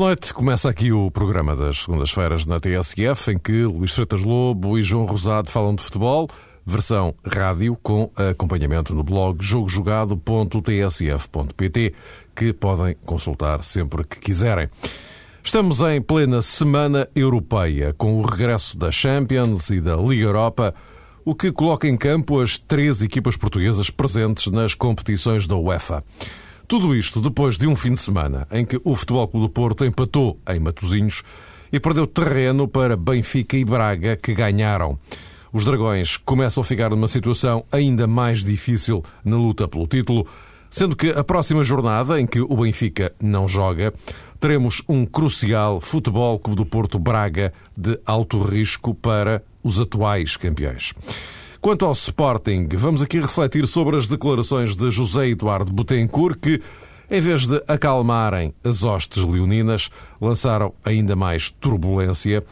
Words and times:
Boa 0.00 0.08
noite. 0.08 0.32
Começa 0.32 0.70
aqui 0.70 0.90
o 0.92 1.10
programa 1.10 1.54
das 1.54 1.80
segundas-feiras 1.80 2.46
na 2.46 2.58
TSF, 2.58 3.32
em 3.32 3.38
que 3.38 3.64
Luís 3.64 3.92
Freitas 3.92 4.22
Lobo 4.22 4.78
e 4.78 4.82
João 4.82 5.04
Rosado 5.04 5.50
falam 5.50 5.74
de 5.74 5.82
futebol, 5.82 6.26
versão 6.64 7.14
rádio, 7.22 7.76
com 7.82 8.10
acompanhamento 8.16 8.94
no 8.94 9.04
blog 9.04 9.44
jogojogado.tsf.pt, 9.44 11.94
que 12.34 12.54
podem 12.54 12.96
consultar 13.04 13.62
sempre 13.62 14.02
que 14.04 14.18
quiserem. 14.18 14.70
Estamos 15.44 15.82
em 15.82 16.00
plena 16.00 16.40
Semana 16.40 17.06
Europeia, 17.14 17.92
com 17.92 18.18
o 18.18 18.22
regresso 18.22 18.78
da 18.78 18.90
Champions 18.90 19.68
e 19.68 19.82
da 19.82 19.96
Liga 19.96 20.24
Europa, 20.24 20.74
o 21.26 21.34
que 21.34 21.52
coloca 21.52 21.86
em 21.86 21.98
campo 21.98 22.40
as 22.40 22.56
três 22.56 23.02
equipas 23.02 23.36
portuguesas 23.36 23.90
presentes 23.90 24.50
nas 24.50 24.72
competições 24.72 25.46
da 25.46 25.56
UEFA. 25.56 26.02
Tudo 26.70 26.94
isto 26.94 27.20
depois 27.20 27.58
de 27.58 27.66
um 27.66 27.74
fim 27.74 27.94
de 27.94 27.98
semana 27.98 28.46
em 28.48 28.64
que 28.64 28.80
o 28.84 28.94
Futebol 28.94 29.26
Clube 29.26 29.48
do 29.48 29.52
Porto 29.52 29.84
empatou 29.84 30.38
em 30.48 30.60
Matosinhos 30.60 31.24
e 31.72 31.80
perdeu 31.80 32.06
terreno 32.06 32.68
para 32.68 32.96
Benfica 32.96 33.56
e 33.56 33.64
Braga, 33.64 34.16
que 34.16 34.32
ganharam. 34.32 34.96
Os 35.52 35.64
Dragões 35.64 36.16
começam 36.16 36.60
a 36.60 36.64
ficar 36.64 36.90
numa 36.90 37.08
situação 37.08 37.64
ainda 37.72 38.06
mais 38.06 38.44
difícil 38.44 39.04
na 39.24 39.36
luta 39.36 39.66
pelo 39.66 39.84
título, 39.88 40.28
sendo 40.70 40.94
que 40.94 41.10
a 41.10 41.24
próxima 41.24 41.64
jornada, 41.64 42.20
em 42.20 42.24
que 42.24 42.40
o 42.40 42.56
Benfica 42.56 43.12
não 43.20 43.48
joga, 43.48 43.92
teremos 44.38 44.80
um 44.88 45.04
crucial 45.04 45.80
Futebol 45.80 46.38
Clube 46.38 46.58
do 46.58 46.64
Porto 46.64 47.00
Braga 47.00 47.52
de 47.76 47.98
alto 48.06 48.40
risco 48.40 48.94
para 48.94 49.42
os 49.60 49.80
atuais 49.80 50.36
campeões. 50.36 50.94
Quanto 51.60 51.84
ao 51.84 51.92
Sporting, 51.92 52.68
vamos 52.72 53.02
aqui 53.02 53.20
refletir 53.20 53.66
sobre 53.66 53.94
as 53.94 54.08
declarações 54.08 54.74
de 54.74 54.90
José 54.90 55.28
Eduardo 55.28 55.70
Butencourt, 55.70 56.38
que, 56.40 56.62
em 57.10 57.20
vez 57.20 57.46
de 57.46 57.62
acalmarem 57.68 58.54
as 58.64 58.82
hostes 58.82 59.22
leoninas, 59.22 59.90
lançaram 60.18 60.72
ainda 60.82 61.14
mais 61.14 61.50
turbulência, 61.50 62.42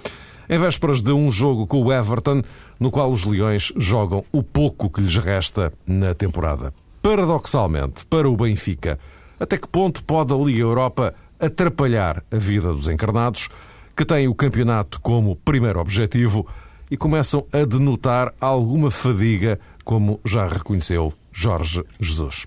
em 0.47 0.59
vésperas 0.59 1.01
de 1.01 1.11
um 1.11 1.31
jogo 1.31 1.67
com 1.67 1.83
o 1.83 1.91
Everton, 1.91 2.43
no 2.79 2.91
qual 2.91 3.11
os 3.11 3.25
Leões 3.25 3.73
jogam 3.79 4.23
o 4.31 4.43
pouco 4.43 4.91
que 4.91 5.01
lhes 5.01 5.17
resta 5.17 5.73
na 5.87 6.13
temporada. 6.13 6.75
Paradoxalmente, 7.01 8.05
para 8.05 8.29
o 8.29 8.37
Benfica, 8.37 8.99
até 9.41 9.57
que 9.57 9.69
ponto 9.69 10.05
pode 10.05 10.35
a 10.35 10.37
Liga 10.37 10.61
Europa 10.61 11.15
atrapalhar 11.41 12.23
a 12.31 12.37
vida 12.37 12.75
dos 12.75 12.89
encarnados, 12.89 13.49
que 13.97 14.05
têm 14.05 14.29
o 14.29 14.35
campeonato 14.35 15.01
como 15.01 15.35
primeiro 15.35 15.81
objetivo, 15.81 16.47
e 16.91 16.97
começam 16.97 17.47
a 17.53 17.65
denotar 17.65 18.33
alguma 18.41 18.91
fadiga, 18.91 19.59
como 19.85 20.21
já 20.25 20.47
reconheceu 20.47 21.13
Jorge 21.33 21.85
Jesus. 22.01 22.47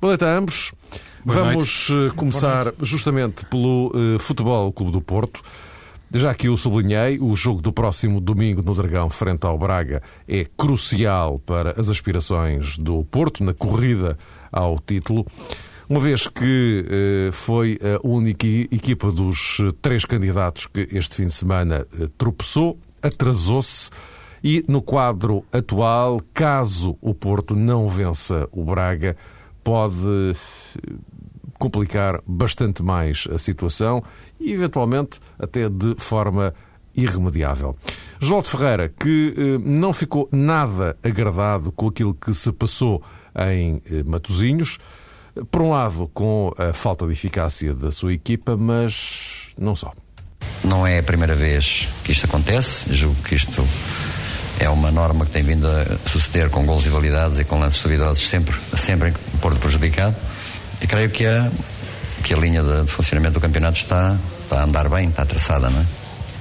Boa 0.00 0.12
noite 0.12 0.24
a 0.24 0.36
ambos. 0.36 0.72
Boa 1.24 1.38
Vamos 1.38 1.88
noite. 1.88 2.12
Eh, 2.12 2.16
começar 2.16 2.72
justamente 2.80 3.44
pelo 3.46 3.92
uh, 3.94 4.18
Futebol 4.18 4.72
Clube 4.72 4.90
do 4.90 5.00
Porto. 5.00 5.40
Já 6.12 6.34
que 6.34 6.48
eu 6.48 6.56
sublinhei, 6.56 7.18
o 7.20 7.34
jogo 7.36 7.62
do 7.62 7.72
próximo 7.72 8.20
domingo 8.20 8.60
no 8.62 8.74
Dragão, 8.74 9.08
frente 9.08 9.46
ao 9.46 9.56
Braga, 9.56 10.02
é 10.28 10.44
crucial 10.56 11.38
para 11.38 11.80
as 11.80 11.88
aspirações 11.88 12.76
do 12.76 13.04
Porto 13.04 13.44
na 13.44 13.54
corrida 13.54 14.18
ao 14.50 14.78
título. 14.78 15.24
Uma 15.88 16.00
vez 16.00 16.26
que 16.26 16.84
uh, 17.28 17.32
foi 17.32 17.78
a 17.80 18.06
única 18.06 18.46
equipa 18.46 19.12
dos 19.12 19.58
três 19.80 20.04
candidatos 20.04 20.66
que 20.66 20.88
este 20.92 21.14
fim 21.14 21.26
de 21.26 21.32
semana 21.32 21.86
uh, 21.98 22.08
tropeçou, 22.08 22.78
atrasou-se 23.02 23.90
e 24.42 24.64
no 24.66 24.82
quadro 24.82 25.44
atual, 25.52 26.20
caso 26.34 26.96
o 27.00 27.14
Porto 27.14 27.54
não 27.54 27.88
vença 27.88 28.48
o 28.50 28.64
Braga, 28.64 29.16
pode 29.62 29.94
eh, 29.94 30.92
complicar 31.58 32.20
bastante 32.26 32.82
mais 32.82 33.28
a 33.32 33.38
situação 33.38 34.02
e, 34.40 34.52
eventualmente, 34.52 35.20
até 35.38 35.68
de 35.68 35.94
forma 35.96 36.52
irremediável. 36.94 37.74
João 38.20 38.42
Ferreira, 38.42 38.88
que 38.88 39.34
eh, 39.36 39.58
não 39.64 39.92
ficou 39.92 40.28
nada 40.32 40.96
agradado 41.02 41.70
com 41.70 41.88
aquilo 41.88 42.12
que 42.14 42.34
se 42.34 42.50
passou 42.52 43.00
em 43.36 43.80
eh, 43.86 44.02
Matosinhos, 44.02 44.78
por 45.50 45.62
um 45.62 45.70
lado 45.70 46.10
com 46.12 46.52
a 46.58 46.72
falta 46.72 47.06
de 47.06 47.12
eficácia 47.12 47.74
da 47.74 47.90
sua 47.90 48.12
equipa, 48.12 48.56
mas 48.56 49.54
não 49.56 49.74
só. 49.74 49.92
Não 50.64 50.86
é 50.86 50.98
a 50.98 51.02
primeira 51.02 51.34
vez 51.34 51.88
que 52.04 52.12
isto 52.12 52.26
acontece, 52.26 52.94
julgo 52.94 53.20
que 53.22 53.34
isto 53.34 53.66
é 54.60 54.68
uma 54.68 54.92
norma 54.92 55.24
que 55.26 55.32
tem 55.32 55.42
vindo 55.42 55.66
a 55.66 56.08
suceder 56.08 56.48
com 56.48 56.64
gols 56.64 56.86
e 56.86 56.88
validados 56.88 57.38
e 57.38 57.44
com 57.44 57.58
lances 57.58 57.82
duvidosos, 57.82 58.28
sempre, 58.28 58.54
sempre 58.76 59.08
em 59.08 59.38
Porto 59.38 59.58
prejudicado. 59.58 60.14
E 60.80 60.86
creio 60.86 61.10
que 61.10 61.26
a, 61.26 61.50
que 62.22 62.32
a 62.32 62.36
linha 62.36 62.62
de, 62.62 62.82
de, 62.82 62.90
funcionamento 62.90 63.34
do 63.34 63.40
campeonato 63.40 63.78
está, 63.78 64.16
está 64.44 64.60
a 64.60 64.64
andar 64.64 64.88
bem, 64.88 65.08
está 65.08 65.24
traçada, 65.26 65.68
não 65.68 65.80
é? 65.80 65.86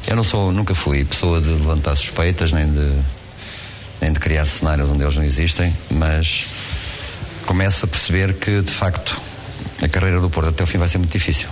Eu 0.08 0.16
não 0.16 0.24
sou, 0.24 0.52
nunca 0.52 0.76
fui 0.76 1.04
pessoa 1.04 1.42
de 1.42 1.50
levantar 1.50 1.96
suspeitas, 1.96 2.52
nem 2.52 2.72
de, 2.72 2.94
nem 4.02 4.12
de 4.12 4.20
criar 4.20 4.46
cenários 4.46 4.90
onde 4.90 5.04
eles 5.04 5.16
não 5.16 5.24
existem, 5.24 5.76
mas 5.92 6.48
começo 7.46 7.86
a 7.86 7.88
perceber 7.88 8.34
que, 8.36 8.62
de 8.62 8.72
facto, 8.72 9.20
a 9.82 9.88
carreira 9.88 10.20
do 10.20 10.30
Porto 10.30 10.50
até 10.50 10.64
o 10.64 10.68
fim 10.68 10.78
vai 10.78 10.90
ser 10.90 10.98
muito 10.98 11.12
difícil. 11.12 11.50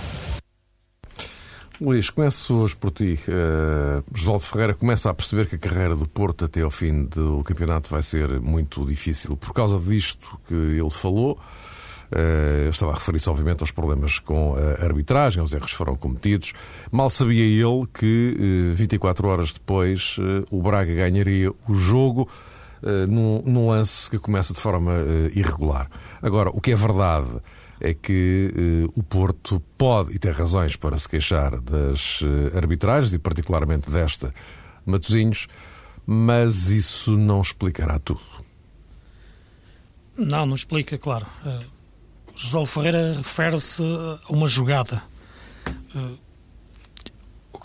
Luís, 1.80 2.10
começo 2.10 2.54
hoje 2.54 2.76
por 2.76 2.90
ti. 2.90 3.18
Uh, 3.26 4.04
Josualdo 4.14 4.44
Ferreira 4.44 4.74
começa 4.74 5.08
a 5.08 5.14
perceber 5.14 5.46
que 5.46 5.54
a 5.54 5.58
carreira 5.58 5.96
do 5.96 6.06
Porto 6.06 6.44
até 6.44 6.60
ao 6.60 6.70
fim 6.70 7.06
do 7.06 7.42
campeonato 7.42 7.88
vai 7.88 8.02
ser 8.02 8.38
muito 8.38 8.84
difícil 8.84 9.34
por 9.34 9.54
causa 9.54 9.78
disto 9.78 10.38
que 10.46 10.52
ele 10.52 10.90
falou. 10.90 11.40
Uh, 12.12 12.64
eu 12.66 12.70
estava 12.70 12.92
a 12.92 12.94
referir-se, 12.96 13.30
obviamente, 13.30 13.62
aos 13.62 13.70
problemas 13.70 14.18
com 14.18 14.56
a 14.56 14.84
arbitragem, 14.84 15.42
os 15.42 15.54
erros 15.54 15.72
foram 15.72 15.94
cometidos. 15.94 16.52
Mal 16.92 17.08
sabia 17.08 17.46
ele 17.46 17.86
que, 17.94 18.72
uh, 18.72 18.76
24 18.76 19.26
horas 19.26 19.54
depois, 19.54 20.16
o 20.50 20.62
Braga 20.62 20.94
ganharia 20.94 21.50
o 21.66 21.74
jogo 21.74 22.28
num, 23.08 23.68
lance 23.68 24.10
que 24.10 24.18
começa 24.18 24.52
de 24.52 24.60
forma 24.60 24.92
irregular. 25.34 25.88
Agora, 26.20 26.50
o 26.50 26.60
que 26.60 26.72
é 26.72 26.76
verdade 26.76 27.40
é 27.80 27.94
que 27.94 28.52
eh, 28.54 28.92
o 28.94 29.02
Porto 29.02 29.60
pode, 29.78 30.14
e 30.14 30.18
tem 30.18 30.30
razões 30.32 30.76
para 30.76 30.96
se 30.98 31.08
queixar 31.08 31.60
das 31.60 32.20
eh, 32.22 32.56
arbitragens, 32.56 33.14
e 33.14 33.18
particularmente 33.18 33.90
desta 33.90 34.34
Matosinhos, 34.84 35.48
mas 36.06 36.70
isso 36.70 37.16
não 37.16 37.40
explicará 37.40 37.98
tudo. 37.98 38.20
Não, 40.16 40.44
não 40.44 40.54
explica, 40.54 40.98
claro. 40.98 41.26
Uh, 41.44 41.64
José 42.34 42.66
Ferreira 42.66 43.14
refere-se 43.14 43.82
a 43.82 44.32
uma 44.32 44.48
jogada. 44.48 45.02
Uh, 45.94 46.18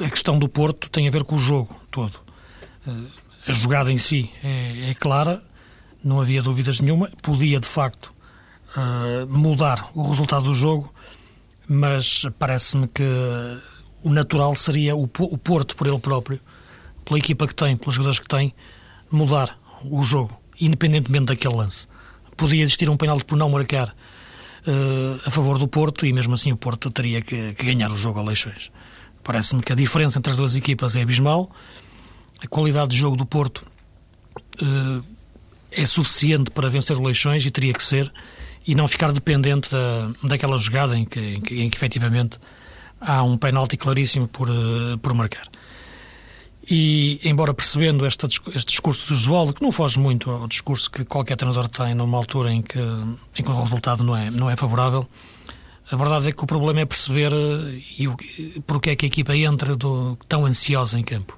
a 0.04 0.10
questão 0.10 0.40
do 0.40 0.48
Porto 0.48 0.90
tem 0.90 1.08
a 1.08 1.12
ver 1.12 1.24
com 1.24 1.36
o 1.36 1.40
jogo 1.40 1.76
todo. 1.92 2.16
Uh, 2.88 3.08
a 3.48 3.52
jogada 3.52 3.92
em 3.92 3.98
si 3.98 4.30
é, 4.44 4.92
é 4.92 4.94
clara, 4.94 5.44
não 6.04 6.22
havia 6.22 6.42
dúvidas 6.42 6.80
nenhuma. 6.80 7.10
Podia, 7.22 7.60
de 7.60 7.68
facto, 7.68 8.14
uh, 8.76 9.28
mudar 9.28 9.90
o 9.94 10.08
resultado 10.10 10.46
do 10.46 10.54
jogo, 10.54 10.94
mas 11.68 12.26
parece-me 12.38 12.88
que 12.88 13.04
o 14.04 14.10
natural 14.10 14.54
seria 14.56 14.96
o, 14.96 15.04
o 15.04 15.38
Porto, 15.38 15.76
por 15.76 15.88
ele 15.88 16.00
próprio, 16.00 16.40
pela 17.04 17.20
equipa 17.20 17.48
que 17.48 17.56
tem, 17.56 17.76
pelos 17.76 17.96
jogadores 17.96 18.20
que 18.20 18.28
tem, 18.28 18.54
mudar 19.12 19.58
o 19.84 20.04
jogo, 20.04 20.40
independentemente 20.60 21.26
daquele 21.26 21.56
lance. 21.56 21.88
Podia 22.38 22.62
existir 22.62 22.90
um 22.90 22.98
penalti 22.98 23.26
por 23.26 23.38
não 23.38 23.50
marcar 23.50 23.90
uh, 23.90 25.22
a 25.26 25.32
favor 25.32 25.58
do 25.58 25.68
Porto 25.68 26.06
e 26.06 26.14
mesmo 26.14 26.34
assim 26.34 26.52
o 26.52 26.58
Porto 26.58 26.92
teria 26.92 27.22
que, 27.22 27.54
que 27.54 27.66
ganhar 27.66 27.92
o 27.92 27.96
jogo 27.96 28.20
a 28.20 28.24
Leixões. 28.24 28.72
Parece-me 29.24 29.64
que 29.64 29.72
a 29.72 29.76
diferença 29.76 30.20
entre 30.20 30.32
as 30.32 30.38
duas 30.38 30.56
equipas 30.56 30.96
é 30.96 31.02
abismal. 31.02 31.50
A 32.44 32.48
qualidade 32.48 32.92
de 32.92 32.98
jogo 32.98 33.16
do 33.16 33.26
Porto 33.26 33.66
uh, 34.62 35.04
é 35.72 35.86
suficiente 35.86 36.52
para 36.52 36.70
vencer 36.70 36.98
o 36.98 37.04
Leixões 37.04 37.46
e 37.46 37.50
teria 37.50 37.74
que 37.74 37.84
ser 37.84 38.12
e 38.68 38.74
não 38.74 38.88
ficar 38.88 39.12
dependente 39.12 39.72
da, 39.72 40.12
daquela 40.24 40.58
jogada 40.58 40.98
em 40.98 41.06
que, 41.06 41.20
em 41.20 41.42
que, 41.42 41.62
em 41.62 41.70
que 41.70 41.78
efetivamente 41.78 42.40
há 43.00 43.22
um 43.24 43.38
penalti 43.38 43.78
claríssimo 43.78 44.28
por, 44.28 44.50
uh, 44.50 44.98
por 45.02 45.14
marcar. 45.14 45.48
E, 46.70 47.20
embora 47.24 47.54
percebendo 47.54 48.08
este, 48.08 48.26
este 48.26 48.66
discurso 48.66 49.08
do 49.08 49.16
Josualdo, 49.16 49.54
que 49.54 49.62
não 49.62 49.72
foge 49.72 50.00
muito 50.00 50.32
ao 50.32 50.48
discurso 50.48 50.90
que 50.90 51.06
qualquer 51.06 51.38
treinador 51.38 51.70
tem 51.70 51.94
numa 51.94 52.18
altura 52.18 52.52
em 52.52 52.64
que, 52.64 52.80
em 52.80 53.44
que 53.44 53.50
o 53.50 53.62
resultado 53.62 54.04
não 54.04 54.18
é, 54.18 54.32
não 54.32 54.50
é 54.50 54.56
favorável, 54.56 55.08
a 55.92 55.96
verdade 55.96 56.30
é 56.30 56.32
que 56.32 56.44
o 56.44 56.48
problema 56.48 56.80
é 56.80 56.86
perceber 56.86 57.32
uh, 57.32 57.82
e 57.98 58.08
o, 58.08 58.18
porque 58.66 58.90
é 58.90 58.96
que 58.96 59.06
a 59.06 59.08
equipa 59.08 59.36
entra 59.36 59.76
do, 59.76 60.18
tão 60.28 60.46
ansiosa 60.46 61.00
em 61.00 61.04
campo. 61.04 61.38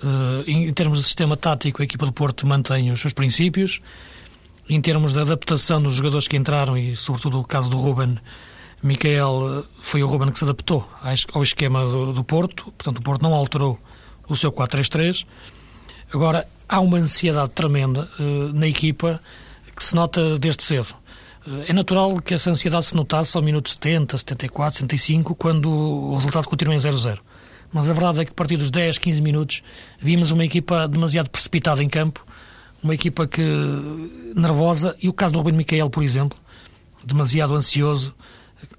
Uh, 0.00 0.48
em, 0.48 0.68
em 0.68 0.72
termos 0.72 0.98
de 0.98 1.04
sistema 1.04 1.36
tático, 1.36 1.82
a 1.82 1.84
equipa 1.84 2.06
do 2.06 2.12
Porto 2.12 2.46
mantém 2.46 2.92
os 2.92 3.00
seus 3.00 3.12
princípios, 3.12 3.80
em 4.68 4.80
termos 4.80 5.12
de 5.12 5.20
adaptação 5.20 5.82
dos 5.82 5.94
jogadores 5.94 6.26
que 6.26 6.36
entraram 6.36 6.76
e, 6.76 6.96
sobretudo, 6.96 7.40
o 7.40 7.44
caso 7.44 7.70
do 7.70 7.76
Ruben 7.76 8.18
Miquel, 8.82 9.64
foi 9.80 10.02
o 10.02 10.06
Ruben 10.06 10.30
que 10.30 10.38
se 10.38 10.44
adaptou 10.44 10.86
ao 11.32 11.42
esquema 11.42 11.84
do, 11.84 12.12
do 12.12 12.24
Porto, 12.24 12.64
portanto, 12.64 12.98
o 12.98 13.02
Porto 13.02 13.22
não 13.22 13.34
alterou 13.34 13.78
o 14.28 14.36
seu 14.36 14.52
4-3-3. 14.52 15.26
Agora, 16.12 16.46
há 16.68 16.80
uma 16.80 16.98
ansiedade 16.98 17.50
tremenda 17.50 18.08
uh, 18.18 18.52
na 18.52 18.66
equipa 18.66 19.20
que 19.74 19.82
se 19.82 19.94
nota 19.94 20.38
desde 20.38 20.62
cedo. 20.62 20.94
É 21.68 21.72
natural 21.72 22.20
que 22.20 22.34
essa 22.34 22.50
ansiedade 22.50 22.86
se 22.86 22.96
notasse 22.96 23.36
ao 23.36 23.42
minuto 23.42 23.70
70, 23.70 24.18
74, 24.18 24.80
75, 24.80 25.34
quando 25.36 25.70
o 25.70 26.14
resultado 26.16 26.48
continua 26.48 26.74
em 26.74 26.78
0-0. 26.78 27.18
Mas 27.72 27.88
a 27.88 27.92
verdade 27.92 28.20
é 28.20 28.24
que 28.24 28.32
a 28.32 28.34
partir 28.34 28.56
dos 28.56 28.70
10, 28.70 28.98
15 28.98 29.22
minutos 29.22 29.62
vimos 30.00 30.32
uma 30.32 30.44
equipa 30.44 30.88
demasiado 30.88 31.30
precipitada 31.30 31.82
em 31.84 31.88
campo, 31.88 32.24
uma 32.86 32.94
equipa 32.94 33.26
que 33.26 33.42
nervosa, 34.34 34.96
e 35.02 35.08
o 35.08 35.12
caso 35.12 35.32
do 35.32 35.38
Rubem 35.38 35.54
Micael, 35.54 35.90
por 35.90 36.02
exemplo, 36.02 36.38
demasiado 37.04 37.54
ansioso, 37.54 38.14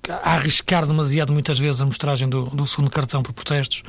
a 0.10 0.34
arriscar 0.34 0.86
demasiado 0.86 1.34
muitas 1.34 1.60
vezes 1.60 1.82
a 1.82 1.86
mostragem 1.86 2.28
do, 2.28 2.46
do 2.46 2.66
segundo 2.66 2.90
cartão 2.90 3.22
por 3.22 3.34
protestos 3.34 3.84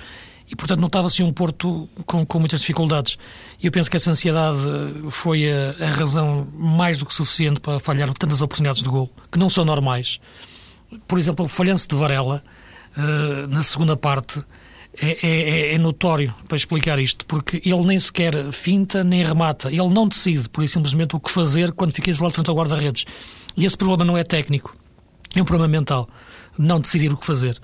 e, 0.50 0.56
portanto, 0.56 0.80
notava-se 0.80 1.22
um 1.22 1.32
Porto 1.32 1.88
com, 2.06 2.24
com 2.24 2.38
muitas 2.38 2.60
dificuldades. 2.60 3.18
E 3.62 3.66
eu 3.66 3.72
penso 3.72 3.90
que 3.90 3.96
essa 3.96 4.10
ansiedade 4.10 4.58
foi 5.10 5.50
a, 5.52 5.76
a, 5.78 5.90
razão 5.90 6.48
mais 6.54 6.98
do 6.98 7.06
que 7.06 7.14
suficiente 7.14 7.60
para 7.60 7.78
falhar 7.78 8.12
tantas 8.14 8.40
oportunidades 8.40 8.82
de 8.82 8.88
gol, 8.88 9.10
que 9.30 9.38
não 9.38 9.50
são 9.50 9.64
normais. 9.64 10.18
Por 11.06 11.18
exemplo, 11.18 11.44
o 11.44 11.48
falhanço 11.48 11.86
de 11.86 11.94
Varela, 11.94 12.42
uh, 12.96 13.46
na 13.48 13.62
segunda 13.62 13.96
parte, 13.96 14.42
é, 15.00 15.18
é, 15.22 15.74
é, 15.74 15.78
notório 15.78 16.34
para 16.48 16.56
explicar 16.56 16.98
isto, 16.98 17.24
porque 17.26 17.62
ele 17.64 17.86
nem 17.86 18.00
sequer 18.00 18.52
finta 18.52 19.04
nem 19.04 19.24
remata. 19.24 19.68
Ele 19.68 19.88
não 19.88 20.08
decide, 20.08 20.48
por 20.48 20.64
isso 20.64 20.74
simplesmente, 20.74 21.14
o 21.14 21.20
que 21.20 21.30
fazer 21.30 21.72
quando 21.72 21.92
fica 21.92 22.10
isolado 22.10 22.34
frente 22.34 22.50
ao 22.50 22.56
guarda-redes. 22.56 23.04
E 23.56 23.64
esse 23.64 23.76
problema 23.76 24.04
não 24.04 24.18
é 24.18 24.24
técnico, 24.24 24.76
é 25.34 25.42
um 25.42 25.44
problema 25.44 25.68
mental. 25.68 26.08
Não 26.58 26.80
decidir 26.80 27.12
o 27.12 27.16
que 27.16 27.24
fazer. 27.24 27.60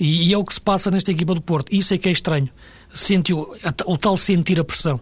E, 0.00 0.28
e, 0.28 0.32
é 0.32 0.38
o 0.38 0.44
que 0.44 0.54
se 0.54 0.60
passa 0.60 0.90
nesta 0.90 1.10
equipa 1.10 1.34
do 1.34 1.42
Porto. 1.42 1.74
Isso 1.74 1.92
é 1.92 1.98
que 1.98 2.08
é 2.08 2.12
estranho. 2.12 2.48
O 3.84 3.98
tal 3.98 4.16
sentir 4.16 4.58
a 4.58 4.64
pressão. 4.64 4.98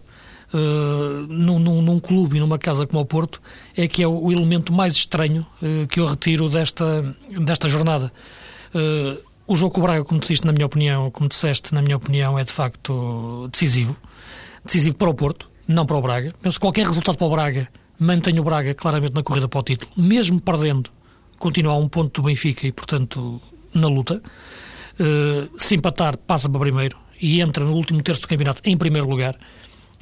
Uh, 0.53 1.27
num, 1.27 1.59
num, 1.59 1.99
clube 1.99 2.37
e 2.37 2.39
numa 2.39 2.57
casa 2.57 2.87
como 2.87 3.01
o 3.01 3.05
Porto 3.05 3.41
é 3.75 3.85
que 3.85 4.01
é 4.01 4.07
o, 4.07 4.31
elemento 4.31 4.71
mais 4.71 4.95
estranho 4.95 5.45
uh, 5.61 5.85
que 5.87 5.99
eu 5.99 6.05
retiro 6.05 6.49
desta, 6.49 7.15
desta 7.39 7.67
jornada. 7.67 8.11
Uh, 8.73 9.26
o 9.47 9.55
jogo 9.55 9.73
com 9.73 9.79
o 9.79 9.83
Braga, 9.83 10.03
como 10.03 10.19
disseste, 10.19 10.45
na 10.45 10.51
minha 10.51 10.65
opinião, 10.65 11.09
como 11.09 11.29
disseste, 11.29 11.73
na 11.73 11.81
minha 11.81 11.95
opinião, 11.95 12.37
é 12.37 12.43
de 12.43 12.51
facto 12.51 13.47
decisivo. 13.49 13.95
Decisivo 14.63 14.97
para 14.97 15.09
o 15.09 15.13
Porto, 15.13 15.49
não 15.65 15.85
para 15.85 15.95
o 15.95 16.01
Braga. 16.01 16.33
Penso 16.41 16.59
que 16.59 16.65
qualquer 16.65 16.85
resultado 16.85 17.17
para 17.17 17.27
o 17.27 17.29
Braga 17.29 17.69
mantém 17.97 18.37
o 18.39 18.43
Braga 18.43 18.73
claramente 18.73 19.13
na 19.15 19.23
corrida 19.23 19.47
para 19.47 19.59
o 19.59 19.63
título. 19.63 19.89
Mesmo 19.95 20.41
perdendo, 20.41 20.89
continua 21.39 21.73
a 21.73 21.77
um 21.77 21.87
ponto 21.87 22.21
do 22.21 22.27
Benfica 22.27 22.67
e, 22.67 22.73
portanto, 22.73 23.41
na 23.73 23.87
luta. 23.87 24.21
Uh, 24.99 25.57
se 25.57 25.75
empatar, 25.75 26.17
passa 26.17 26.49
para 26.49 26.59
primeiro 26.59 26.97
e 27.21 27.39
entra 27.39 27.63
no 27.63 27.73
último 27.73 28.01
terço 28.01 28.21
do 28.21 28.27
campeonato 28.27 28.61
em 28.65 28.75
primeiro 28.75 29.07
lugar, 29.07 29.35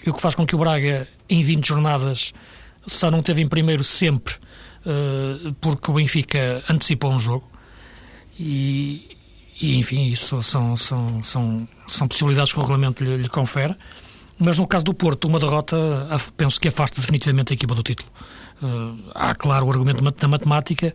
o 0.07 0.13
que 0.13 0.21
faz 0.21 0.35
com 0.35 0.45
que 0.45 0.55
o 0.55 0.57
Braga, 0.57 1.07
em 1.29 1.41
20 1.43 1.67
jornadas, 1.67 2.33
só 2.87 3.11
não 3.11 3.21
teve 3.21 3.41
em 3.41 3.47
primeiro 3.47 3.83
sempre, 3.83 4.35
uh, 4.85 5.53
porque 5.61 5.91
o 5.91 5.93
Benfica 5.93 6.63
antecipou 6.69 7.11
um 7.11 7.19
jogo. 7.19 7.49
E, 8.39 9.14
e 9.59 9.77
enfim, 9.77 10.07
isso 10.07 10.41
são, 10.43 10.75
são, 10.75 11.23
são, 11.23 11.67
são 11.87 12.07
possibilidades 12.07 12.51
que 12.51 12.59
o 12.59 12.61
regulamento 12.61 13.03
lhe, 13.03 13.17
lhe 13.17 13.29
confere. 13.29 13.75
Mas 14.37 14.57
no 14.57 14.67
caso 14.67 14.83
do 14.83 14.93
Porto, 14.93 15.27
uma 15.27 15.39
derrota 15.39 15.77
penso 16.35 16.59
que 16.59 16.67
afasta 16.67 16.99
definitivamente 16.99 17.53
a 17.53 17.55
equipa 17.55 17.73
do 17.73 17.81
título. 17.81 18.09
Uh, 18.61 18.97
há, 19.13 19.33
claro, 19.33 19.65
o 19.65 19.71
argumento 19.71 20.01
da 20.01 20.27
matemática, 20.27 20.93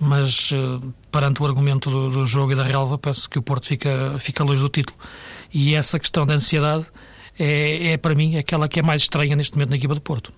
mas 0.00 0.52
uh, 0.52 0.94
perante 1.12 1.42
o 1.42 1.46
argumento 1.46 1.90
do, 1.90 2.10
do, 2.10 2.26
jogo 2.26 2.52
e 2.52 2.54
da 2.54 2.62
relva, 2.62 2.96
penso 2.96 3.28
que 3.28 3.38
o 3.38 3.42
Porto 3.42 3.66
fica, 3.66 4.16
fica 4.18 4.42
longe 4.42 4.62
do 4.62 4.68
título. 4.70 4.96
E 5.52 5.74
essa 5.74 5.98
questão 5.98 6.24
da 6.24 6.34
ansiedade 6.34 6.86
é, 7.38 7.92
é, 7.92 7.96
para 7.98 8.14
mim, 8.14 8.36
aquela 8.36 8.68
que 8.68 8.80
é 8.80 8.82
mais 8.82 9.02
estranha 9.02 9.36
neste 9.36 9.54
momento 9.54 9.70
na 9.70 9.76
equipa 9.76 9.94
do 9.94 10.00
Porto. 10.00 10.32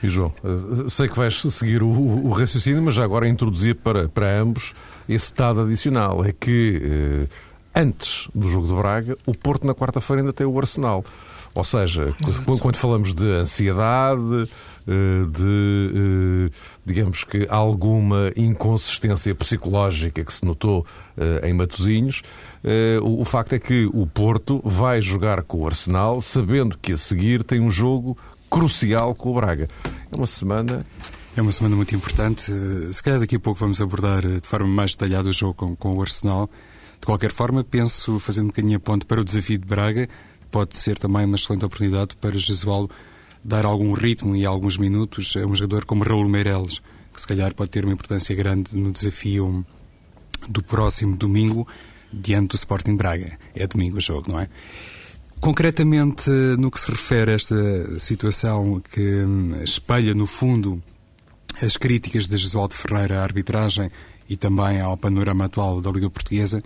E 0.00 0.08
João, 0.08 0.32
uh, 0.44 0.88
sei 0.88 1.08
que 1.08 1.16
vais 1.16 1.34
seguir 1.34 1.82
o, 1.82 1.88
o, 1.88 2.30
raciocínio, 2.30 2.80
mas 2.82 2.94
já 2.94 3.02
agora 3.02 3.28
introduzir 3.28 3.74
para, 3.74 4.08
para 4.08 4.40
ambos 4.40 4.74
esse 5.08 5.34
dado 5.34 5.62
adicional. 5.62 6.24
É 6.24 6.32
que 6.32 7.28
antes 7.74 8.28
do 8.34 8.48
jogo 8.48 8.66
de 8.66 8.74
Braga, 8.74 9.16
o 9.24 9.34
Porto 9.34 9.66
na 9.66 9.74
quarta-feira 9.74 10.22
ainda 10.22 10.32
tem 10.32 10.46
o 10.46 10.58
Arsenal. 10.58 11.04
Ou 11.54 11.64
seja, 11.64 12.14
quando 12.60 12.76
falamos 12.76 13.14
de 13.14 13.26
ansiedade, 13.26 14.48
eh, 14.86 15.26
de, 15.30 16.50
eh, 16.50 16.56
digamos 16.84 17.24
que, 17.24 17.46
alguma 17.50 18.32
inconsistência 18.36 19.34
psicológica 19.34 20.24
que 20.24 20.32
se 20.32 20.44
notou 20.44 20.86
eh, 21.16 21.48
em 21.48 21.52
Matosinhos, 21.52 22.22
o 23.02 23.24
facto 23.24 23.54
é 23.54 23.58
que 23.58 23.88
o 23.92 24.06
Porto 24.06 24.60
vai 24.64 25.00
jogar 25.00 25.42
com 25.42 25.58
o 25.58 25.66
Arsenal, 25.66 26.20
sabendo 26.20 26.76
que 26.76 26.92
a 26.92 26.96
seguir 26.96 27.44
tem 27.44 27.60
um 27.60 27.70
jogo 27.70 28.18
crucial 28.50 29.14
com 29.14 29.30
o 29.30 29.34
Braga. 29.34 29.68
É 30.12 30.16
uma 30.16 30.26
semana 30.26 30.80
é 31.38 31.42
uma 31.42 31.52
semana 31.52 31.76
muito 31.76 31.94
importante. 31.94 32.50
Se 32.90 33.00
calhar 33.00 33.20
daqui 33.20 33.36
a 33.36 33.40
pouco 33.40 33.60
vamos 33.60 33.80
abordar 33.80 34.22
de 34.22 34.48
forma 34.48 34.66
mais 34.66 34.96
detalhada 34.96 35.28
o 35.28 35.32
jogo 35.32 35.54
com, 35.54 35.76
com 35.76 35.94
o 35.94 36.02
Arsenal. 36.02 36.50
De 37.00 37.06
qualquer 37.06 37.30
forma, 37.30 37.62
penso, 37.62 38.18
fazendo 38.18 38.46
um 38.46 38.48
bocadinho 38.48 38.76
a 38.76 38.80
ponte 38.80 39.04
para 39.04 39.20
o 39.20 39.24
desafio 39.24 39.56
de 39.56 39.64
Braga, 39.64 40.08
pode 40.50 40.76
ser 40.76 40.98
também 40.98 41.24
uma 41.24 41.36
excelente 41.36 41.64
oportunidade 41.64 42.16
para 42.16 42.36
Jesualdo 42.36 42.90
dar 43.44 43.64
algum 43.64 43.92
ritmo 43.92 44.34
e 44.34 44.44
alguns 44.44 44.76
minutos 44.78 45.36
a 45.36 45.46
um 45.46 45.54
jogador 45.54 45.84
como 45.84 46.02
Raul 46.02 46.28
Meireles, 46.28 46.82
que 47.12 47.20
se 47.20 47.26
calhar 47.28 47.54
pode 47.54 47.70
ter 47.70 47.84
uma 47.84 47.94
importância 47.94 48.34
grande 48.34 48.76
no 48.76 48.90
desafio 48.90 49.64
do 50.48 50.60
próximo 50.60 51.16
domingo 51.16 51.68
diante 52.12 52.48
do 52.48 52.56
Sporting 52.56 52.96
Braga. 52.96 53.38
É 53.54 53.64
domingo 53.64 53.98
o 53.98 54.00
jogo, 54.00 54.32
não 54.32 54.40
é? 54.40 54.48
Concretamente, 55.40 56.30
no 56.58 56.68
que 56.68 56.80
se 56.80 56.90
refere 56.90 57.30
a 57.30 57.34
esta 57.34 57.98
situação 58.00 58.82
que 58.92 59.22
hum, 59.22 59.54
espelha, 59.62 60.14
no 60.14 60.26
fundo, 60.26 60.82
as 61.62 61.76
críticas 61.76 62.26
de 62.26 62.36
Jesualdo 62.36 62.74
Ferreira 62.74 63.20
à 63.20 63.22
arbitragem 63.22 63.90
e 64.28 64.36
também 64.36 64.80
ao 64.80 64.96
panorama 64.96 65.46
atual 65.46 65.80
da 65.80 65.90
Liga 65.90 66.10
Portuguesa, 66.10 66.62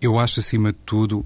eu 0.00 0.18
acho, 0.18 0.40
acima 0.40 0.72
de 0.72 0.78
tudo, 0.84 1.24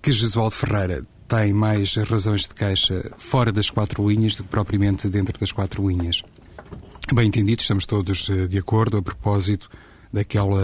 que 0.00 0.12
Jesualdo 0.12 0.54
Ferreira 0.54 1.04
tem 1.28 1.52
mais 1.52 1.94
razões 1.96 2.42
de 2.42 2.54
queixa 2.54 3.10
fora 3.18 3.50
das 3.50 3.70
quatro 3.70 4.08
linhas 4.08 4.36
do 4.36 4.44
que 4.44 4.50
propriamente 4.50 5.08
dentro 5.08 5.38
das 5.38 5.52
quatro 5.52 5.88
linhas. 5.88 6.22
Bem 7.12 7.26
entendido, 7.26 7.60
estamos 7.60 7.86
todos 7.86 8.28
eh, 8.30 8.46
de 8.46 8.58
acordo 8.58 8.98
a 8.98 9.02
propósito 9.02 9.68
daquela 10.12 10.62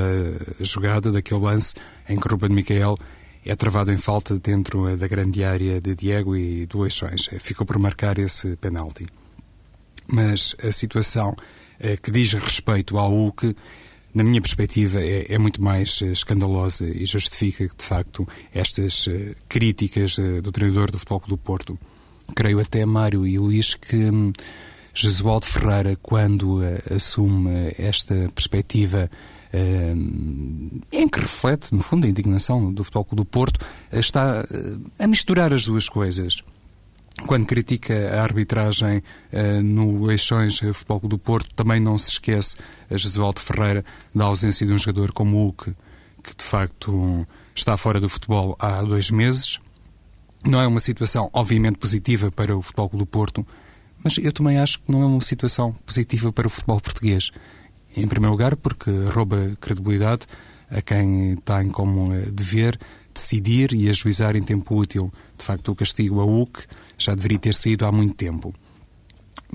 jogada, 0.61 1.11
daquele 1.11 1.41
lance 1.41 1.75
em 2.09 2.19
que 2.19 2.29
Ruben 2.29 2.51
Micael 2.51 2.97
é 3.45 3.57
travado 3.57 3.91
em 3.91 3.97
falta 3.97 4.39
dentro 4.39 4.89
eh, 4.89 4.97
da 4.97 5.09
grande 5.09 5.43
área 5.43 5.81
de 5.81 5.95
Diego 5.95 6.37
e 6.37 6.67
do 6.67 6.81
Leixões. 6.81 7.29
Ficou 7.41 7.67
por 7.67 7.79
marcar 7.79 8.19
esse 8.19 8.57
penalti. 8.57 9.07
Mas 10.11 10.55
a 10.63 10.73
situação 10.73 11.35
que 12.03 12.11
diz 12.11 12.33
respeito 12.33 12.99
ao 12.99 13.11
Hulk 13.11 13.55
na 14.15 14.25
minha 14.25 14.41
perspectiva, 14.41 15.01
é, 15.01 15.33
é, 15.33 15.39
muito 15.39 15.63
mais 15.63 16.01
uh, 16.01 16.07
escandalosa 16.07 16.85
e 16.85 17.05
justifica, 17.07 17.67
de 17.67 17.85
facto, 17.85 18.27
estas 18.53 19.07
uh, 19.07 19.37
críticas 19.49 20.17
do 20.43 20.51
treinador 20.51 20.91
do 20.91 20.99
Futebol 20.99 21.23
do 21.29 21.37
Porto. 21.37 21.79
Creio 22.35 22.59
até, 22.59 22.85
Mário 22.85 23.27
e 23.27 23.39
Luís, 23.39 23.75
que 23.75 23.97
um, 23.97 24.33
Jesualdo 24.93 25.47
Ferreira, 25.47 25.97
quando 26.03 26.61
assume 26.95 27.73
esta 27.79 28.15
perspectiva 28.35 29.09
em 30.93 31.09
que 31.09 31.21
reflete, 31.21 31.73
no 31.73 31.81
fundo, 31.81 32.05
a 32.05 32.11
indignação 32.11 32.73
do 32.73 32.83
Futebol 32.83 33.07
do 33.13 33.25
Porto, 33.25 33.65
está 33.93 34.45
a 34.99 35.07
misturar 35.07 35.55
as 35.55 35.65
duas 35.65 35.89
coisas 35.89 36.43
quando 37.27 37.47
critica 37.47 37.95
a 38.17 38.23
arbitragem 38.23 38.99
uh, 39.33 39.63
no 39.63 40.11
Eixões 40.11 40.59
Futebol 40.59 41.01
Clube 41.01 41.17
do 41.17 41.19
Porto, 41.19 41.55
também 41.55 41.81
não 41.81 41.99
se 41.99 42.11
esquece 42.11 42.57
a 42.91 42.97
Jesualdo 42.97 43.41
Ferreira 43.41 43.85
da 44.15 44.25
ausência 44.25 44.67
de 44.67 44.73
um 44.73 44.79
jogador 44.79 45.13
como 45.13 45.37
o 45.37 45.41
Hulk, 45.45 45.75
que 46.23 46.37
de 46.37 46.45
facto 46.45 47.27
está 47.55 47.77
fora 47.77 48.01
do 48.01 48.09
futebol 48.09 48.57
há 48.59 48.83
dois 48.83 49.11
meses. 49.11 49.59
Não 50.45 50.61
é 50.61 50.67
uma 50.67 50.81
situação, 50.81 51.29
obviamente, 51.33 51.79
positiva 51.79 52.31
para 52.31 52.57
o 52.57 52.63
Futebol 52.63 52.89
Clube 52.89 53.05
do 53.05 53.07
Porto, 53.07 53.47
mas 54.03 54.19
eu 54.19 54.33
também 54.33 54.59
acho 54.59 54.79
que 54.81 54.91
não 54.91 55.03
é 55.03 55.07
uma 55.07 55.21
situação 55.21 55.73
positiva 55.85 56.33
para 56.33 56.47
o 56.47 56.51
futebol 56.51 56.81
português. 56.81 57.31
Em 57.97 58.07
primeiro 58.07 58.33
lugar, 58.33 58.55
porque 58.57 58.91
rouba 59.13 59.57
credibilidade 59.61 60.27
a 60.71 60.81
quem 60.81 61.35
tem 61.37 61.69
como 61.71 62.15
eh, 62.15 62.27
dever 62.31 62.79
decidir 63.13 63.73
e 63.73 63.89
ajuizar 63.89 64.37
em 64.37 64.43
tempo 64.43 64.77
útil. 64.77 65.13
De 65.37 65.45
facto, 65.45 65.73
o 65.73 65.75
castigo 65.75 66.21
a 66.21 66.25
Hulk 66.25 66.61
já 66.99 67.15
deveria 67.15 67.39
ter 67.39 67.55
saído 67.55 67.87
há 67.87 67.93
muito 67.93 68.15
tempo. 68.15 68.55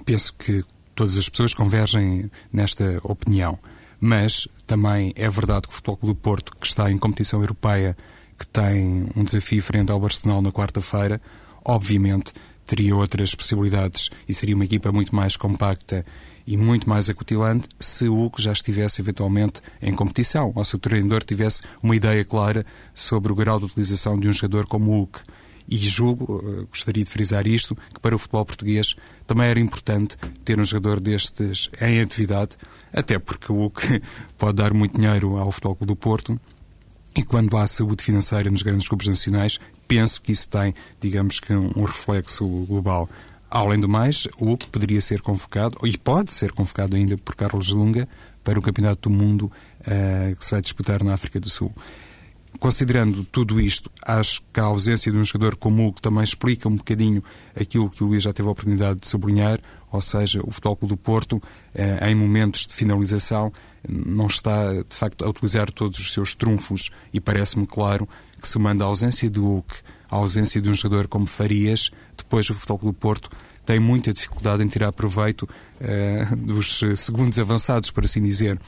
Penso 0.05 0.33
que 0.33 0.63
todas 0.95 1.17
as 1.17 1.29
pessoas 1.29 1.53
convergem 1.53 2.29
nesta 2.51 2.99
opinião. 3.03 3.59
Mas 3.99 4.47
também 4.67 5.13
é 5.15 5.29
verdade 5.29 5.67
que 5.67 5.69
o 5.69 5.75
Futebol 5.75 5.97
Clube 5.97 6.15
do 6.15 6.21
Porto, 6.21 6.51
que 6.59 6.67
está 6.67 6.91
em 6.91 6.97
competição 6.97 7.39
europeia, 7.39 7.95
que 8.37 8.47
tem 8.47 9.07
um 9.15 9.23
desafio 9.23 9.61
frente 9.61 9.91
ao 9.91 10.03
Arsenal 10.03 10.41
na 10.41 10.51
quarta-feira, 10.51 11.21
obviamente 11.63 12.33
teria 12.65 12.95
outras 12.95 13.35
possibilidades 13.35 14.09
e 14.27 14.33
seria 14.33 14.55
uma 14.55 14.65
equipa 14.65 14.91
muito 14.91 15.15
mais 15.15 15.35
compacta 15.35 16.05
e 16.45 16.57
muito 16.57 16.89
mais 16.89 17.09
acutilante 17.09 17.67
se 17.79 18.07
o 18.07 18.19
Hugo 18.19 18.41
já 18.41 18.51
estivesse 18.51 19.01
eventualmente 19.01 19.61
em 19.81 19.93
competição 19.93 20.51
ou 20.55 20.63
se 20.63 20.75
o 20.75 20.79
treinador 20.79 21.23
tivesse 21.23 21.61
uma 21.81 21.95
ideia 21.95 22.23
clara 22.25 22.65
sobre 22.93 23.31
o 23.31 23.35
grau 23.35 23.59
de 23.59 23.65
utilização 23.65 24.19
de 24.19 24.27
um 24.27 24.33
jogador 24.33 24.65
como 24.67 24.91
o 24.91 25.01
Hugo. 25.03 25.19
E 25.67 25.77
julgo, 25.77 26.67
gostaria 26.69 27.03
de 27.03 27.09
frisar 27.09 27.47
isto, 27.47 27.75
que 27.75 27.99
para 27.99 28.15
o 28.15 28.19
futebol 28.19 28.45
português 28.45 28.95
também 29.25 29.47
era 29.47 29.59
importante 29.59 30.17
ter 30.43 30.59
um 30.59 30.63
jogador 30.63 30.99
destes 30.99 31.69
em 31.81 32.01
atividade, 32.01 32.57
até 32.91 33.17
porque 33.17 33.51
o 33.51 33.69
que 33.69 34.01
pode 34.37 34.57
dar 34.57 34.73
muito 34.73 34.99
dinheiro 34.99 35.37
ao 35.37 35.51
Futebol 35.51 35.75
Clube 35.75 35.93
do 35.93 35.95
Porto 35.95 36.39
e 37.15 37.23
quando 37.23 37.55
há 37.57 37.67
saúde 37.67 38.03
financeira 38.03 38.49
nos 38.49 38.63
grandes 38.63 38.87
grupos 38.87 39.07
nacionais, 39.07 39.59
penso 39.87 40.19
que 40.21 40.31
isso 40.31 40.49
tem, 40.49 40.73
digamos 40.99 41.39
que, 41.39 41.53
um 41.53 41.83
reflexo 41.83 42.47
global. 42.65 43.07
Além 43.51 43.79
do 43.79 43.87
mais, 43.87 44.27
o 44.39 44.57
que 44.57 44.67
poderia 44.67 44.99
ser 44.99 45.21
convocado, 45.21 45.77
e 45.85 45.95
pode 45.95 46.33
ser 46.33 46.51
convocado 46.51 46.95
ainda 46.95 47.15
por 47.15 47.35
Carlos 47.35 47.69
Lunga, 47.69 48.07
para 48.43 48.57
o 48.57 48.61
Campeonato 48.61 49.09
do 49.09 49.15
Mundo 49.15 49.51
uh, 49.81 50.35
que 50.35 50.43
se 50.43 50.51
vai 50.51 50.61
disputar 50.61 51.03
na 51.03 51.13
África 51.13 51.39
do 51.39 51.49
Sul. 51.49 51.71
Considerando 52.59 53.23
tudo 53.25 53.59
isto, 53.59 53.91
acho 54.05 54.41
que 54.53 54.59
a 54.59 54.63
ausência 54.63 55.11
de 55.11 55.17
um 55.17 55.23
jogador 55.23 55.55
como 55.55 55.87
o 55.87 55.93
que 55.93 56.01
também 56.01 56.23
explica 56.23 56.69
um 56.69 56.75
bocadinho 56.75 57.23
aquilo 57.59 57.89
que 57.89 58.03
o 58.03 58.07
Luís 58.07 58.23
já 58.23 58.31
teve 58.31 58.47
a 58.47 58.51
oportunidade 58.51 59.01
de 59.01 59.07
sublinhar, 59.07 59.59
ou 59.91 59.99
seja, 59.99 60.39
o 60.43 60.51
Futebol 60.51 60.75
Clube 60.77 60.95
do 60.95 60.97
Porto, 60.97 61.41
eh, 61.75 62.09
em 62.09 62.15
momentos 62.15 62.65
de 62.65 62.73
finalização, 62.73 63.51
não 63.87 64.27
está, 64.27 64.71
de 64.73 64.95
facto, 64.95 65.25
a 65.25 65.29
utilizar 65.29 65.69
todos 65.71 65.99
os 65.99 66.13
seus 66.13 66.35
trunfos 66.35 66.89
e 67.11 67.19
parece-me 67.19 67.67
claro 67.67 68.07
que 68.41 68.47
se 68.47 68.57
manda 68.57 68.83
a 68.83 68.87
ausência 68.87 69.29
do 69.29 69.43
Hulk, 69.43 69.75
a 70.09 70.15
ausência 70.15 70.61
de 70.61 70.69
um 70.69 70.73
jogador 70.73 71.07
como 71.07 71.25
Farias, 71.25 71.91
depois 72.15 72.49
o 72.49 72.53
Futebol 72.53 72.79
Clube 72.79 72.95
do 72.95 72.99
Porto 72.99 73.29
tem 73.65 73.79
muita 73.79 74.13
dificuldade 74.13 74.63
em 74.63 74.67
tirar 74.67 74.91
proveito 74.91 75.43
uh, 75.43 76.35
dos 76.35 76.81
segundos 76.97 77.39
avançados, 77.39 77.89
por 77.91 78.03
assim 78.03 78.21
dizer. 78.21 78.59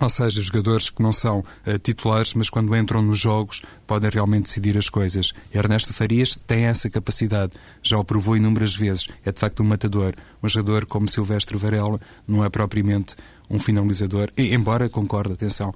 Ou 0.00 0.10
seja, 0.10 0.40
jogadores 0.40 0.90
que 0.90 1.02
não 1.02 1.12
são 1.12 1.38
uh, 1.38 1.78
titulares, 1.78 2.34
mas 2.34 2.50
quando 2.50 2.74
entram 2.76 3.00
nos 3.00 3.18
jogos 3.18 3.62
podem 3.86 4.10
realmente 4.10 4.44
decidir 4.44 4.76
as 4.76 4.88
coisas. 4.88 5.32
Ernesto 5.52 5.92
Farias 5.92 6.38
tem 6.46 6.64
essa 6.64 6.90
capacidade, 6.90 7.52
já 7.82 7.96
o 7.96 8.04
provou 8.04 8.36
inúmeras 8.36 8.74
vezes. 8.74 9.08
É 9.24 9.30
de 9.30 9.38
facto 9.38 9.62
um 9.62 9.66
matador. 9.66 10.14
Um 10.42 10.48
jogador 10.48 10.84
como 10.86 11.08
Silvestre 11.08 11.56
Varela 11.56 12.00
não 12.26 12.44
é 12.44 12.50
propriamente 12.50 13.14
um 13.48 13.58
finalizador, 13.58 14.30
e, 14.36 14.54
embora, 14.54 14.88
concordo, 14.88 15.32
atenção, 15.32 15.74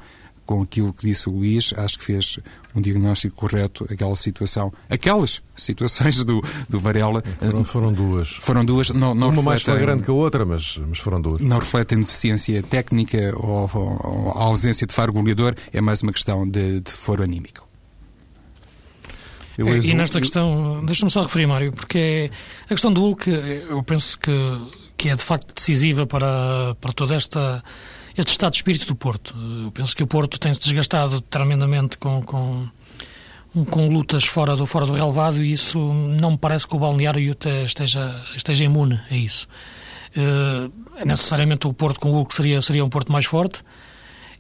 com 0.48 0.62
aquilo 0.62 0.94
que 0.94 1.06
disse 1.06 1.28
o 1.28 1.32
Luís, 1.32 1.74
acho 1.76 1.98
que 1.98 2.04
fez 2.06 2.38
um 2.74 2.80
diagnóstico 2.80 3.36
correto 3.36 3.86
aquela 3.90 4.16
situação, 4.16 4.72
aquelas 4.88 5.42
situações 5.54 6.24
do, 6.24 6.42
do 6.66 6.80
Varela. 6.80 7.22
Foram, 7.38 7.64
foram 7.64 7.92
duas. 7.92 8.28
Foram 8.40 8.64
duas, 8.64 8.88
não, 8.88 9.14
não 9.14 9.28
Uma 9.28 9.42
mais 9.42 9.62
flagrante 9.62 10.04
que 10.04 10.10
a 10.10 10.14
outra, 10.14 10.46
mas, 10.46 10.80
mas 10.86 10.98
foram 10.98 11.20
duas. 11.20 11.42
Não 11.42 11.58
refletem 11.58 12.00
deficiência 12.00 12.62
técnica 12.62 13.18
ou, 13.36 13.70
ou, 13.74 14.00
ou 14.02 14.30
a 14.38 14.44
ausência 14.44 14.86
de 14.86 14.94
faro 14.94 15.12
goleador, 15.12 15.54
é 15.70 15.82
mais 15.82 16.02
uma 16.02 16.14
questão 16.14 16.48
de, 16.48 16.80
de 16.80 16.92
foro 16.92 17.22
anímico. 17.22 17.68
Eu, 19.58 19.76
e 19.76 19.92
nesta 19.92 20.18
questão, 20.18 20.82
deixa-me 20.86 21.10
só 21.10 21.22
referir, 21.22 21.46
Mário, 21.46 21.72
porque 21.72 22.30
a 22.64 22.68
questão 22.68 22.90
do 22.92 23.02
Hulk, 23.02 23.28
eu 23.28 23.82
penso 23.82 24.16
que, 24.18 24.30
que 24.98 25.08
é 25.08 25.14
de 25.14 25.22
facto 25.22 25.54
decisiva 25.54 26.06
para, 26.06 26.74
para 26.80 26.92
toda 26.92 27.14
esta 27.14 27.62
este 28.16 28.32
estado 28.32 28.50
de 28.50 28.56
espírito 28.56 28.84
do 28.84 28.96
Porto. 28.96 29.32
Eu 29.64 29.70
penso 29.70 29.94
que 29.94 30.02
o 30.02 30.06
Porto 30.06 30.40
tem-se 30.40 30.58
desgastado 30.58 31.20
tremendamente 31.20 31.96
com, 31.96 32.20
com, 32.20 32.68
com 33.70 33.88
lutas 33.88 34.24
fora 34.24 34.56
do, 34.56 34.66
fora 34.66 34.84
do 34.86 34.92
relevado 34.92 35.40
e 35.42 35.52
isso 35.52 35.78
não 35.78 36.32
me 36.32 36.36
parece 36.36 36.66
que 36.66 36.74
o 36.74 36.80
balneário 36.80 37.36
esteja, 37.64 38.20
esteja 38.34 38.64
imune 38.64 39.00
a 39.08 39.14
isso. 39.14 39.46
Uh, 40.16 41.04
necessariamente 41.06 41.68
o 41.68 41.72
Porto 41.72 42.00
com 42.00 42.10
o 42.10 42.14
Hulk 42.14 42.34
seria, 42.34 42.60
seria 42.60 42.84
um 42.84 42.88
Porto 42.88 43.12
mais 43.12 43.24
forte 43.24 43.62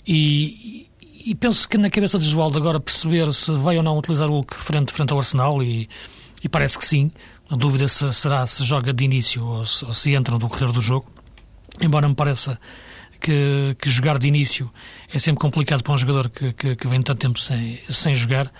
e, 0.04 0.88
e 1.24 1.36
penso 1.36 1.68
que 1.68 1.78
na 1.78 1.88
cabeça 1.88 2.18
de 2.18 2.24
Joaldo 2.24 2.58
agora 2.58 2.80
perceber 2.80 3.32
se 3.32 3.52
vai 3.52 3.76
ou 3.76 3.82
não 3.84 3.96
utilizar 3.96 4.28
o 4.28 4.32
Hulk 4.32 4.56
frente, 4.56 4.92
frente 4.92 5.12
ao 5.12 5.18
Arsenal 5.18 5.62
e, 5.62 5.88
e 6.42 6.48
parece 6.48 6.76
que 6.76 6.84
sim. 6.84 7.12
A 7.50 7.56
dúvida 7.56 7.88
se, 7.88 8.12
será 8.12 8.46
se 8.46 8.62
joga 8.62 8.92
de 8.92 9.04
início 9.04 9.44
ou 9.44 9.64
se, 9.64 9.84
ou 9.84 9.92
se 9.94 10.14
entra 10.14 10.38
no 10.38 10.48
correr 10.48 10.70
do 10.70 10.80
jogo. 10.80 11.10
Embora 11.80 12.08
me 12.08 12.14
pareça 12.14 12.58
que, 13.20 13.74
que, 13.80 13.90
jogar 13.90 14.18
de 14.18 14.28
início 14.28 14.70
é 15.12 15.18
sempre 15.18 15.40
complicado 15.40 15.82
para 15.82 15.94
um 15.94 15.98
jogador 15.98 16.28
que, 16.28 16.52
que, 16.52 16.76
que 16.76 16.86
vem 16.86 17.00
tanto 17.02 17.18
tempo 17.18 17.38
sem, 17.38 17.80
sem 17.88 18.14
jogar, 18.14 18.52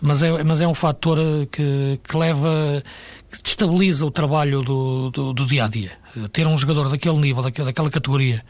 mas 0.00 0.22
é, 0.22 0.44
mas 0.44 0.62
é 0.62 0.68
um 0.68 0.74
fator 0.74 1.18
que, 1.50 1.98
que 2.02 2.16
leva, 2.16 2.82
que 3.30 3.42
destabiliza 3.42 4.06
o 4.06 4.10
trabalho 4.10 4.62
do, 4.62 5.10
do, 5.10 5.32
do, 5.32 5.46
dia 5.46 5.64
a 5.64 5.68
dia. 5.68 5.92
Ter 6.32 6.46
um 6.46 6.56
jogador 6.56 6.88
daquele 6.88 7.18
nível, 7.18 7.42
daquela, 7.42 7.66
daquela 7.66 7.90
categoria, 7.90 8.44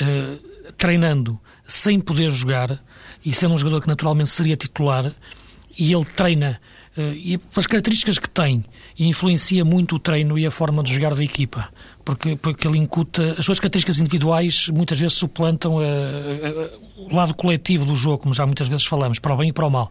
eh, 0.00 0.38
treinando 0.76 1.40
sem 1.66 2.00
poder 2.00 2.30
jogar 2.30 2.78
e 3.24 3.32
sendo 3.34 3.54
um 3.54 3.58
jogador 3.58 3.80
que 3.80 3.88
naturalmente 3.88 4.30
seria 4.30 4.56
titular, 4.56 5.12
e 5.78 5.92
ele 5.92 6.04
treina 6.04 6.60
eh, 6.96 7.12
e 7.14 7.38
pelas 7.38 7.66
características 7.66 8.18
que 8.18 8.28
tem 8.28 8.64
e 8.98 9.06
influencia 9.06 9.64
muito 9.64 9.96
o 9.96 9.98
treino 9.98 10.38
e 10.38 10.46
a 10.46 10.50
forma 10.50 10.82
de 10.82 10.92
jogar 10.92 11.14
da 11.14 11.22
equipa 11.22 11.68
porque, 12.06 12.36
porque 12.36 12.68
ele 12.68 12.78
incuta 12.78 13.34
as 13.36 13.44
suas 13.44 13.58
características 13.58 13.98
individuais 13.98 14.68
muitas 14.68 14.96
vezes 14.96 15.14
suplantam 15.14 15.80
a, 15.80 15.82
a, 15.82 15.86
a, 15.86 17.02
o 17.02 17.12
lado 17.12 17.34
coletivo 17.34 17.84
do 17.84 17.96
jogo, 17.96 18.18
como 18.18 18.32
já 18.32 18.46
muitas 18.46 18.68
vezes 18.68 18.86
falamos, 18.86 19.18
para 19.18 19.34
o 19.34 19.36
bem 19.36 19.48
e 19.48 19.52
para 19.52 19.66
o 19.66 19.70
mal. 19.70 19.90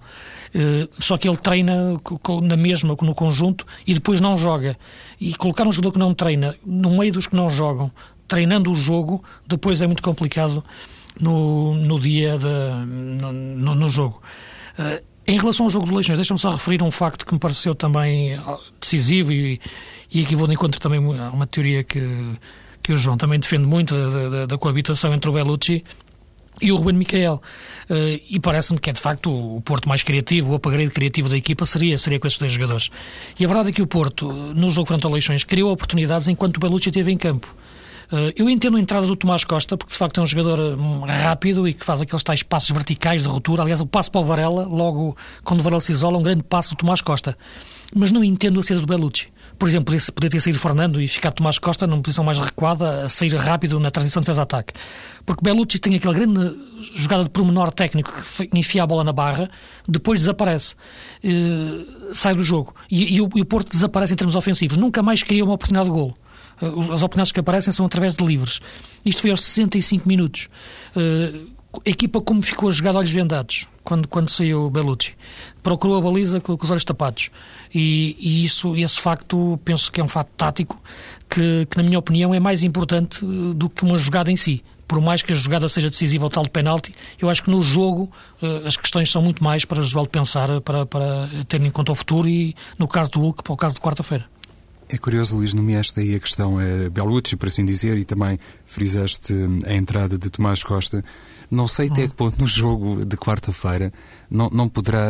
Uh, 0.55 0.89
só 0.97 1.17
que 1.17 1.27
ele 1.27 1.35
treina 1.35 1.99
na 2.41 2.55
mesma, 2.55 2.95
no 3.01 3.13
conjunto, 3.13 3.65
e 3.85 3.93
depois 3.93 4.21
não 4.21 4.37
joga. 4.37 4.77
E 5.19 5.35
colocar 5.35 5.67
um 5.67 5.73
jogador 5.73 5.91
que 5.91 5.99
não 5.99 6.13
treina 6.13 6.55
no 6.65 6.97
meio 6.97 7.11
dos 7.11 7.27
que 7.27 7.35
não 7.35 7.49
jogam, 7.49 7.91
treinando 8.29 8.71
o 8.71 8.75
jogo, 8.75 9.21
depois 9.45 9.81
é 9.81 9.85
muito 9.85 10.01
complicado 10.01 10.63
no, 11.19 11.75
no 11.75 11.99
dia, 11.99 12.37
de, 12.37 12.85
no, 12.85 13.75
no 13.75 13.89
jogo. 13.89 14.21
Uh, 14.79 15.03
em 15.27 15.37
relação 15.37 15.65
ao 15.65 15.69
jogo 15.69 15.85
de 15.85 15.93
Leixões, 15.93 16.17
deixa-me 16.17 16.39
só 16.39 16.51
referir 16.51 16.83
um 16.83 16.91
facto 16.91 17.25
que 17.25 17.33
me 17.33 17.39
pareceu 17.39 17.73
também 17.73 18.39
decisivo 18.79 19.31
e, 19.31 19.59
e 20.11 20.21
aqui 20.21 20.35
vou 20.35 20.47
de 20.47 20.53
encontro 20.53 20.79
também 20.79 20.99
a 21.19 21.31
uma 21.31 21.47
teoria 21.47 21.83
que, 21.83 22.37
que 22.83 22.93
o 22.93 22.97
João 22.97 23.17
também 23.17 23.39
defende 23.39 23.65
muito, 23.65 23.95
da, 23.95 24.29
da, 24.29 24.45
da 24.45 24.57
coabitação 24.57 25.13
entre 25.13 25.29
o 25.29 25.33
Bellucci 25.33 25.83
e 26.61 26.71
o 26.71 26.75
Ruben 26.75 26.95
Micael. 26.95 27.41
Uh, 27.89 28.21
e 28.29 28.39
parece-me 28.39 28.79
que 28.79 28.89
é 28.89 28.93
de 28.93 29.01
facto 29.01 29.29
o 29.29 29.61
Porto 29.61 29.89
mais 29.89 30.03
criativo, 30.03 30.51
o 30.51 30.55
upgrade 30.55 30.91
criativo 30.91 31.27
da 31.27 31.37
equipa 31.37 31.65
seria, 31.65 31.97
seria 31.97 32.19
com 32.19 32.27
esses 32.27 32.39
dois 32.39 32.51
jogadores. 32.51 32.89
E 33.39 33.43
a 33.43 33.47
verdade 33.47 33.69
é 33.69 33.73
que 33.73 33.81
o 33.81 33.87
Porto, 33.87 34.31
no 34.31 34.71
jogo 34.71 34.87
frente 34.87 35.05
ao 35.05 35.11
Leixões, 35.11 35.43
criou 35.43 35.71
oportunidades 35.71 36.27
enquanto 36.27 36.57
o 36.57 36.59
Bellucci 36.59 36.89
esteve 36.89 37.11
em 37.11 37.17
campo. 37.17 37.53
Eh, 38.11 38.33
eu 38.35 38.49
entendo 38.49 38.77
a 38.77 38.79
entrada 38.79 39.07
do 39.07 39.15
Tomás 39.15 39.43
Costa, 39.43 39.77
porque 39.77 39.91
de 39.91 39.97
facto 39.97 40.19
é 40.19 40.23
um 40.23 40.27
jogador 40.27 40.77
hum, 40.77 41.01
rápido 41.05 41.67
e 41.67 41.73
que 41.73 41.85
faz 41.85 42.01
aqueles 42.01 42.23
tais 42.23 42.43
passos 42.43 42.69
verticais 42.71 43.23
de 43.23 43.27
ruptura. 43.27 43.61
Aliás, 43.61 43.81
o 43.81 43.87
passo 43.87 44.11
para 44.11 44.21
o 44.21 44.23
Varela, 44.23 44.65
logo 44.65 45.15
quando 45.43 45.59
o 45.59 45.63
Varela 45.63 45.81
se 45.81 45.91
isola, 45.91 46.17
um 46.17 46.23
grande 46.23 46.43
passo 46.43 46.71
do 46.71 46.77
Tomás 46.77 47.01
Costa. 47.01 47.37
Mas 47.93 48.11
não 48.11 48.23
entendo 48.23 48.59
a 48.59 48.63
saída 48.63 48.81
do 48.81 48.87
Bellucci. 48.87 49.33
Por 49.57 49.69
exemplo, 49.69 49.95
podia 50.13 50.29
ter 50.29 50.39
saído 50.41 50.59
Fernando 50.59 51.01
e 51.01 51.07
ficar 51.07 51.31
Tomás 51.31 51.57
Costa 51.57 51.87
numa 51.87 52.01
posição 52.01 52.25
mais 52.25 52.37
recuada, 52.37 53.05
a 53.05 53.09
sair 53.09 53.33
rápido 53.35 53.79
na 53.79 53.89
transição 53.89 54.19
de 54.19 54.25
defesa-ataque. 54.25 54.73
Porque 55.25 55.41
Bellucci 55.41 55.79
tem 55.79 55.95
aquela 55.95 56.13
grande 56.13 56.55
jogada 56.93 57.23
de 57.23 57.29
pormenor 57.29 57.71
técnico 57.71 58.11
que 58.11 58.49
enfia 58.53 58.83
a 58.83 58.87
bola 58.87 59.03
na 59.03 59.13
barra, 59.13 59.49
depois 59.87 60.19
desaparece, 60.19 60.75
uh, 61.23 62.13
sai 62.13 62.35
do 62.35 62.43
jogo. 62.43 62.75
E, 62.91 63.15
e, 63.15 63.21
o, 63.21 63.29
e 63.33 63.41
o 63.41 63.45
Porto 63.45 63.69
desaparece 63.69 64.13
em 64.13 64.17
termos 64.17 64.35
ofensivos. 64.35 64.75
Nunca 64.77 65.01
mais 65.01 65.23
cria 65.23 65.43
uma 65.43 65.53
oportunidade 65.53 65.89
de 65.89 65.95
golo. 65.95 66.17
Eh, 66.61 66.65
as 66.65 67.03
oportunidades 67.03 67.31
que 67.31 67.39
aparecem 67.39 67.73
são 67.73 67.85
através 67.85 68.15
de 68.15 68.25
livres. 68.25 68.59
Isto 69.03 69.21
foi 69.21 69.31
aos 69.31 69.43
65 69.43 70.07
minutos. 70.07 70.49
A 71.85 71.89
equipa 71.89 72.21
como 72.21 72.41
ficou 72.41 72.69
a 72.69 72.71
jogar 72.71 72.91
de 72.91 72.97
olhos 72.97 73.11
vendados 73.11 73.67
quando, 73.83 74.07
quando 74.07 74.29
saiu 74.29 74.69
Bellucci. 74.69 75.15
Procurou 75.61 75.97
a 75.97 76.01
baliza 76.01 76.41
com, 76.41 76.57
com 76.57 76.63
os 76.63 76.71
olhos 76.71 76.83
tapados. 76.83 77.29
E, 77.73 78.17
e, 78.19 78.43
isso, 78.43 78.75
esse 78.75 78.99
facto, 78.99 79.59
penso 79.63 79.91
que 79.91 80.01
é 80.01 80.03
um 80.03 80.07
facto 80.07 80.31
tático 80.37 80.81
que, 81.29 81.67
que, 81.69 81.77
na 81.77 81.83
minha 81.83 81.99
opinião, 81.99 82.33
é 82.33 82.39
mais 82.39 82.63
importante 82.63 83.23
eh, 83.23 83.53
do 83.53 83.69
que 83.69 83.83
uma 83.83 83.97
jogada 83.97 84.31
em 84.31 84.35
si. 84.35 84.63
Por 84.87 85.01
mais 85.01 85.21
que 85.21 85.31
a 85.31 85.35
jogada 85.35 85.67
seja 85.67 85.89
decisiva 85.89 86.25
ao 86.25 86.29
tal 86.29 86.43
de 86.43 86.51
penalti, 86.51 86.93
eu 87.19 87.27
acho 87.27 87.41
que 87.43 87.49
no 87.49 87.59
jogo 87.59 88.11
as 88.63 88.77
questões 88.77 89.11
são 89.11 89.19
muito 89.19 89.43
mais 89.43 89.65
para 89.65 89.79
o 89.79 89.83
Joel 89.83 90.05
pensar, 90.05 90.61
para, 90.61 90.85
para 90.85 91.27
ter 91.47 91.59
em 91.59 91.71
conta 91.71 91.91
o 91.91 91.95
futuro 91.95 92.29
e, 92.29 92.55
no 92.77 92.87
caso 92.87 93.09
do 93.09 93.19
Hulk, 93.19 93.41
para 93.41 93.53
o 93.53 93.57
caso 93.57 93.73
de 93.73 93.81
quarta-feira. 93.81 94.25
É 94.89 94.97
curioso, 94.97 95.35
Luís, 95.35 95.53
nomeaste 95.53 95.99
aí 95.99 96.15
a 96.15 96.19
questão 96.19 96.61
é, 96.61 96.89
Bellucci, 96.89 97.35
por 97.35 97.47
assim 97.47 97.65
dizer, 97.65 97.97
e 97.97 98.05
também 98.05 98.37
frisaste 98.65 99.33
a 99.65 99.73
entrada 99.73 100.17
de 100.17 100.29
Tomás 100.29 100.63
Costa. 100.63 101.03
Não 101.49 101.67
sei 101.67 101.87
até 101.87 102.07
que 102.07 102.13
ponto 102.13 102.39
no 102.39 102.47
jogo 102.47 103.05
de 103.05 103.15
quarta-feira 103.17 103.93
não, 104.29 104.49
não 104.49 104.67
poderá, 104.67 105.07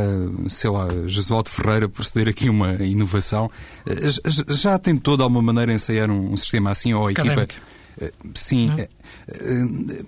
sei 0.47 0.69
lá, 0.69 0.87
Jesualdo 1.07 1.49
Ferreira 1.49 1.87
proceder 1.87 2.27
aqui 2.27 2.49
uma 2.49 2.73
inovação. 2.83 3.49
Eh, 3.85 4.53
já 4.53 4.77
tem 4.77 4.97
toda 4.97 5.23
alguma 5.23 5.41
maneira 5.41 5.73
ensaiar 5.73 6.09
um, 6.11 6.33
um 6.33 6.37
sistema 6.37 6.71
assim, 6.71 6.93
ou 6.93 7.07
a 7.07 7.11
Académica. 7.11 7.43
equipa 7.43 7.75
eh, 8.01 8.11
sim. 8.33 8.71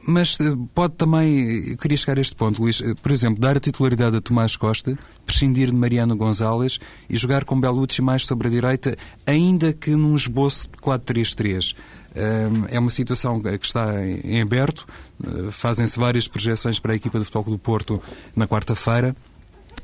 Mas 0.08 0.38
pode 0.76 0.94
também, 0.96 1.70
eu 1.70 1.78
queria 1.78 1.98
chegar 1.98 2.18
a 2.18 2.22
este 2.22 2.36
ponto, 2.36 2.62
Luís, 2.62 2.82
por 3.02 3.12
exemplo, 3.12 3.40
dar 3.40 3.58
a 3.58 3.60
titularidade 3.60 4.16
a 4.16 4.22
Tomás 4.22 4.56
Costa, 4.56 4.98
prescindir 5.26 5.72
de 5.72 5.76
Mariano 5.76 6.16
Gonzalez 6.16 6.80
e 7.10 7.18
jogar 7.18 7.44
com 7.44 7.60
Bellucci 7.60 8.02
mais 8.02 8.26
sobre 8.26 8.48
a 8.48 8.52
direita, 8.52 8.96
ainda 9.26 9.74
que 9.74 9.92
num 9.92 10.16
esboço 10.16 10.70
de 10.70 10.78
4-3-3. 10.78 11.76
É 12.70 12.80
uma 12.80 12.90
situação 12.90 13.42
que 13.42 13.66
está 13.66 14.06
em 14.06 14.42
aberto, 14.42 14.86
fazem-se 15.52 16.00
várias 16.00 16.28
projeções 16.28 16.80
para 16.80 16.94
a 16.94 16.96
equipa 16.96 17.20
de 17.20 17.26
futebol 17.26 17.54
do 17.54 17.60
Porto 17.60 18.02
na 18.36 18.48
quarta-feira. 18.48 19.16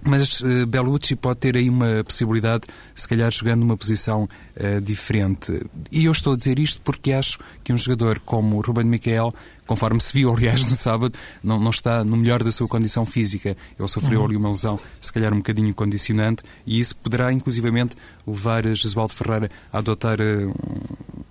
Mas 0.05 0.41
uh, 0.41 0.65
Bellucci 0.67 1.15
pode 1.15 1.39
ter 1.39 1.55
aí 1.55 1.69
uma 1.69 2.03
possibilidade, 2.03 2.63
se 2.95 3.07
calhar 3.07 3.31
jogando 3.31 3.61
numa 3.61 3.77
posição 3.77 4.23
uh, 4.23 4.81
diferente. 4.81 5.61
E 5.91 6.05
eu 6.05 6.11
estou 6.11 6.33
a 6.33 6.35
dizer 6.35 6.59
isto 6.59 6.81
porque 6.81 7.11
acho 7.11 7.39
que 7.63 7.73
um 7.73 7.77
jogador 7.77 8.19
como 8.19 8.61
Ruben 8.61 8.85
Miquel, 8.85 9.33
conforme 9.65 10.01
se 10.01 10.13
viu, 10.13 10.31
aliás, 10.35 10.65
no 10.65 10.75
sábado, 10.75 11.13
não, 11.43 11.59
não 11.59 11.71
está 11.71 12.03
no 12.03 12.17
melhor 12.17 12.43
da 12.43 12.51
sua 12.51 12.67
condição 12.67 13.05
física. 13.05 13.55
Ele 13.77 13.87
sofreu 13.87 14.19
uhum. 14.19 14.25
ali 14.25 14.35
uma 14.35 14.49
lesão, 14.49 14.79
se 14.99 15.11
calhar 15.11 15.33
um 15.33 15.37
bocadinho 15.37 15.73
condicionante, 15.73 16.43
e 16.65 16.79
isso 16.79 16.95
poderá, 16.95 17.31
inclusivamente, 17.31 17.95
levar 18.25 18.65
Jesualdo 18.75 19.13
Ferreira 19.13 19.49
a 19.71 19.79
adotar 19.79 20.19
uh, 20.19 20.53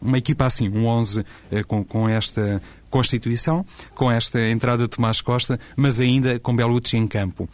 uma 0.00 0.18
equipa 0.18 0.46
assim, 0.46 0.68
um 0.68 0.86
11 0.86 1.24
com, 1.66 1.84
com 1.84 2.08
esta 2.08 2.60
constituição, 2.90 3.64
com 3.94 4.10
esta 4.10 4.40
entrada 4.48 4.82
de 4.82 4.88
Tomás 4.88 5.20
Costa, 5.20 5.58
mas 5.76 5.98
ainda 5.98 6.38
com 6.38 6.54
Bellucci 6.54 6.96
em 6.96 7.06
campo. 7.06 7.48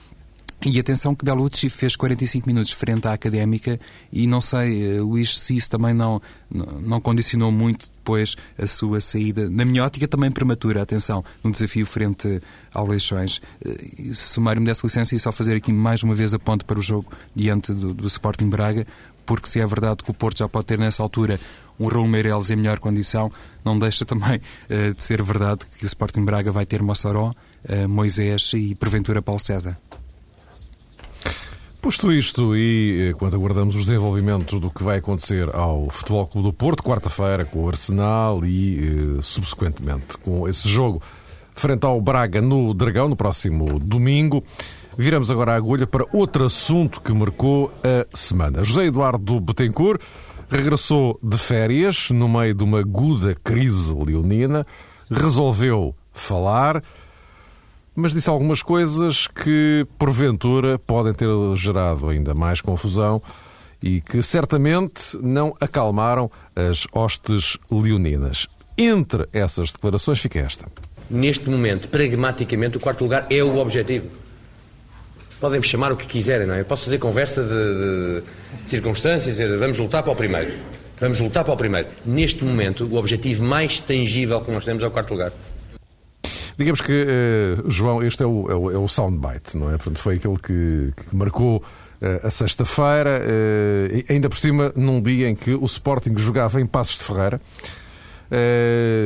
E 0.64 0.78
atenção 0.80 1.14
que 1.14 1.24
Bellucci 1.24 1.70
fez 1.70 1.94
45 1.94 2.46
minutos 2.46 2.72
frente 2.72 3.06
à 3.06 3.12
Académica 3.12 3.78
e 4.12 4.26
não 4.26 4.40
sei, 4.40 4.96
eh, 4.96 5.00
Luís, 5.00 5.38
se 5.38 5.56
isso 5.56 5.70
também 5.70 5.94
não, 5.94 6.20
não 6.50 7.00
condicionou 7.00 7.52
muito 7.52 7.88
depois 7.94 8.34
a 8.58 8.66
sua 8.66 9.00
saída, 9.00 9.48
na 9.48 9.64
minha 9.64 9.84
ótica 9.84 10.08
também 10.08 10.32
prematura, 10.32 10.82
atenção, 10.82 11.24
num 11.44 11.52
desafio 11.52 11.86
frente 11.86 12.40
ao 12.74 12.88
Leixões. 12.88 13.40
Eh, 13.64 14.12
Sumário-me 14.12 14.66
dessa 14.66 14.84
licença 14.84 15.14
e 15.14 15.18
só 15.20 15.30
fazer 15.30 15.54
aqui 15.54 15.72
mais 15.72 16.02
uma 16.02 16.14
vez 16.14 16.34
a 16.34 16.40
ponte 16.40 16.64
para 16.64 16.78
o 16.78 16.82
jogo 16.82 17.12
diante 17.36 17.72
do, 17.72 17.94
do 17.94 18.08
Sporting 18.08 18.48
Braga, 18.48 18.84
porque 19.24 19.48
se 19.48 19.60
é 19.60 19.66
verdade 19.66 20.02
que 20.02 20.10
o 20.10 20.14
Porto 20.14 20.38
já 20.38 20.48
pode 20.48 20.66
ter 20.66 20.78
nessa 20.78 21.04
altura 21.04 21.38
um 21.78 21.86
Raul 21.86 22.08
Meireles 22.08 22.50
em 22.50 22.56
melhor 22.56 22.80
condição, 22.80 23.30
não 23.64 23.78
deixa 23.78 24.04
também 24.04 24.38
uh, 24.38 24.92
de 24.92 25.02
ser 25.02 25.22
verdade 25.22 25.66
que 25.78 25.84
o 25.84 25.86
Sporting 25.86 26.24
Braga 26.24 26.50
vai 26.50 26.66
ter 26.66 26.82
Mossoró, 26.82 27.30
uh, 27.30 27.88
Moisés 27.88 28.52
e 28.54 28.74
porventura 28.74 29.22
Paulo 29.22 29.40
César. 29.40 29.78
Posto 31.80 32.10
isto 32.10 32.56
e 32.56 33.10
eh, 33.10 33.12
quando 33.14 33.34
aguardamos 33.36 33.76
os 33.76 33.86
desenvolvimentos 33.86 34.58
do 34.58 34.68
que 34.68 34.82
vai 34.82 34.98
acontecer 34.98 35.48
ao 35.54 35.88
Futebol 35.88 36.26
Clube 36.26 36.48
do 36.48 36.52
Porto, 36.52 36.82
quarta-feira 36.82 37.44
com 37.44 37.60
o 37.60 37.68
Arsenal 37.68 38.44
e, 38.44 39.18
eh, 39.18 39.22
subsequentemente, 39.22 40.18
com 40.18 40.48
esse 40.48 40.68
jogo 40.68 41.00
frente 41.54 41.86
ao 41.86 42.00
Braga 42.00 42.42
no 42.42 42.74
Dragão, 42.74 43.08
no 43.08 43.14
próximo 43.14 43.78
domingo, 43.78 44.42
viramos 44.98 45.30
agora 45.30 45.52
a 45.52 45.56
agulha 45.56 45.86
para 45.86 46.04
outro 46.12 46.44
assunto 46.44 47.00
que 47.00 47.12
marcou 47.12 47.72
a 47.84 48.04
semana. 48.16 48.64
José 48.64 48.86
Eduardo 48.86 49.40
Betancourt 49.40 50.00
regressou 50.50 51.18
de 51.22 51.38
férias 51.38 52.10
no 52.10 52.28
meio 52.28 52.54
de 52.54 52.64
uma 52.64 52.80
aguda 52.80 53.36
crise 53.36 53.94
leonina, 53.94 54.66
resolveu 55.08 55.94
falar 56.12 56.82
mas 57.98 58.12
disse 58.12 58.30
algumas 58.30 58.62
coisas 58.62 59.26
que, 59.26 59.84
porventura, 59.98 60.78
podem 60.78 61.12
ter 61.12 61.26
gerado 61.56 62.08
ainda 62.08 62.32
mais 62.32 62.60
confusão 62.60 63.20
e 63.82 64.00
que 64.00 64.22
certamente 64.22 65.18
não 65.20 65.52
acalmaram 65.60 66.30
as 66.54 66.86
hostes 66.92 67.58
leoninas. 67.68 68.46
Entre 68.78 69.28
essas 69.32 69.72
declarações 69.72 70.20
fica 70.20 70.38
esta. 70.38 70.66
Neste 71.10 71.50
momento, 71.50 71.88
pragmaticamente, 71.88 72.76
o 72.76 72.80
quarto 72.80 73.02
lugar 73.02 73.26
é 73.28 73.42
o 73.42 73.58
objetivo. 73.58 74.06
Podem-me 75.40 75.66
chamar 75.66 75.90
o 75.90 75.96
que 75.96 76.06
quiserem, 76.06 76.46
não 76.46 76.54
é? 76.54 76.60
Eu 76.60 76.66
posso 76.66 76.84
fazer 76.84 76.98
conversa 76.98 77.42
de, 77.42 77.48
de, 77.48 78.22
de 78.62 78.70
circunstâncias, 78.70 79.34
dizer 79.34 79.58
vamos 79.58 79.76
lutar 79.76 80.04
para 80.04 80.12
o 80.12 80.16
primeiro. 80.16 80.52
Vamos 81.00 81.18
lutar 81.18 81.42
para 81.42 81.52
o 81.52 81.56
primeiro. 81.56 81.88
Neste 82.06 82.44
momento, 82.44 82.84
o 82.84 82.94
objetivo 82.94 83.42
mais 83.42 83.80
tangível 83.80 84.40
que 84.40 84.52
nós 84.52 84.64
temos 84.64 84.84
é 84.84 84.86
o 84.86 84.90
quarto 84.92 85.10
lugar. 85.10 85.32
Digamos 86.58 86.80
que, 86.80 86.92
uh, 86.92 87.70
João, 87.70 88.02
este 88.02 88.24
é 88.24 88.26
o, 88.26 88.50
é 88.50 88.54
o, 88.56 88.70
é 88.72 88.76
o 88.76 88.88
soundbite, 88.88 89.56
não 89.56 89.70
é? 89.70 89.76
Portanto, 89.76 89.98
foi 90.00 90.16
aquele 90.16 90.36
que, 90.38 90.92
que 91.08 91.14
marcou 91.14 91.58
uh, 91.58 92.26
a 92.26 92.30
sexta-feira, 92.30 93.22
uh, 93.22 94.12
ainda 94.12 94.28
por 94.28 94.36
cima 94.36 94.72
num 94.74 95.00
dia 95.00 95.28
em 95.28 95.36
que 95.36 95.54
o 95.54 95.64
Sporting 95.66 96.18
jogava 96.18 96.60
em 96.60 96.66
Passos 96.66 96.98
de 96.98 97.04
Ferreira. 97.04 97.40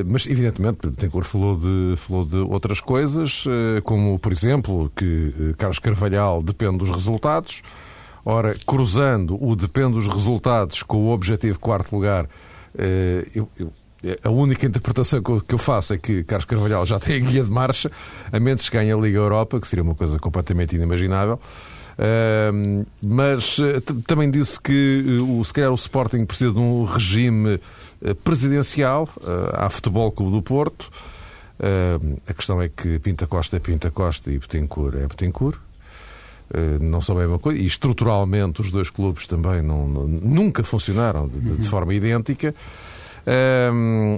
Mas, 0.06 0.26
evidentemente, 0.26 0.90
Tencourt 0.96 1.26
falou 1.26 1.56
de, 1.56 1.94
falou 1.96 2.24
de 2.24 2.38
outras 2.38 2.80
coisas, 2.80 3.44
como, 3.84 4.18
por 4.18 4.32
exemplo, 4.32 4.90
que 4.96 5.54
Carlos 5.56 5.78
Carvalhal 5.78 6.42
depende 6.42 6.78
dos 6.78 6.90
resultados. 6.90 7.62
Ora, 8.24 8.56
cruzando 8.66 9.38
o 9.40 9.54
depende 9.54 9.92
dos 9.92 10.08
resultados 10.08 10.82
com 10.82 10.96
o 11.04 11.12
objetivo 11.12 11.56
quarto 11.60 11.94
lugar, 11.94 12.28
eu 13.32 13.48
a 14.24 14.30
única 14.30 14.66
interpretação 14.66 15.22
que 15.22 15.54
eu 15.54 15.58
faço 15.58 15.94
é 15.94 15.98
que 15.98 16.24
Carlos 16.24 16.44
Carvalhal 16.44 16.84
já 16.84 16.98
tem 16.98 17.16
a 17.16 17.30
guia 17.30 17.44
de 17.44 17.50
marcha, 17.50 17.90
a 18.32 18.40
menos 18.40 18.68
que 18.68 18.76
ganhe 18.76 18.92
a 18.92 18.96
Liga 18.96 19.18
Europa, 19.18 19.60
que 19.60 19.68
seria 19.68 19.82
uma 19.82 19.94
coisa 19.94 20.18
completamente 20.18 20.74
inimaginável. 20.74 21.38
Uh, 21.92 22.86
mas 23.04 23.58
uh, 23.58 23.80
também 24.06 24.30
disse 24.30 24.60
que 24.60 25.04
uh, 25.20 25.44
se 25.44 25.52
calhar 25.52 25.70
o 25.70 25.74
Sporting 25.74 26.24
precisa 26.24 26.52
de 26.52 26.58
um 26.58 26.84
regime 26.84 27.60
uh, 28.00 28.14
presidencial. 28.16 29.08
há 29.52 29.68
futebol 29.68 30.10
Clube 30.10 30.32
do 30.32 30.42
Porto. 30.42 30.90
a 32.26 32.34
questão 32.34 32.60
é 32.60 32.68
que 32.68 32.98
Pinta 32.98 33.26
Costa 33.26 33.56
é 33.56 33.60
Pinta 33.60 33.90
Costa 33.90 34.30
e 34.30 34.38
Betancourt 34.38 34.96
é 34.96 35.06
Betancourt. 35.06 35.58
não 36.80 37.00
são 37.00 37.16
a 37.16 37.20
mesma 37.20 37.38
coisa. 37.38 37.60
E 37.60 37.66
estruturalmente 37.66 38.60
os 38.60 38.70
dois 38.70 38.90
clubes 38.90 39.26
também 39.26 39.62
não, 39.62 39.86
não 39.86 40.08
nunca 40.08 40.64
funcionaram 40.64 41.28
de, 41.28 41.58
de 41.58 41.68
forma 41.68 41.94
idêntica 41.94 42.54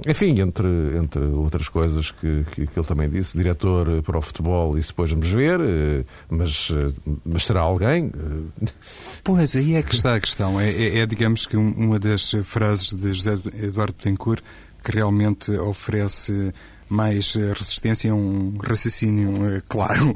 enfim, 0.07 0.39
entre, 0.39 0.67
entre 0.97 1.21
outras 1.21 1.69
coisas 1.69 2.11
que, 2.11 2.43
que, 2.51 2.67
que, 2.67 2.79
ele 2.79 2.87
também 2.87 3.09
disse, 3.09 3.37
diretor 3.37 4.01
para 4.01 4.17
o 4.17 4.21
futebol, 4.21 4.77
isso 4.77 4.89
depois 4.89 5.11
vamos 5.11 5.27
ver, 5.27 5.59
eh, 5.61 6.03
mas, 6.29 6.69
eh, 6.71 6.91
mas 7.23 7.45
será 7.45 7.61
alguém? 7.61 8.11
Pois, 9.23 9.55
aí 9.55 9.75
é 9.75 9.83
que 9.83 9.93
está 9.93 10.15
a 10.15 10.19
questão. 10.19 10.59
É, 10.59 10.69
é, 10.69 10.99
é 10.99 11.05
digamos 11.05 11.45
que 11.45 11.55
uma 11.55 11.99
das 11.99 12.31
frases 12.43 12.93
de 12.93 13.13
José 13.13 13.37
Eduardo 13.61 13.93
Betancourt 13.93 14.43
que 14.83 14.91
realmente 14.91 15.51
oferece 15.51 16.53
mais 16.87 17.33
resistência 17.35 18.11
a 18.11 18.15
um 18.15 18.55
raciocínio 18.57 19.55
eh, 19.55 19.61
claro. 19.67 20.13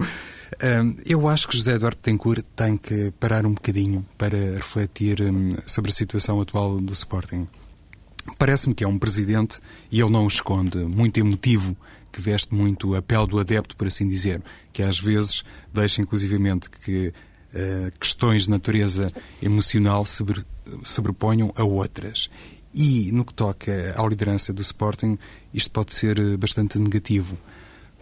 Eu 1.06 1.28
acho 1.28 1.48
que 1.48 1.56
José 1.56 1.74
Eduardo 1.74 1.98
Betancourt 1.98 2.44
tem 2.56 2.76
que 2.76 3.12
parar 3.20 3.46
um 3.46 3.54
bocadinho 3.54 4.06
para 4.18 4.38
refletir 4.56 5.22
hum, 5.22 5.54
sobre 5.66 5.92
a 5.92 5.94
situação 5.94 6.42
atual 6.42 6.80
do 6.80 6.92
Sporting. 6.92 7.48
Parece-me 8.38 8.74
que 8.74 8.84
é 8.84 8.88
um 8.88 8.98
presidente, 8.98 9.60
e 9.92 10.00
ele 10.00 10.10
não 10.10 10.24
o 10.24 10.28
esconde, 10.28 10.78
muito 10.80 11.20
emotivo, 11.20 11.76
que 12.12 12.22
veste 12.22 12.54
muito 12.54 12.96
a 12.96 13.02
pele 13.02 13.28
do 13.28 13.40
adepto, 13.40 13.76
por 13.76 13.88
assim 13.88 14.08
dizer, 14.08 14.42
que 14.74 14.82
às 14.82 15.00
vezes 15.00 15.44
deixa 15.74 16.02
inclusivamente 16.02 16.70
que 16.70 17.10
uh, 17.54 18.00
questões 18.00 18.44
de 18.44 18.50
natureza 18.50 19.12
emocional 19.42 20.06
se 20.06 20.24
sobreponham 20.84 21.54
a 21.56 21.64
outras. 21.64 22.30
E 22.74 23.12
no 23.12 23.26
que 23.26 23.34
toca 23.34 23.96
à 23.98 24.08
liderança 24.08 24.54
do 24.54 24.62
Sporting, 24.62 25.18
isto 25.54 25.72
pode 25.72 25.92
ser 25.92 26.20
eh, 26.20 26.38
bastante 26.38 26.78
negativo. 26.78 27.36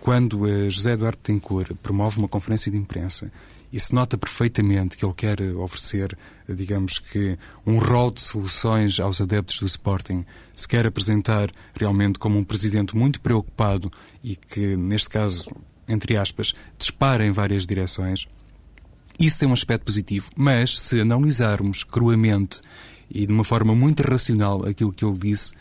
Quando 0.08 0.48
José 0.70 0.94
Eduardo 0.94 1.18
Tencourt 1.22 1.74
promove 1.84 2.18
uma 2.18 2.30
conferência 2.30 2.72
de 2.72 2.78
imprensa 2.78 3.30
e 3.74 3.78
se 3.78 3.94
nota 3.94 4.18
perfeitamente 4.18 4.96
que 4.96 5.04
ele 5.04 5.14
quer 5.14 5.42
oferecer, 5.58 6.18
digamos 6.48 6.98
que, 6.98 7.38
um 7.66 7.78
rol 7.78 8.10
de 8.12 8.22
soluções 8.22 9.02
aos 9.02 9.20
adeptos 9.20 9.60
do 9.60 9.66
Sporting, 9.66 10.26
se 10.54 10.66
quer 10.66 10.88
apresentar 10.88 11.52
realmente 11.78 12.20
como 12.20 12.40
um 12.40 12.44
presidente 12.46 12.96
muito 12.96 13.20
preocupado 13.20 13.92
e 14.24 14.38
que, 14.38 14.78
neste 14.78 15.10
caso, 15.10 15.52
entre 15.90 16.16
aspas, 16.16 16.54
dispara 16.78 17.26
em 17.26 17.32
várias 17.34 17.66
direções. 17.66 18.30
Isso 19.20 19.40
tem 19.40 19.50
um 19.50 19.52
aspecto 19.52 19.84
positivo, 19.84 20.30
mas 20.38 20.80
se 20.80 21.02
analisarmos 21.02 21.84
cruamente 21.84 22.62
e 23.12 23.28
de 23.28 23.34
uma 23.34 23.44
forma 23.44 23.76
muito 23.76 24.04
racional 24.04 24.66
aquilo 24.66 24.94
que 24.94 25.04
ele 25.04 25.18
disse, 25.18 25.52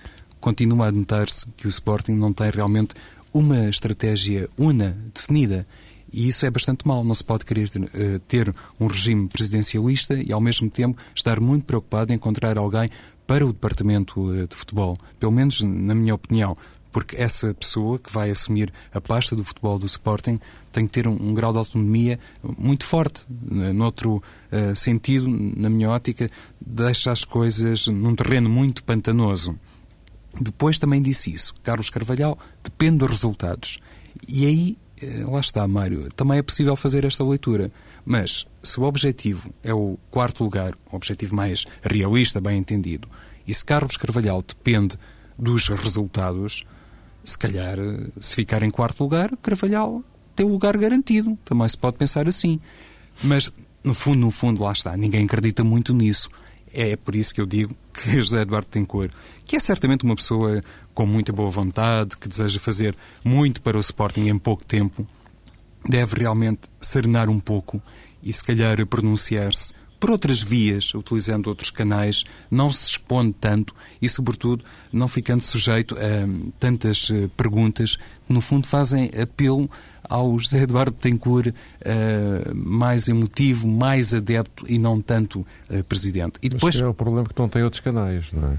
continua 0.41 0.87
a 0.87 0.93
notar-se 0.93 1.45
que 1.57 1.67
o 1.67 1.69
Sporting 1.69 2.13
não 2.13 2.33
tem 2.33 2.49
realmente 2.51 2.95
uma 3.33 3.69
estratégia 3.69 4.49
una, 4.59 4.97
definida. 5.15 5.67
E 6.13 6.29
isso 6.29 6.47
é 6.47 6.51
bastante 6.51 6.87
mau. 6.87 7.05
Não 7.05 7.15
se 7.15 7.25
pode 7.25 7.45
querer 7.45 7.69
uh, 7.69 8.19
ter 8.21 8.53
um 8.81 8.87
regime 8.87 9.29
presidencialista 9.29 10.15
e, 10.15 10.33
ao 10.33 10.41
mesmo 10.41 10.71
tempo, 10.71 11.03
estar 11.15 11.41
muito 11.41 11.65
preocupado 11.65 12.13
em 12.13 12.17
encontrar 12.17 12.57
alguém 12.57 12.89
para 13.27 13.45
o 13.45 13.53
departamento 13.53 14.21
uh, 14.21 14.47
de 14.47 14.57
futebol. 14.57 14.97
Pelo 15.19 15.33
menos, 15.33 15.63
na 15.63 15.95
minha 15.95 16.15
opinião. 16.15 16.57
Porque 16.93 17.17
essa 17.17 17.53
pessoa 17.53 17.99
que 17.99 18.11
vai 18.11 18.31
assumir 18.31 18.73
a 18.95 19.01
pasta 19.01 19.37
do 19.37 19.45
futebol 19.45 19.79
do 19.79 19.85
Sporting 19.85 20.39
tem 20.73 20.87
que 20.87 20.93
ter 20.95 21.07
um, 21.07 21.13
um 21.21 21.35
grau 21.35 21.53
de 21.53 21.59
autonomia 21.59 22.19
muito 22.59 22.87
forte. 22.87 23.27
Noutro 23.75 24.17
uh, 24.17 24.75
sentido, 24.75 25.29
na 25.29 25.69
minha 25.69 25.91
ótica, 25.91 26.31
deixa 26.59 27.13
as 27.13 27.25
coisas 27.25 27.87
num 27.89 28.15
terreno 28.15 28.49
muito 28.49 28.83
pantanoso. 28.83 29.59
Depois 30.41 30.79
também 30.79 31.01
disse 31.01 31.33
isso. 31.33 31.55
Carlos 31.63 31.91
Carvalhal 31.91 32.39
depende 32.63 32.99
dos 32.99 33.11
resultados. 33.11 33.79
E 34.29 34.47
aí 34.47 34.79
eh, 35.03 35.25
lá 35.27 35.41
está, 35.41 35.67
Mário, 35.67 36.09
também 36.15 36.39
é 36.39 36.43
possível 36.43 36.77
fazer 36.77 37.05
esta 37.05 37.25
leitura. 37.25 37.71
Mas 38.05 38.47
se 38.63 38.79
o 38.81 38.85
objetivo 38.85 39.53
é 39.63 39.75
o 39.75 39.99
quarto 40.11 40.45
lugar, 40.45 40.75
o 40.91 40.97
objetivo 40.97 41.35
mais 41.35 41.67
realista, 41.83 42.41
bem 42.41 42.59
entendido, 42.59 43.09
e 43.47 43.53
se 43.53 43.65
Carlos 43.65 43.97
Carvalhal 43.97 44.43
depende 44.43 44.97
dos 45.39 45.69
resultados, 45.69 46.65
se 47.25 47.37
calhar, 47.37 47.79
eh, 47.79 48.09
se 48.21 48.35
ficar 48.35 48.63
em 48.63 48.71
quarto 48.71 49.03
lugar, 49.03 49.31
Carvalhal 49.43 50.03
tem 50.35 50.47
o 50.47 50.51
lugar 50.51 50.77
garantido. 50.77 51.37
Também 51.45 51.69
se 51.69 51.77
pode 51.77 51.97
pensar 51.97 52.29
assim. 52.29 52.61
Mas 53.23 53.51
no 53.83 53.95
fundo, 53.95 54.19
no 54.19 54.31
fundo, 54.31 54.63
lá 54.63 54.73
está. 54.73 54.97
Ninguém 54.97 55.25
acredita 55.25 55.65
muito 55.65 55.95
nisso. 55.95 56.29
É 56.79 56.95
por 56.95 57.17
isso 57.17 57.35
que 57.35 57.41
eu 57.41 57.47
digo 57.47 57.75
que 57.91 58.11
José 58.23 58.43
Eduardo 58.43 58.69
Tencourt, 58.69 59.11
que 59.47 59.57
é 59.57 59.59
certamente 59.59 60.05
uma 60.05 60.15
pessoa 60.15 60.61
com 60.93 61.07
muita 61.07 61.33
boa 61.33 61.51
vontade, 61.51 62.19
que 62.19 62.29
deseja 62.29 62.61
fazer 62.61 62.95
muito 63.25 63.63
para 63.63 63.79
o 63.79 63.81
Sporting 63.81 64.29
em 64.29 64.39
pouco 64.39 64.63
tempo, 64.63 65.09
deve 65.89 66.17
realmente 66.17 66.69
serenar 66.79 67.31
um 67.31 67.41
pouco 67.41 67.81
e 68.23 68.31
se 68.31 68.45
calhar 68.45 68.85
pronunciar-se 68.87 69.73
por 69.99 70.11
outras 70.11 70.43
vias, 70.43 70.93
utilizando 70.95 71.47
outros 71.47 71.71
canais, 71.71 72.25
não 72.51 72.71
se 72.71 72.91
expõe 72.91 73.33
tanto 73.33 73.75
e, 74.01 74.07
sobretudo, 74.07 74.63
não 74.93 75.09
ficando 75.09 75.43
sujeito 75.43 75.97
a 75.97 76.29
tantas 76.59 77.11
eh, 77.11 77.31
perguntas 77.35 77.97
que, 77.97 78.33
no 78.33 78.43
fundo, 78.43 78.67
fazem 78.67 79.11
apelo 79.19 79.71
ao 80.09 80.39
José 80.39 80.63
Eduardo 80.63 80.93
Tencourt 80.93 81.49
uh, 81.49 82.55
mais 82.55 83.09
emotivo, 83.09 83.67
mais 83.67 84.15
adepto 84.15 84.65
e 84.69 84.79
não 84.79 85.01
tanto 85.01 85.47
uh, 85.71 85.85
presidente. 85.85 86.39
E 86.43 86.49
depois... 86.49 86.81
é 86.81 86.87
o 86.87 86.95
problema 86.95 87.29
que 87.29 87.39
não 87.39 87.49
tem 87.49 87.63
outros 87.63 87.81
canais, 87.81 88.27
não 88.33 88.53
é? 88.53 88.57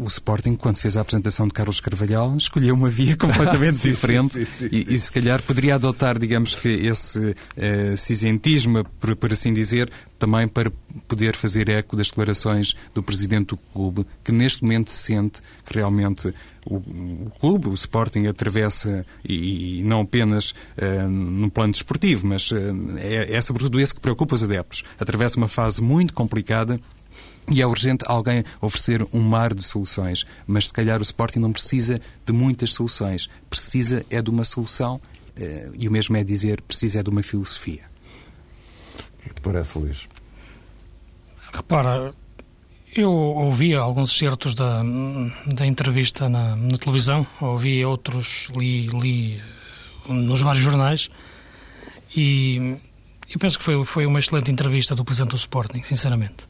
O 0.00 0.06
Sporting, 0.06 0.56
quando 0.56 0.78
fez 0.78 0.96
a 0.96 1.02
apresentação 1.02 1.46
de 1.46 1.52
Carlos 1.52 1.78
Carvalhal, 1.78 2.34
escolheu 2.36 2.74
uma 2.74 2.88
via 2.88 3.14
completamente 3.18 3.78
sim, 3.78 3.90
diferente 3.90 4.34
sim, 4.34 4.44
sim, 4.44 4.68
e, 4.72 4.94
e, 4.94 4.98
se 4.98 5.12
calhar 5.12 5.42
poderia 5.42 5.74
adotar, 5.74 6.18
digamos 6.18 6.54
que, 6.54 6.68
esse 6.68 7.18
uh, 7.18 7.96
cisentismo, 7.96 8.84
por, 8.98 9.14
por, 9.16 9.32
assim 9.32 9.52
dizer, 9.52 9.90
também 10.18 10.48
para 10.48 10.72
poder 11.06 11.36
fazer 11.36 11.68
eco 11.68 11.96
das 11.96 12.08
declarações 12.08 12.74
do 12.94 13.02
presidente 13.02 13.48
do 13.48 13.56
clube, 13.56 14.06
que 14.24 14.32
neste 14.32 14.62
momento 14.62 14.90
se 14.90 14.98
sente 14.98 15.42
que 15.66 15.74
realmente 15.74 16.32
o, 16.64 16.76
o 16.76 17.32
clube, 17.38 17.68
o 17.68 17.74
Sporting, 17.74 18.26
atravessa, 18.26 19.04
e, 19.24 19.80
e 19.80 19.82
não 19.82 20.00
apenas 20.00 20.50
uh, 20.50 21.08
no 21.08 21.50
plano 21.50 21.72
desportivo, 21.72 22.26
mas 22.26 22.50
uh, 22.50 22.56
é, 22.98 23.34
é 23.34 23.40
sobretudo 23.40 23.78
esse 23.78 23.94
que 23.94 24.00
preocupa 24.00 24.34
os 24.34 24.42
adeptos, 24.42 24.82
atravessa 24.98 25.36
uma 25.36 25.48
fase 25.48 25.82
muito 25.82 26.14
complicada 26.14 26.80
e 27.50 27.62
é 27.62 27.66
urgente 27.66 28.04
alguém 28.06 28.44
oferecer 28.60 29.06
um 29.12 29.20
mar 29.20 29.54
de 29.54 29.62
soluções. 29.62 30.24
Mas 30.46 30.68
se 30.68 30.72
calhar 30.72 30.98
o 30.98 31.02
Sporting 31.02 31.38
não 31.38 31.52
precisa 31.52 32.00
de 32.24 32.32
muitas 32.32 32.72
soluções. 32.72 33.28
Precisa 33.48 34.04
é 34.10 34.20
de 34.20 34.30
uma 34.30 34.44
solução, 34.44 35.00
eh, 35.36 35.70
e 35.78 35.88
o 35.88 35.92
mesmo 35.92 36.16
é 36.16 36.24
dizer, 36.24 36.60
precisa 36.62 37.00
é 37.00 37.02
de 37.02 37.10
uma 37.10 37.22
filosofia. 37.22 37.82
O 39.18 39.28
que 39.28 39.34
te 39.34 39.40
parece, 39.40 39.78
Luís? 39.78 40.08
Repara, 41.52 42.14
eu 42.94 43.10
ouvi 43.10 43.74
alguns 43.74 44.16
certos 44.16 44.54
da, 44.54 44.82
da 45.46 45.66
entrevista 45.66 46.28
na, 46.28 46.56
na 46.56 46.78
televisão, 46.78 47.26
ouvi 47.40 47.84
outros, 47.84 48.48
li, 48.56 48.88
li 48.88 49.40
nos 50.08 50.40
vários 50.40 50.62
jornais, 50.62 51.10
e 52.16 52.78
eu 53.28 53.38
penso 53.38 53.58
que 53.58 53.64
foi, 53.64 53.84
foi 53.84 54.06
uma 54.06 54.18
excelente 54.18 54.50
entrevista 54.50 54.94
do 54.94 55.04
Presidente 55.04 55.30
do 55.30 55.36
Sporting, 55.36 55.82
sinceramente. 55.82 56.48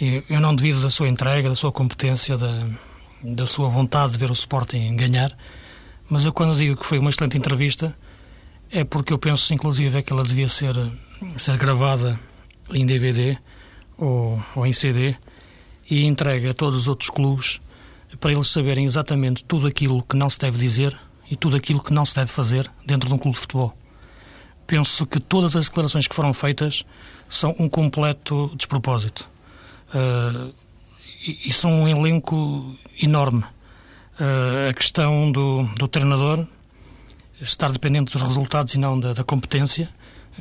Eu 0.00 0.40
não 0.40 0.54
devido 0.54 0.80
da 0.80 0.90
sua 0.90 1.08
entrega, 1.08 1.48
da 1.48 1.54
sua 1.54 1.70
competência, 1.70 2.36
da, 2.36 2.68
da 3.22 3.46
sua 3.46 3.68
vontade 3.68 4.12
de 4.12 4.18
ver 4.18 4.30
o 4.30 4.32
Sporting 4.32 4.96
ganhar, 4.96 5.36
mas 6.08 6.24
eu 6.24 6.32
quando 6.32 6.56
digo 6.56 6.76
que 6.76 6.86
foi 6.86 6.98
uma 6.98 7.10
excelente 7.10 7.38
entrevista 7.38 7.96
é 8.70 8.84
porque 8.84 9.12
eu 9.12 9.18
penso 9.18 9.52
inclusive 9.52 10.02
que 10.02 10.12
ela 10.12 10.24
devia 10.24 10.48
ser, 10.48 10.74
ser 11.36 11.56
gravada 11.56 12.18
em 12.70 12.86
DVD 12.86 13.38
ou, 13.96 14.40
ou 14.56 14.66
em 14.66 14.72
CD 14.72 15.14
e 15.88 16.04
entregue 16.04 16.48
a 16.48 16.54
todos 16.54 16.80
os 16.80 16.88
outros 16.88 17.10
clubes 17.10 17.60
para 18.18 18.32
eles 18.32 18.48
saberem 18.48 18.84
exatamente 18.84 19.44
tudo 19.44 19.66
aquilo 19.66 20.02
que 20.02 20.16
não 20.16 20.28
se 20.28 20.38
deve 20.38 20.58
dizer 20.58 20.98
e 21.30 21.36
tudo 21.36 21.56
aquilo 21.56 21.82
que 21.82 21.92
não 21.92 22.04
se 22.04 22.14
deve 22.14 22.30
fazer 22.30 22.70
dentro 22.84 23.08
de 23.08 23.14
um 23.14 23.18
clube 23.18 23.36
de 23.36 23.40
futebol. 23.40 23.76
Penso 24.66 25.06
que 25.06 25.20
todas 25.20 25.56
as 25.56 25.66
declarações 25.68 26.06
que 26.06 26.14
foram 26.14 26.32
feitas 26.32 26.84
são 27.28 27.54
um 27.58 27.68
completo 27.68 28.50
despropósito. 28.56 29.31
Uh, 29.94 30.52
e, 31.26 31.52
são 31.52 31.70
um 31.70 31.88
elenco 31.88 32.74
enorme. 33.00 33.44
Uh, 34.18 34.70
a 34.70 34.74
questão 34.74 35.30
do, 35.30 35.64
do 35.78 35.88
treinador 35.88 36.46
estar 37.40 37.70
dependente 37.72 38.12
dos 38.12 38.22
resultados 38.22 38.74
e 38.74 38.78
não 38.78 38.98
da, 38.98 39.12
da, 39.12 39.24
competência. 39.24 39.88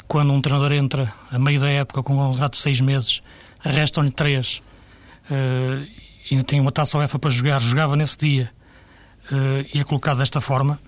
Quando 0.08 0.32
um 0.32 0.42
treinador 0.42 0.72
entra 0.72 1.14
a 1.30 1.38
meio 1.38 1.60
da 1.60 1.70
época 1.70 2.04
com 2.04 2.14
um 2.14 2.32
contrato 2.32 2.54
de 2.54 2.60
seis 2.60 2.80
meses, 2.80 3.22
restam-lhe 3.60 4.12
três 4.12 4.62
uh, 5.30 5.88
e 6.30 6.42
tem 6.44 6.60
uma 6.60 6.72
taça 6.72 6.98
UEFA 6.98 7.20
para 7.20 7.30
jogar, 7.30 7.60
jogava 7.60 7.96
nesse 7.96 8.18
dia 8.18 8.52
uh, 9.32 9.68
e 9.74 9.80
é 9.80 9.84
colocado 9.84 10.18
desta 10.18 10.40
forma. 10.40 10.80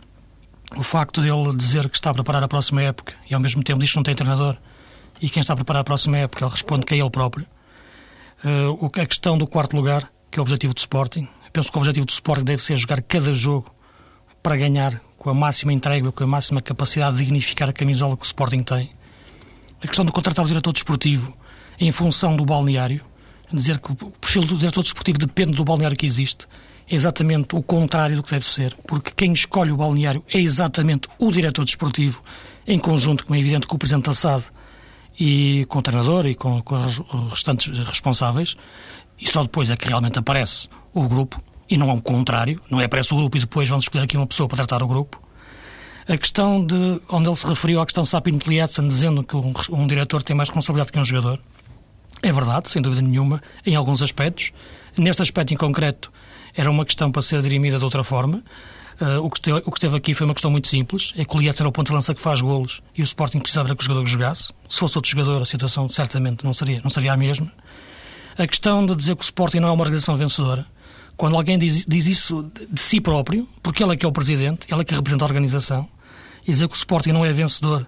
O 0.75 0.83
facto 0.83 1.21
dele 1.21 1.55
dizer 1.55 1.89
que 1.89 1.95
está 1.95 2.09
a 2.09 2.13
preparar 2.13 2.43
a 2.43 2.47
próxima 2.47 2.81
época 2.81 3.13
e 3.29 3.33
ao 3.33 3.39
mesmo 3.39 3.63
tempo 3.63 3.79
diz 3.79 3.91
que 3.91 3.95
não 3.95 4.03
tem 4.03 4.15
treinador 4.15 4.57
e 5.21 5.29
quem 5.29 5.41
está 5.41 5.53
a 5.53 5.55
preparar 5.55 5.81
a 5.81 5.83
próxima 5.83 6.17
época 6.17 6.43
ele 6.43 6.51
responde 6.51 6.85
que 6.85 6.95
é 6.95 6.97
ele 6.97 7.09
próprio 7.09 7.45
Uh, 8.43 8.85
a 8.85 9.05
questão 9.05 9.37
do 9.37 9.47
quarto 9.47 9.73
lugar, 9.75 10.11
que 10.29 10.37
é 10.37 10.41
o 10.41 10.43
objetivo 10.43 10.73
do 10.73 10.77
Sporting. 10.79 11.27
Penso 11.53 11.71
que 11.71 11.77
o 11.77 11.79
objetivo 11.79 12.05
do 12.05 12.09
Sporting 12.09 12.43
deve 12.43 12.61
ser 12.61 12.75
jogar 12.75 13.01
cada 13.01 13.33
jogo 13.33 13.73
para 14.41 14.57
ganhar 14.57 15.01
com 15.17 15.29
a 15.29 15.33
máxima 15.33 15.71
entrega, 15.71 16.11
com 16.11 16.23
a 16.25 16.27
máxima 16.27 16.61
capacidade 16.61 17.15
de 17.15 17.23
dignificar 17.23 17.69
a 17.69 17.73
camisola 17.73 18.17
que 18.17 18.23
o 18.23 18.25
Sporting 18.25 18.61
tem. 18.61 18.91
A 19.81 19.87
questão 19.87 20.03
de 20.03 20.11
contratar 20.11 20.43
o 20.43 20.47
diretor 20.47 20.73
desportivo 20.73 21.33
em 21.79 21.91
função 21.93 22.35
do 22.35 22.43
balneário, 22.43 23.01
dizer 23.51 23.79
que 23.79 23.91
o 23.91 23.95
perfil 23.95 24.41
do 24.41 24.57
diretor 24.57 24.83
desportivo 24.83 25.19
depende 25.19 25.53
do 25.53 25.63
balneário 25.63 25.95
que 25.95 26.05
existe, 26.05 26.45
é 26.89 26.95
exatamente 26.95 27.55
o 27.55 27.63
contrário 27.63 28.17
do 28.17 28.23
que 28.23 28.31
deve 28.31 28.45
ser, 28.45 28.75
porque 28.85 29.11
quem 29.15 29.31
escolhe 29.31 29.71
o 29.71 29.77
balneário 29.77 30.21
é 30.33 30.39
exatamente 30.39 31.07
o 31.17 31.31
diretor 31.31 31.63
desportivo, 31.63 32.21
em 32.67 32.77
conjunto, 32.77 33.25
como 33.25 33.37
é 33.37 33.39
evidente, 33.39 33.67
com 33.67 33.75
o 33.75 33.79
Presidente 33.79 34.05
da 34.05 34.13
SAD 34.13 34.43
e 35.19 35.65
com 35.69 35.79
o 35.79 35.81
treinador 35.81 36.25
e 36.25 36.35
com, 36.35 36.61
com 36.61 36.75
os 36.83 37.01
restantes 37.29 37.77
responsáveis, 37.79 38.55
e 39.19 39.27
só 39.27 39.43
depois 39.43 39.69
é 39.69 39.77
que 39.77 39.87
realmente 39.87 40.19
aparece 40.19 40.67
o 40.93 41.07
grupo, 41.07 41.41
e 41.69 41.77
não 41.77 41.89
é 41.89 41.93
o 41.93 42.01
contrário, 42.01 42.61
não 42.69 42.81
é 42.81 42.85
aparece 42.85 43.13
o 43.13 43.17
grupo 43.17 43.37
e 43.37 43.39
depois 43.39 43.69
vamos 43.69 43.85
escolher 43.85 44.03
aqui 44.03 44.17
uma 44.17 44.27
pessoa 44.27 44.47
para 44.47 44.57
tratar 44.57 44.83
o 44.83 44.87
grupo. 44.87 45.21
A 46.07 46.17
questão 46.17 46.65
de, 46.65 47.01
onde 47.09 47.29
ele 47.29 47.35
se 47.35 47.47
referiu 47.47 47.79
à 47.79 47.85
questão 47.85 48.03
de 48.03 48.09
Sapin 48.09 48.37
Tlietsen, 48.37 48.87
dizendo 48.87 49.23
que 49.23 49.35
um, 49.37 49.53
um 49.69 49.87
diretor 49.87 50.21
tem 50.21 50.35
mais 50.35 50.49
responsabilidade 50.49 50.91
que 50.91 50.99
um 50.99 51.05
jogador, 51.05 51.39
é 52.21 52.31
verdade, 52.31 52.69
sem 52.69 52.81
dúvida 52.81 53.01
nenhuma, 53.01 53.41
em 53.65 53.75
alguns 53.75 54.01
aspectos. 54.01 54.51
Neste 54.97 55.21
aspecto 55.21 55.53
em 55.53 55.57
concreto, 55.57 56.11
era 56.55 56.69
uma 56.69 56.85
questão 56.85 57.11
para 57.11 57.21
ser 57.21 57.41
dirimida 57.41 57.77
de 57.77 57.83
outra 57.83 58.03
forma. 58.03 58.43
Uh, 59.03 59.19
o, 59.21 59.29
que 59.29 59.37
esteve, 59.37 59.61
o, 59.65 59.71
que 59.71 59.85
aqui 59.85 60.13
foi 60.13 60.25
uma 60.25 60.33
questão 60.33 60.49
muito 60.49 60.69
simples. 60.69 61.13
É 61.17 61.25
que 61.25 61.35
o 61.35 61.39
Lietz 61.39 61.59
era 61.59 61.67
o 61.67 61.73
ponto 61.73 61.87
de 61.87 61.93
lança 61.93 62.15
que 62.15 62.21
faz 62.21 62.39
golos 62.39 62.81
e 62.95 63.01
o 63.01 63.03
Sporting 63.03 63.39
precisava 63.39 63.75
que 63.75 63.83
o 63.83 63.85
jogador 63.85 64.05
jogasse. 64.05 64.53
Se 64.69 64.79
fosse 64.79 64.97
outro 64.97 65.11
jogador, 65.11 65.41
a 65.41 65.45
situação 65.45 65.89
certamente 65.89 66.45
não 66.45 66.53
seria, 66.53 66.79
não 66.81 66.89
seria 66.89 67.11
a 67.11 67.17
mesma. 67.17 67.51
A 68.37 68.47
questão 68.47 68.85
de 68.85 68.95
dizer 68.95 69.17
que 69.17 69.21
o 69.21 69.25
Sporting 69.25 69.59
não 69.59 69.67
é 69.67 69.71
uma 69.71 69.81
organização 69.83 70.15
vencedora, 70.15 70.65
quando 71.17 71.35
alguém 71.35 71.57
diz, 71.57 71.85
diz 71.85 72.07
isso 72.07 72.49
de 72.69 72.79
si 72.79 73.01
próprio, 73.01 73.47
porque 73.61 73.83
ele 73.83 73.91
é 73.91 73.97
que 73.97 74.05
é 74.05 74.09
o 74.09 74.11
presidente, 74.11 74.67
ele 74.71 74.81
é 74.81 74.85
que 74.85 74.95
representa 74.95 75.25
a 75.25 75.27
organização, 75.27 75.87
e 76.47 76.51
dizer 76.51 76.69
que 76.69 76.75
o 76.75 76.77
Sporting 76.77 77.11
não 77.11 77.25
é 77.25 77.33
vencedor 77.33 77.85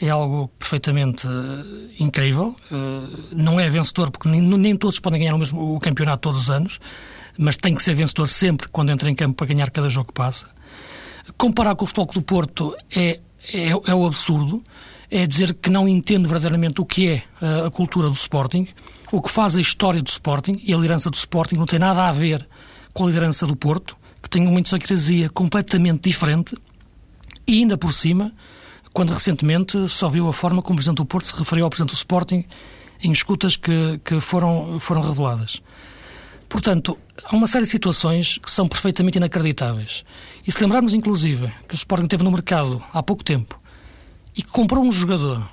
é 0.00 0.08
algo 0.08 0.48
perfeitamente 0.58 1.26
uh, 1.26 1.90
incrível. 1.98 2.56
Uh, 2.70 3.34
não 3.34 3.58
é 3.60 3.68
vencedor 3.68 4.10
porque 4.10 4.28
nem, 4.28 4.40
nem, 4.40 4.76
todos 4.76 4.98
podem 4.98 5.20
ganhar 5.20 5.34
o, 5.34 5.38
mesmo, 5.38 5.74
o 5.76 5.80
campeonato 5.80 6.20
todos 6.20 6.42
os 6.42 6.50
anos 6.50 6.78
mas 7.38 7.56
tem 7.56 7.74
que 7.74 7.82
ser 7.82 7.94
vencedor 7.94 8.28
sempre 8.28 8.68
quando 8.68 8.90
entra 8.90 9.10
em 9.10 9.14
campo 9.14 9.34
para 9.34 9.46
ganhar 9.46 9.70
cada 9.70 9.88
jogo 9.88 10.08
que 10.08 10.14
passa. 10.14 10.50
Comparar 11.36 11.74
com 11.74 11.84
o 11.84 11.86
Futebol 11.86 12.14
do 12.14 12.22
Porto 12.22 12.76
é, 12.94 13.20
é, 13.52 13.70
é 13.70 13.94
o 13.94 14.06
absurdo, 14.06 14.62
é 15.10 15.26
dizer 15.26 15.54
que 15.54 15.70
não 15.70 15.88
entende 15.88 16.28
verdadeiramente 16.28 16.80
o 16.80 16.84
que 16.84 17.08
é 17.08 17.22
a, 17.40 17.66
a 17.66 17.70
cultura 17.70 18.08
do 18.08 18.14
Sporting, 18.14 18.68
o 19.10 19.20
que 19.20 19.30
faz 19.30 19.56
a 19.56 19.60
história 19.60 20.02
do 20.02 20.08
Sporting 20.08 20.60
e 20.64 20.72
a 20.72 20.76
liderança 20.76 21.10
do 21.10 21.14
Sporting 21.16 21.56
não 21.56 21.66
tem 21.66 21.78
nada 21.78 22.08
a 22.08 22.12
ver 22.12 22.46
com 22.92 23.04
a 23.04 23.06
liderança 23.06 23.46
do 23.46 23.56
Porto, 23.56 23.96
que 24.22 24.28
tem 24.28 24.46
uma 24.46 24.58
idiosincrasia 24.58 25.28
completamente 25.30 26.08
diferente 26.08 26.56
e 27.46 27.58
ainda 27.58 27.76
por 27.76 27.92
cima, 27.92 28.32
quando 28.92 29.12
recentemente 29.12 29.88
só 29.88 30.08
viu 30.08 30.28
a 30.28 30.32
forma 30.32 30.62
como 30.62 30.74
o 30.74 30.76
Presidente 30.76 30.98
do 30.98 31.06
Porto 31.06 31.26
se 31.26 31.34
referiu 31.34 31.64
ao 31.64 31.70
Presidente 31.70 31.92
do 31.92 31.96
Sporting 31.96 32.44
em 33.02 33.10
escutas 33.10 33.56
que, 33.56 34.00
que 34.04 34.20
foram, 34.20 34.78
foram 34.78 35.00
reveladas. 35.00 35.60
Portanto, 36.48 36.98
há 37.24 37.34
uma 37.34 37.46
série 37.46 37.64
de 37.64 37.70
situações 37.70 38.36
que 38.36 38.50
são 38.50 38.68
perfeitamente 38.68 39.16
inacreditáveis. 39.16 40.04
E 40.46 40.52
se 40.52 40.60
lembrarmos, 40.60 40.92
inclusive, 40.92 41.50
que 41.66 41.74
o 41.74 41.76
Sporting 41.76 42.06
teve 42.06 42.22
no 42.22 42.30
mercado 42.30 42.82
há 42.92 43.02
pouco 43.02 43.24
tempo 43.24 43.58
e 44.36 44.42
que 44.42 44.50
comprou 44.50 44.84
um 44.84 44.92
jogador 44.92 45.48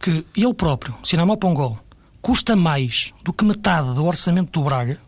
que 0.00 0.24
ele 0.34 0.54
próprio, 0.54 0.94
Sinamó 1.04 1.36
Pongol, 1.36 1.78
custa 2.22 2.56
mais 2.56 3.12
do 3.22 3.32
que 3.32 3.44
metade 3.44 3.94
do 3.94 4.04
orçamento 4.04 4.50
do 4.50 4.64
Braga, 4.64 4.98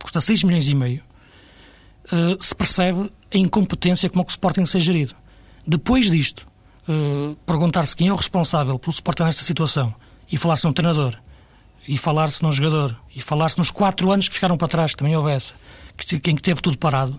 custa 0.00 0.20
6 0.20 0.44
milhões 0.44 0.68
e 0.68 0.74
meio, 0.74 1.02
uh, 2.06 2.42
se 2.42 2.54
percebe 2.54 3.12
a 3.32 3.36
incompetência 3.36 4.08
como 4.08 4.22
é 4.22 4.24
que 4.24 4.30
o 4.30 4.34
Sporting 4.34 4.66
se 4.66 4.76
é 4.78 4.80
gerido. 4.80 5.14
Depois 5.66 6.10
disto, 6.10 6.46
uh, 6.88 7.36
perguntar-se 7.46 7.96
quem 7.96 8.08
é 8.08 8.12
o 8.12 8.16
responsável 8.16 8.78
pelo 8.78 8.92
Sporting 8.92 9.24
nesta 9.24 9.42
situação 9.42 9.94
e 10.30 10.36
falar-se 10.36 10.66
um 10.66 10.72
treinador 10.72 11.16
e 11.86 11.98
falar-se 11.98 12.42
num 12.42 12.52
jogador 12.52 12.96
e 13.14 13.20
falar-se 13.20 13.58
nos 13.58 13.70
quatro 13.70 14.10
anos 14.10 14.28
que 14.28 14.34
ficaram 14.34 14.56
para 14.56 14.68
trás, 14.68 14.94
também 14.94 15.16
houvesse, 15.16 15.52
que, 15.96 16.20
quem 16.20 16.36
que 16.36 16.42
teve 16.42 16.60
tudo 16.60 16.78
parado, 16.78 17.18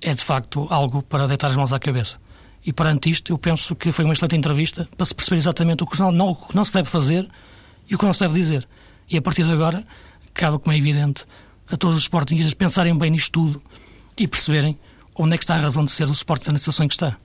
é 0.00 0.14
de 0.14 0.24
facto 0.24 0.66
algo 0.70 1.02
para 1.02 1.26
deitar 1.26 1.48
as 1.48 1.56
mãos 1.56 1.72
à 1.72 1.78
cabeça. 1.78 2.16
E 2.64 2.72
perante 2.72 3.10
isto, 3.10 3.32
eu 3.32 3.38
penso 3.38 3.74
que 3.76 3.92
foi 3.92 4.04
uma 4.04 4.12
excelente 4.12 4.36
entrevista 4.36 4.88
para 4.96 5.06
se 5.06 5.14
perceber 5.14 5.36
exatamente 5.36 5.82
o 5.82 5.86
que 5.86 5.98
não, 5.98 6.10
não, 6.10 6.28
o 6.30 6.36
que 6.36 6.56
não 6.56 6.64
se 6.64 6.72
deve 6.72 6.88
fazer 6.88 7.28
e 7.88 7.94
o 7.94 7.98
que 7.98 8.04
não 8.04 8.12
se 8.12 8.20
deve 8.20 8.34
dizer. 8.34 8.68
E 9.08 9.16
a 9.16 9.22
partir 9.22 9.44
de 9.44 9.52
agora, 9.52 9.84
cabe, 10.34 10.58
como 10.58 10.72
é 10.72 10.78
evidente, 10.78 11.24
a 11.70 11.76
todos 11.76 11.96
os 11.96 12.02
Sportingistas 12.02 12.54
pensarem 12.54 12.96
bem 12.96 13.10
nisto 13.10 13.32
tudo 13.32 13.62
e 14.16 14.26
perceberem 14.26 14.78
onde 15.14 15.34
é 15.34 15.38
que 15.38 15.44
está 15.44 15.54
a 15.54 15.60
razão 15.60 15.84
de 15.84 15.90
ser 15.90 16.08
o 16.08 16.12
Sporting 16.12 16.50
na 16.52 16.58
situação 16.58 16.84
em 16.84 16.88
que 16.88 16.94
está. 16.94 17.16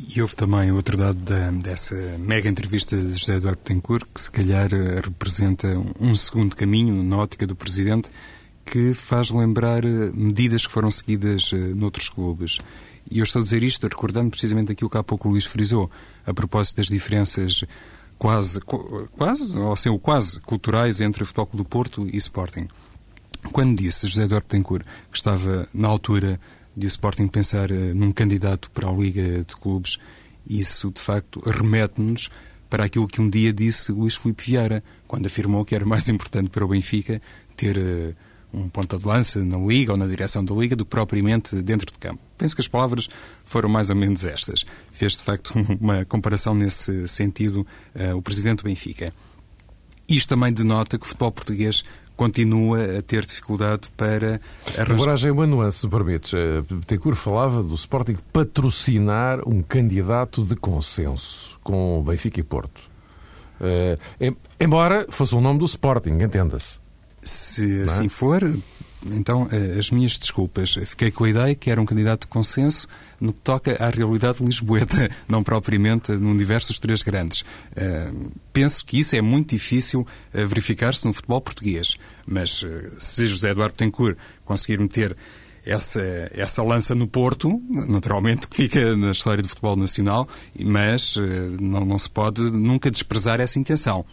E 0.00 0.22
houve 0.22 0.36
também 0.36 0.70
outro 0.70 0.96
dado 0.96 1.18
da, 1.18 1.50
dessa 1.50 1.94
mega 2.18 2.48
entrevista 2.48 2.96
de 2.96 3.14
José 3.14 3.34
Eduardo 3.34 3.60
Tencourt, 3.64 4.06
que 4.14 4.20
se 4.20 4.30
calhar 4.30 4.72
eh, 4.72 5.00
representa 5.02 5.66
um 5.98 6.14
segundo 6.14 6.54
caminho 6.54 7.02
na 7.02 7.16
ótica 7.16 7.44
do 7.44 7.56
Presidente, 7.56 8.08
que 8.64 8.94
faz 8.94 9.30
lembrar 9.30 9.84
eh, 9.84 10.10
medidas 10.14 10.64
que 10.64 10.72
foram 10.72 10.88
seguidas 10.88 11.50
eh, 11.52 11.56
noutros 11.56 12.08
clubes. 12.08 12.60
E 13.10 13.18
eu 13.18 13.24
estou 13.24 13.40
a 13.40 13.42
dizer 13.42 13.64
isto 13.64 13.88
recordando 13.88 14.30
precisamente 14.30 14.70
aquilo 14.70 14.88
que 14.88 14.96
há 14.96 15.02
pouco 15.02 15.26
o 15.26 15.32
Luís 15.32 15.46
frisou, 15.46 15.90
a 16.24 16.32
propósito 16.32 16.76
das 16.76 16.86
diferenças 16.86 17.64
quase, 18.16 18.60
quase, 18.60 19.56
ou 19.56 19.72
assim, 19.72 19.98
quase 19.98 20.38
culturais 20.40 21.00
entre 21.00 21.24
o 21.24 21.26
Futebol 21.26 21.46
Clube 21.46 21.64
do 21.64 21.68
Porto 21.68 22.06
e 22.12 22.16
Sporting. 22.18 22.68
Quando 23.52 23.76
disse 23.76 24.06
José 24.06 24.24
Eduardo 24.24 24.46
Tencourt 24.46 24.84
que 25.10 25.16
estava 25.16 25.66
na 25.74 25.88
altura 25.88 26.38
de 26.78 26.86
o 26.86 26.88
Sporting 26.88 27.26
pensar 27.26 27.70
uh, 27.70 27.94
num 27.94 28.12
candidato 28.12 28.70
para 28.70 28.88
a 28.88 28.92
Liga 28.92 29.44
de 29.44 29.56
Clubes, 29.56 29.98
isso 30.48 30.90
de 30.90 31.00
facto 31.00 31.40
remete-nos 31.40 32.30
para 32.70 32.84
aquilo 32.84 33.08
que 33.08 33.20
um 33.20 33.28
dia 33.28 33.52
disse 33.52 33.92
Luís 33.92 34.16
Filipe 34.16 34.44
Vieira, 34.44 34.82
quando 35.06 35.26
afirmou 35.26 35.64
que 35.64 35.74
era 35.74 35.84
mais 35.84 36.08
importante 36.08 36.50
para 36.50 36.64
o 36.64 36.68
Benfica 36.68 37.20
ter 37.56 37.76
uh, 37.76 38.14
um 38.52 38.68
ponta 38.68 38.96
de 38.96 39.04
lança 39.04 39.44
na 39.44 39.58
Liga 39.58 39.92
ou 39.92 39.98
na 39.98 40.06
direção 40.06 40.44
da 40.44 40.54
Liga 40.54 40.76
do 40.76 40.84
que 40.84 40.90
propriamente 40.90 41.60
dentro 41.62 41.92
de 41.92 41.98
campo. 41.98 42.20
Penso 42.36 42.54
que 42.54 42.60
as 42.60 42.68
palavras 42.68 43.08
foram 43.44 43.68
mais 43.68 43.90
ou 43.90 43.96
menos 43.96 44.24
estas. 44.24 44.64
Fez 44.92 45.16
de 45.16 45.22
facto 45.22 45.52
uma 45.80 46.04
comparação 46.04 46.54
nesse 46.54 47.08
sentido 47.08 47.66
uh, 47.94 48.16
o 48.16 48.22
presidente 48.22 48.58
do 48.58 48.64
Benfica. 48.64 49.12
Isto 50.08 50.28
também 50.30 50.52
denota 50.52 50.96
que 50.96 51.04
o 51.04 51.08
futebol 51.08 51.32
português 51.32 51.84
continua 52.18 52.98
a 52.98 53.02
ter 53.02 53.24
dificuldade 53.24 53.88
para 53.96 54.40
arranjar... 54.76 54.92
Agora 54.92 55.16
já 55.16 55.28
é 55.28 55.32
uma 55.32 55.46
nuance, 55.46 55.78
se 55.78 55.88
permites. 55.88 56.34
Eh, 56.34 56.62
Tecur 56.84 57.14
falava 57.14 57.62
do 57.62 57.76
Sporting 57.76 58.18
patrocinar 58.32 59.40
um 59.48 59.62
candidato 59.62 60.44
de 60.44 60.56
consenso 60.56 61.58
com 61.62 62.02
Benfica 62.04 62.40
e 62.40 62.42
Porto. 62.42 62.80
Uh, 63.60 64.36
embora 64.60 65.06
fosse 65.10 65.34
o 65.34 65.40
nome 65.40 65.60
do 65.60 65.64
Sporting, 65.64 66.20
entenda-se. 66.20 66.78
Se 67.22 67.80
é? 67.80 67.84
assim 67.84 68.08
for, 68.08 68.42
então, 69.06 69.48
eh, 69.50 69.78
as 69.78 69.90
minhas 69.90 70.18
desculpas. 70.18 70.74
Fiquei 70.84 71.10
com 71.10 71.24
a 71.24 71.30
ideia 71.30 71.54
que 71.54 71.70
era 71.70 71.80
um 71.80 71.86
candidato 71.86 72.22
de 72.22 72.26
consenso 72.26 72.88
no 73.20 73.32
que 73.32 73.40
toca 73.40 73.76
à 73.82 73.90
realidade 73.90 74.42
lisboeta, 74.44 75.08
não 75.28 75.42
propriamente 75.42 76.12
no 76.12 76.30
universo 76.30 76.68
dos 76.68 76.78
três 76.78 77.02
grandes. 77.02 77.42
Uh, 77.42 78.30
penso 78.52 78.84
que 78.84 78.98
isso 78.98 79.16
é 79.16 79.20
muito 79.20 79.50
difícil 79.50 80.00
uh, 80.00 80.06
verificar-se 80.46 81.06
no 81.06 81.12
futebol 81.12 81.40
português. 81.40 81.96
Mas 82.26 82.64
se 82.98 83.26
José 83.26 83.50
Eduardo 83.50 83.74
Tencourt 83.74 84.16
conseguir 84.44 84.78
meter 84.78 85.16
essa, 85.64 86.02
essa 86.32 86.62
lança 86.62 86.94
no 86.94 87.06
Porto, 87.06 87.60
naturalmente 87.68 88.48
que 88.48 88.56
fica 88.56 88.96
na 88.96 89.12
história 89.12 89.42
do 89.42 89.48
futebol 89.48 89.76
nacional, 89.76 90.28
mas 90.58 91.16
não, 91.60 91.84
não 91.84 91.98
se 91.98 92.08
pode 92.08 92.42
nunca 92.42 92.90
desprezar 92.90 93.40
essa 93.40 93.58
intenção. 93.58 94.04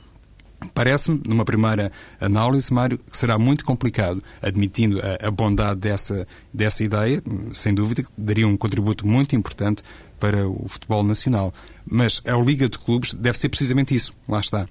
Parece-me, 0.73 1.21
numa 1.25 1.45
primeira 1.45 1.91
análise, 2.19 2.73
Mário, 2.73 2.97
que 2.97 3.17
será 3.17 3.37
muito 3.37 3.63
complicado, 3.65 4.21
admitindo 4.41 4.99
a, 4.99 5.27
a, 5.27 5.31
bondade 5.31 5.79
dessa, 5.79 6.27
dessa 6.53 6.83
ideia, 6.83 7.21
sem 7.53 7.73
dúvida, 7.73 8.03
que 8.03 8.09
daria 8.17 8.47
um 8.47 8.57
contributo 8.57 9.05
muito 9.07 9.35
importante 9.35 9.83
para 10.19 10.47
o 10.47 10.67
futebol 10.67 11.03
nacional. 11.03 11.53
Mas 11.85 12.21
a 12.25 12.35
Liga 12.37 12.67
de 12.69 12.79
Clubes 12.79 13.13
deve 13.13 13.37
ser 13.37 13.49
precisamente 13.49 13.93
isso, 13.93 14.13
lá 14.27 14.39
está. 14.39 14.67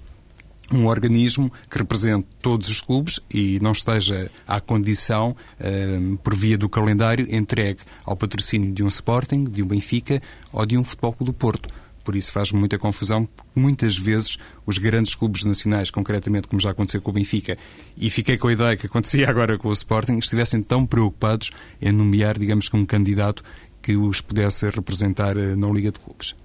Um 0.71 0.87
organismo 0.87 1.51
que 1.69 1.77
represente 1.77 2.27
todos 2.41 2.69
os 2.69 2.81
clubes 2.81 3.19
e 3.31 3.59
não 3.61 3.71
esteja 3.71 4.27
à 4.47 4.59
condição, 4.59 5.35
eh, 5.59 5.99
por 6.23 6.33
via 6.33 6.57
do 6.57 6.67
calendário, 6.67 7.27
entregue 7.29 7.81
ao 8.03 8.17
patrocínio 8.17 8.73
de 8.73 8.83
um 8.83 8.87
Sporting, 8.87 9.43
de 9.43 9.61
um 9.61 9.67
Benfica 9.67 10.19
ou 10.51 10.65
de 10.65 10.75
um 10.75 10.83
Futebol 10.83 11.13
Clube 11.13 11.31
do 11.31 11.37
Porto 11.37 11.69
por 12.05 12.15
isso 12.15 12.31
faz 12.31 12.51
muita 12.51 12.77
confusão. 12.77 13.27
Muitas 13.55 13.97
vezes 13.97 14.37
os 14.65 14.77
grandes 14.77 15.15
clubes 15.15 15.43
nacionais, 15.43 15.89
concretamente 15.89 16.47
como 16.47 16.61
já 16.61 16.69
aconteceu 16.69 17.01
com 17.01 17.09
o 17.09 17.13
Benfica, 17.13 17.57
e 17.97 18.09
fiquei 18.09 18.37
com 18.37 18.47
a 18.47 18.53
ideia 18.53 18.77
que 18.77 18.85
acontecia 18.85 19.27
agora 19.29 19.57
com 19.57 19.67
o 19.67 19.73
Sporting, 19.73 20.17
estivessem 20.17 20.61
tão 20.61 20.85
preocupados 20.85 21.49
em 21.81 21.91
nomear, 21.91 22.37
digamos 22.37 22.69
que 22.69 22.77
um 22.77 22.85
candidato 22.85 23.43
que 23.81 23.97
os 23.97 24.21
pudesse 24.21 24.69
representar 24.69 25.35
eh, 25.37 25.55
na 25.55 25.67
Liga 25.67 25.91
de 25.91 25.99
Clubes. 25.99 26.35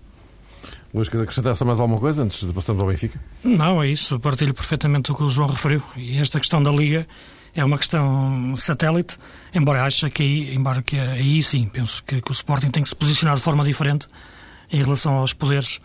Luís, 0.93 1.09
quer 1.09 1.21
acrescentar 1.21 1.57
só 1.57 1.65
mais 1.65 1.79
alguma 1.79 2.01
coisa 2.01 2.23
antes 2.25 2.45
de 2.45 2.53
passarmos 2.53 2.83
ao 2.83 2.89
Benfica? 2.89 3.21
Não, 3.45 3.83
é 3.83 3.89
isso. 3.89 4.19
Partilho 4.19 4.53
perfeitamente 4.53 5.13
o 5.13 5.15
que 5.15 5.23
o 5.23 5.29
João 5.29 5.49
referiu. 5.49 5.83
E 5.97 6.19
esta 6.19 6.41
questão 6.41 6.61
da 6.61 6.71
Liga 6.71 7.07
é 7.55 7.65
uma 7.65 7.79
questão 7.79 8.55
satélite, 8.57 9.17
embora 9.55 9.85
ache 9.85 10.09
que 10.11 10.23
aí, 10.23 10.55
embora 10.55 10.83
que 10.83 10.99
aí 10.99 11.43
sim, 11.43 11.67
penso 11.67 12.03
que, 12.05 12.21
que 12.21 12.31
o 12.31 12.33
Sporting 12.33 12.71
tem 12.71 12.83
que 12.83 12.89
se 12.89 12.97
posicionar 12.97 13.37
de 13.37 13.43
forma 13.43 13.65
diferente 13.65 14.09
em 14.73 14.83
relação 14.83 15.15
aos 15.15 15.33
poderes, 15.33 15.81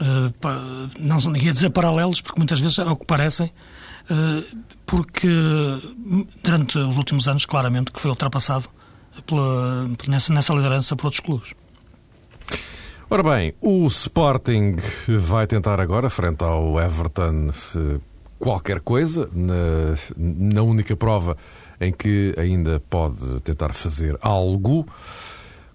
uh, 0.00 0.90
não 0.98 1.36
ia 1.36 1.52
dizer 1.52 1.70
paralelos, 1.70 2.20
porque 2.20 2.38
muitas 2.38 2.60
vezes 2.60 2.78
é 2.78 2.84
o 2.84 2.96
que 2.96 3.04
parecem, 3.04 3.52
uh, 4.10 4.58
porque 4.86 5.28
durante 6.42 6.78
os 6.78 6.96
últimos 6.96 7.28
anos, 7.28 7.44
claramente, 7.44 7.92
que 7.92 8.00
foi 8.00 8.10
ultrapassado 8.10 8.68
pela, 9.26 9.88
nessa, 10.06 10.32
nessa 10.32 10.54
liderança 10.54 10.96
por 10.96 11.06
outros 11.06 11.20
clubes. 11.20 11.54
Ora 13.10 13.22
bem, 13.22 13.54
o 13.60 13.86
Sporting 13.86 14.76
vai 15.06 15.46
tentar 15.46 15.80
agora, 15.80 16.10
frente 16.10 16.44
ao 16.44 16.78
Everton, 16.78 17.50
eh, 17.74 18.00
qualquer 18.38 18.80
coisa, 18.80 19.30
na, 19.32 19.94
na 20.16 20.62
única 20.62 20.94
prova 20.94 21.34
em 21.80 21.90
que 21.90 22.34
ainda 22.36 22.80
pode 22.90 23.40
tentar 23.40 23.72
fazer 23.72 24.18
algo. 24.20 24.86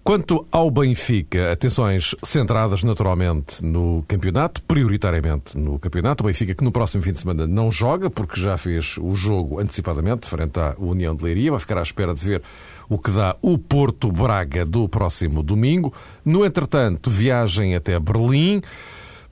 Quanto 0.04 0.46
ao 0.52 0.70
Benfica, 0.70 1.50
atenções 1.50 2.14
centradas 2.22 2.84
naturalmente 2.84 3.64
no 3.64 4.04
campeonato, 4.06 4.62
prioritariamente 4.64 5.56
no 5.56 5.78
campeonato. 5.78 6.22
O 6.22 6.26
Benfica 6.26 6.54
que 6.54 6.62
no 6.62 6.70
próximo 6.70 7.02
fim 7.02 7.12
de 7.12 7.20
semana 7.20 7.46
não 7.46 7.72
joga, 7.72 8.10
porque 8.10 8.38
já 8.38 8.58
fez 8.58 8.98
o 8.98 9.14
jogo 9.14 9.58
antecipadamente, 9.58 10.28
frente 10.28 10.60
à 10.60 10.74
União 10.76 11.16
de 11.16 11.24
Leiria. 11.24 11.52
Vai 11.52 11.58
ficar 11.58 11.78
à 11.78 11.82
espera 11.82 12.12
de 12.12 12.22
ver 12.22 12.42
o 12.86 12.98
que 12.98 13.10
dá 13.10 13.34
o 13.40 13.56
Porto 13.56 14.12
Braga 14.12 14.66
do 14.66 14.86
próximo 14.90 15.42
domingo. 15.42 15.90
No 16.22 16.44
entretanto, 16.44 17.08
viagem 17.08 17.74
até 17.74 17.98
Berlim 17.98 18.60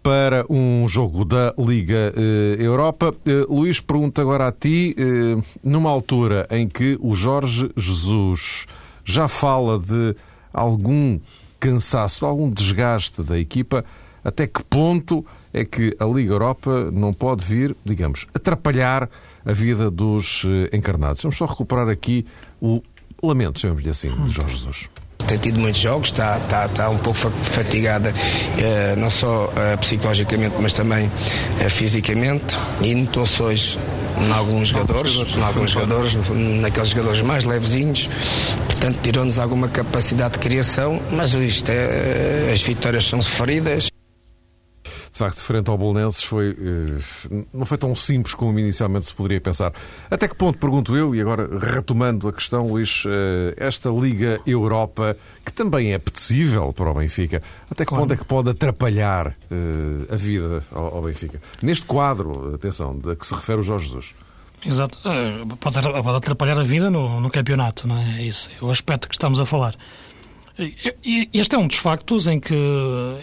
para 0.03 0.47
um 0.49 0.89
jogo 0.89 1.27
da 1.27 1.53
Liga 1.59 2.15
eh, 2.17 2.57
Europa. 2.59 3.15
Eh, 3.27 3.45
Luís, 3.47 3.79
pergunta 3.79 4.23
agora 4.23 4.49
a 4.49 4.53
ti, 4.53 4.97
eh, 4.99 5.39
numa 5.63 5.91
altura 5.91 6.47
em 6.51 6.67
que 6.67 6.97
o 6.99 7.15
Jorge 7.15 7.71
Jesus 7.77 8.67
já 9.05 9.29
fala 9.29 9.79
de 9.79 10.17
algum 10.53 11.19
cansaço, 11.59 12.27
algum 12.27 12.51
desgaste 12.51 13.23
da 13.23 13.39
equipa, 13.39 13.85
até 14.25 14.47
que 14.47 14.63
ponto 14.65 15.25
é 15.53 15.65
que 15.65 15.97
a 15.99 16.05
Liga 16.05 16.33
Europa 16.33 16.91
não 16.93 17.13
pode 17.13 17.45
vir, 17.45 17.77
digamos, 17.85 18.27
atrapalhar 18.35 19.09
a 19.45 19.53
vida 19.53 19.91
dos 19.91 20.45
eh, 20.45 20.77
encarnados. 20.77 21.23
Vamos 21.23 21.37
só 21.37 21.47
recuperar 21.47 21.89
aqui 21.89 22.27
o 22.61 22.81
lamento, 23.23 23.59
chamamos-lhe 23.59 23.91
assim, 23.91 24.11
de 24.23 24.31
Jorge 24.31 24.57
Jesus 24.57 24.89
tem 25.33 25.39
tido 25.39 25.61
muitos 25.61 25.81
jogos, 25.81 26.09
está, 26.09 26.37
está, 26.39 26.67
está 26.67 26.91
um 26.91 26.99
pouco 26.99 27.19
fatigada, 27.19 28.13
eh, 28.59 28.95
não 28.97 29.09
só 29.09 29.51
eh, 29.57 29.77
psicologicamente, 29.79 30.55
mas 30.61 30.73
também 30.73 31.11
eh, 31.61 31.69
fisicamente. 31.69 32.57
E 32.83 32.95
notou-se 32.95 33.43
hoje 33.43 33.79
em 34.21 34.31
alguns 34.33 34.69
jogadores, 34.69 35.37
em 35.37 35.43
alguns 35.43 35.71
jogadores, 35.71 36.19
naqueles 36.61 36.91
jogadores 36.91 37.23
mais 37.23 37.45
levezinhos, 37.45 38.11
portanto 38.67 38.99
tirou-nos 39.03 39.39
alguma 39.39 39.69
capacidade 39.69 40.35
de 40.35 40.39
criação, 40.39 41.01
mas 41.11 41.33
isto 41.33 41.71
é, 41.71 42.51
as 42.53 42.61
vitórias 42.63 43.09
são 43.09 43.23
sofridas 43.23 43.92
de 45.13 45.19
facto, 45.19 45.41
frente 45.41 45.69
ao 45.69 45.77
Bolonenses, 45.77 46.25
foi, 46.25 46.57
eh, 46.59 47.45
não 47.53 47.67
foi 47.67 47.77
tão 47.77 47.95
simples 47.95 48.35
como 48.35 48.59
inicialmente 48.59 49.07
se 49.07 49.15
poderia 49.15 49.43
pensar. 49.43 49.71
Até 50.11 50.27
que 50.27 50.35
ponto, 50.35 50.59
pergunto 50.59 50.97
eu, 50.97 51.15
e 51.15 51.21
agora 51.21 51.47
retomando 51.59 52.29
a 52.29 52.33
questão, 52.33 52.67
Luís, 52.67 53.05
eh, 53.07 53.55
esta 53.59 53.91
Liga 53.91 54.41
Europa, 54.47 55.15
que 55.45 55.53
também 55.53 55.93
é 55.93 55.97
apetecível 55.97 56.73
para 56.73 56.91
o 56.91 56.95
Benfica, 56.95 57.43
até 57.71 57.85
que 57.85 57.91
claro. 57.91 58.05
ponto 58.05 58.15
é 58.15 58.17
que 58.17 58.25
pode 58.25 58.51
atrapalhar 58.51 59.37
eh, 59.51 60.15
a 60.15 60.17
vida 60.17 60.65
ao 60.73 61.03
Benfica? 61.03 61.43
Neste 61.61 61.85
quadro, 61.85 62.55
atenção, 62.55 62.97
de 62.97 63.15
que 63.15 63.27
se 63.27 63.35
refere 63.35 63.61
o 63.61 63.63
Jorge 63.63 63.89
Jesus. 63.89 64.15
Exato. 64.65 64.99
Pode 65.61 65.79
atrapalhar 66.17 66.59
a 66.59 66.63
vida 66.63 66.89
no, 66.89 67.21
no 67.21 67.29
campeonato, 67.31 67.87
não 67.87 67.99
é? 67.99 68.21
é 68.21 68.23
isso 68.23 68.49
é 68.51 68.65
o 68.65 68.71
aspecto 68.71 69.09
que 69.09 69.15
estamos 69.15 69.39
a 69.41 69.45
falar. 69.45 69.77
Este 71.33 71.57
é 71.57 71.59
um 71.59 71.67
dos 71.67 71.79
factos 71.79 72.27
em 72.27 72.39
que, 72.39 72.55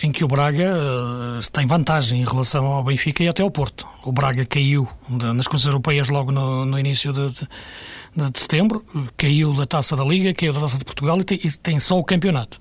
em 0.02 0.12
que 0.12 0.24
o 0.24 0.28
Braga 0.28 0.74
uh, 0.74 1.52
tem 1.52 1.68
vantagem 1.68 2.22
em 2.22 2.26
relação 2.26 2.66
ao 2.66 2.84
Benfica 2.84 3.24
e 3.24 3.28
até 3.28 3.44
ao 3.44 3.52
Porto. 3.52 3.88
O 4.04 4.12
Braga 4.12 4.46
caiu 4.46 4.88
nas 5.08 5.48
coisas 5.48 5.68
europeias 5.68 6.10
logo 6.10 6.32
no, 6.32 6.66
no 6.66 6.80
início 6.80 7.14
de, 7.14 7.30
de, 7.30 8.32
de, 8.32 8.40
setembro, 8.40 8.84
caiu 9.16 9.54
da 9.54 9.68
Taça 9.68 9.96
da 9.96 10.04
Liga, 10.04 10.34
caiu 10.34 10.54
da 10.54 10.62
Taça 10.62 10.80
de 10.80 10.86
Portugal 10.86 11.20
e 11.20 11.24
tem, 11.24 11.40
e 11.44 11.52
tem 11.52 11.80
só 11.80 12.00
o 12.00 12.04
campeonato. 12.04 12.60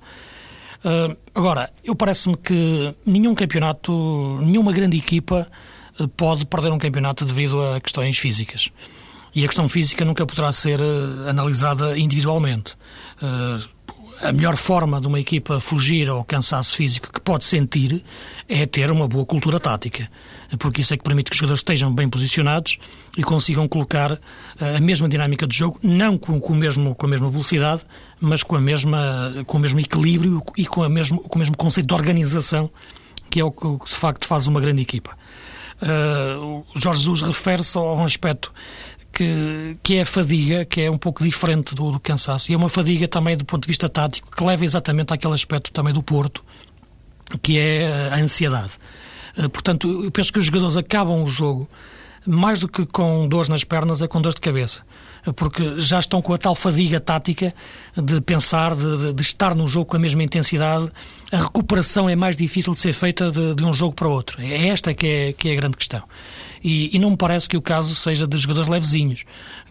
Uh, 0.85 1.16
agora, 1.35 1.70
eu 1.83 1.94
parece-me 1.94 2.37
que 2.37 2.94
nenhum 3.07 3.35
campeonato, 3.35 4.38
nenhuma 4.42 4.72
grande 4.72 4.98
equipa 4.98 5.48
pode 6.16 6.44
perder 6.44 6.70
um 6.72 6.78
campeonato 6.78 7.24
devido 7.24 7.61
a 7.61 7.81
questões 7.81 8.18
físicas. 8.18 8.70
E 9.35 9.44
a 9.44 9.46
questão 9.46 9.68
física 9.68 10.04
nunca 10.04 10.26
poderá 10.26 10.52
ser 10.52 10.78
analisada 11.26 11.98
individualmente 11.98 12.76
a 14.20 14.33
melhor 14.33 14.57
forma 14.57 15.00
de 15.00 15.07
uma 15.07 15.20
equipa 15.20 15.61
fugir 15.61 16.09
ao 16.09 16.24
cansaço 16.24 16.76
físico 16.76 17.12
que 17.12 17.20
pode 17.20 17.44
sentir 17.44 18.04
é 18.48 18.66
ter 18.66 18.90
uma 18.90 19.07
boa 19.07 19.24
cultura 19.24 19.61
tática, 19.61 20.11
porque 20.59 20.81
isso 20.81 20.92
é 20.94 20.96
que 20.96 21.04
permite 21.04 21.31
que 21.31 21.35
os 21.35 21.38
jogadores 21.38 21.61
estejam 21.61 21.94
bem 21.94 22.09
posicionados 22.09 22.78
e 23.16 23.22
consigam 23.22 23.68
colocar 23.68 24.12
eh, 24.61 24.76
a 24.76 24.81
mesma 24.81 25.09
dinâmica 25.09 25.46
de 25.46 25.57
jogo, 25.57 25.78
não 25.83 26.18
com, 26.18 26.40
com, 26.40 26.52
o 26.52 26.57
mesmo, 26.57 26.94
com 26.94 27.07
a 27.07 27.09
mesma 27.09 27.31
velocidade, 27.31 27.83
mas 28.20 28.42
com, 28.42 28.57
a 28.57 28.61
mesma, 28.61 29.33
com 29.46 29.57
o 29.57 29.61
mesmo 29.61 29.78
equilíbrio 29.81 30.42
e 30.57 30.66
com, 30.66 30.83
a 30.83 30.88
mesmo, 30.88 31.20
com 31.20 31.37
o 31.37 31.38
mesmo 31.38 31.57
conceito 31.57 31.87
de 31.87 31.94
organização, 31.94 32.70
que 33.31 33.40
é 33.40 33.44
o 33.44 33.52
que 33.52 33.66
de 33.85 33.94
facto 33.94 34.26
faz 34.26 34.46
uma 34.46 34.61
grande 34.61 34.83
equipa. 34.83 35.16
Uh, 35.81 36.64
o 36.74 36.81
Jorge 36.81 37.00
Jesus 37.00 37.22
refere-se 37.22 37.78
a 37.78 37.81
um 37.81 38.04
aspecto 38.04 38.52
que, 39.12 39.76
que 39.82 39.94
é 39.96 40.02
a 40.02 40.06
fadiga, 40.06 40.64
que 40.64 40.82
é 40.82 40.90
um 40.90 40.98
pouco 40.98 41.22
diferente 41.24 41.74
do, 41.74 41.90
do 41.90 42.00
cansaço. 42.00 42.50
E 42.50 42.54
é 42.54 42.56
uma 42.56 42.68
fadiga 42.68 43.08
também 43.08 43.36
do 43.36 43.44
ponto 43.44 43.62
de 43.62 43.68
vista 43.68 43.88
tático, 43.88 44.30
que 44.34 44.44
leva 44.44 44.64
exatamente 44.64 45.12
àquele 45.12 45.34
aspecto 45.34 45.72
também 45.72 45.92
do 45.92 46.02
Porto, 46.02 46.44
que 47.42 47.58
é 47.58 48.10
a 48.10 48.16
ansiedade. 48.16 48.72
Eh, 49.36 49.48
portanto, 49.48 50.04
eu 50.04 50.10
penso 50.10 50.32
que 50.32 50.38
os 50.38 50.46
jogadores 50.46 50.76
acabam 50.76 51.22
o 51.22 51.26
jogo 51.26 51.68
mais 52.26 52.60
do 52.60 52.68
que 52.68 52.84
com 52.84 53.26
dores 53.26 53.48
nas 53.48 53.64
pernas, 53.64 54.02
é 54.02 54.08
com 54.08 54.20
dores 54.20 54.34
de 54.34 54.40
cabeça. 54.40 54.82
Porque 55.34 55.78
já 55.78 55.98
estão 55.98 56.22
com 56.22 56.32
a 56.32 56.38
tal 56.38 56.54
fadiga 56.54 57.00
tática 57.00 57.54
de 57.96 58.20
pensar, 58.20 58.74
de, 58.74 59.12
de 59.12 59.22
estar 59.22 59.54
no 59.54 59.66
jogo 59.66 59.86
com 59.86 59.96
a 59.96 60.00
mesma 60.00 60.22
intensidade. 60.22 60.90
A 61.32 61.38
recuperação 61.38 62.08
é 62.08 62.14
mais 62.14 62.36
difícil 62.36 62.72
de 62.72 62.80
ser 62.80 62.92
feita 62.92 63.30
de, 63.30 63.54
de 63.54 63.64
um 63.64 63.72
jogo 63.72 63.94
para 63.94 64.08
outro. 64.08 64.40
É 64.40 64.68
esta 64.68 64.94
que 64.94 65.06
é, 65.06 65.32
que 65.32 65.48
é 65.48 65.52
a 65.52 65.56
grande 65.56 65.76
questão. 65.76 66.02
E, 66.62 66.94
e, 66.94 66.98
não 66.98 67.10
me 67.10 67.16
parece 67.16 67.48
que 67.48 67.56
o 67.56 67.62
caso 67.62 67.94
seja 67.94 68.26
de 68.26 68.36
jogadores 68.38 68.68
levezinhos. 68.68 69.24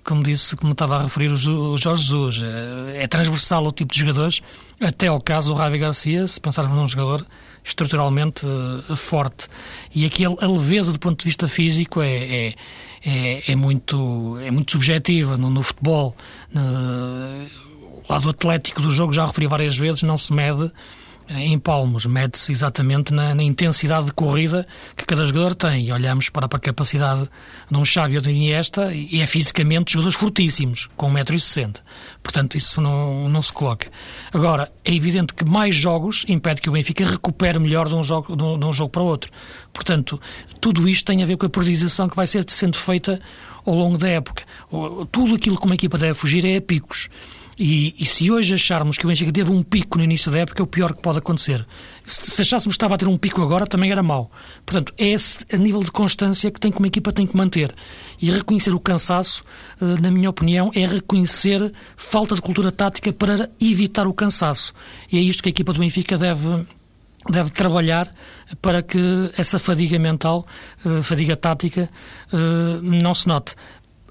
Como 0.04 0.24
disse, 0.24 0.56
como 0.56 0.72
estava 0.72 0.98
a 0.98 1.04
referir 1.04 1.32
o 1.32 1.78
Jorge 1.78 2.04
Jesus, 2.04 2.42
é, 2.42 3.04
é 3.04 3.08
transversal 3.08 3.66
o 3.66 3.72
tipo 3.72 3.94
de 3.94 4.00
jogadores, 4.00 4.42
até 4.80 5.08
ao 5.08 5.20
caso 5.20 5.50
do 5.50 5.56
Ravi 5.56 5.78
Garcia, 5.78 6.26
se 6.26 6.40
pensarmos 6.40 6.78
num 6.78 6.88
jogador 6.88 7.26
estruturalmente 7.64 8.46
uh, 8.46 8.96
forte. 8.96 9.48
E 9.94 10.06
aqui 10.06 10.26
a, 10.26 10.30
a, 10.30 10.48
leveza 10.48 10.94
do 10.94 11.00
ponto 11.00 11.20
de 11.20 11.26
vista 11.26 11.48
físico 11.50 12.02
é, 12.02 12.48
é, 12.48 12.54
é, 13.06 13.52
é 13.52 13.56
muito, 13.56 14.38
é 14.40 14.50
muito 14.50 14.72
subjetiva 14.72 15.36
no, 15.36 15.50
no 15.50 15.62
futebol. 15.62 16.16
No, 16.54 16.62
o 16.62 18.04
lado 18.08 18.30
atlético 18.30 18.82
do 18.82 18.90
jogo, 18.90 19.12
já 19.12 19.26
referi 19.26 19.48
várias 19.48 19.78
vezes, 19.78 20.04
não 20.04 20.16
se 20.16 20.32
mede 20.32 20.72
em 21.30 21.60
palmos, 21.60 22.06
mede-se 22.06 22.52
exatamente 22.52 23.14
na, 23.14 23.36
na, 23.36 23.44
intensidade 23.44 24.06
de 24.06 24.14
corrida 24.14 24.66
que 24.96 25.06
cada 25.06 25.26
jogador 25.26 25.56
tem. 25.56 25.86
E 25.86 25.92
olhamos 25.92 26.30
para, 26.30 26.46
a 26.46 26.60
capacidade 26.60 27.30
de 27.70 27.78
um 27.78 27.84
Xavi 27.84 28.16
ou 28.16 28.22
de 28.22 28.32
Iniesta 28.32 28.94
e 28.94 29.22
é 29.22 29.28
fisicamente 29.28 29.94
jogadores 29.94 30.18
fortíssimos, 30.18 30.90
com 30.96 31.12
1,60m. 31.12 31.78
Portanto, 32.24 32.58
isso 32.58 32.80
não, 32.80 33.30
não 33.30 33.42
se 33.42 33.52
coloca. 33.52 33.90
Agora, 34.34 34.72
é 34.84 34.94
evidente 34.94 35.34
que 35.34 35.46
mais 35.46 35.76
jogos 35.76 36.26
impede 36.28 36.62
que 36.62 36.70
o 36.70 36.74
Benfica 36.74 37.06
recupere 37.06 37.60
melhor 37.60 37.88
de 37.88 37.96
um 37.96 38.04
jogo, 38.04 38.36
de 38.36 38.44
um, 38.44 38.58
de 38.58 38.66
um 38.66 38.74
jogo 38.74 38.90
para 38.90 39.02
outro. 39.02 39.32
Portanto, 39.74 40.20
tudo 40.62 40.88
isto 40.88 41.06
tem 41.06 41.22
a 41.24 41.26
ver 41.26 41.38
com 41.38 41.46
a 41.46 41.50
priorização 41.50 42.08
que 42.10 42.16
vai 42.16 42.28
ser 42.28 42.46
sendo 42.48 42.78
feita 42.78 43.20
ao 43.66 43.76
longo 43.76 43.98
da 43.98 44.08
época. 44.08 44.44
Tudo 45.12 45.36
aquilo 45.36 45.60
que 45.60 45.66
uma 45.66 45.76
equipa 45.76 45.98
deve 45.98 46.14
fugir 46.14 46.46
é 46.46 46.56
a 46.56 46.62
picos. 46.62 47.10
E, 47.60 47.96
e, 47.98 48.06
se 48.06 48.30
hoje 48.30 48.54
acharmos 48.54 49.00
que 49.00 49.06
o 49.06 49.08
Benfica 49.08 49.32
teve 49.32 49.50
um 49.50 49.64
pico 49.64 49.98
no 49.98 50.04
início 50.04 50.32
da 50.32 50.40
época, 50.40 50.62
é 50.62 50.64
o 50.64 50.68
pior 50.68 50.94
que 50.94 51.02
pode 51.02 51.18
acontecer. 51.18 51.66
Se, 52.06 52.22
se 52.22 52.42
achássemos 52.44 52.76
que 52.76 52.78
estava 52.78 52.94
a 52.94 52.98
ter 52.98 53.08
um 53.08 53.18
pico 53.18 53.42
agora, 53.42 53.66
também 53.66 53.92
era 53.92 54.04
mau. 54.04 54.30
Portanto, 54.64 54.94
é 54.96 55.08
esse 55.08 55.40
nível 55.58 55.84
de 55.84 55.90
constância 55.90 56.52
que, 56.52 56.60
tem, 56.60 56.72
que 56.72 56.78
uma 56.78 56.88
equipa 56.88 57.12
tem 57.12 57.26
que 57.26 57.36
manter. 57.36 57.74
E 58.22 58.30
reconhecer 58.30 58.76
o 58.76 58.80
cansaço, 58.80 59.44
eh, 59.82 59.86
na 60.00 60.12
minha 60.12 60.30
opinião, 60.30 60.70
é 60.76 60.86
reconhecer 60.86 61.74
falta 61.96 62.36
de 62.36 62.42
cultura 62.42 62.72
tática 62.72 63.12
para 63.12 63.50
evitar 63.60 64.06
o 64.06 64.14
cansaço. 64.14 64.72
E 65.12 65.18
é 65.18 65.22
isto 65.22 65.42
que 65.42 65.50
a 65.50 65.52
equipa 65.52 65.74
do 65.74 65.80
Benfica 65.80 66.16
deve, 66.16 66.64
deve 67.28 67.50
trabalhar 67.50 68.08
para 68.62 68.84
que 68.84 69.32
essa 69.36 69.58
fadiga 69.58 69.98
mental, 69.98 70.46
eh, 70.86 71.02
fadiga 71.02 71.36
tática, 71.36 71.90
eh, 72.32 72.80
não 72.84 73.16
se 73.16 73.28
note 73.28 73.56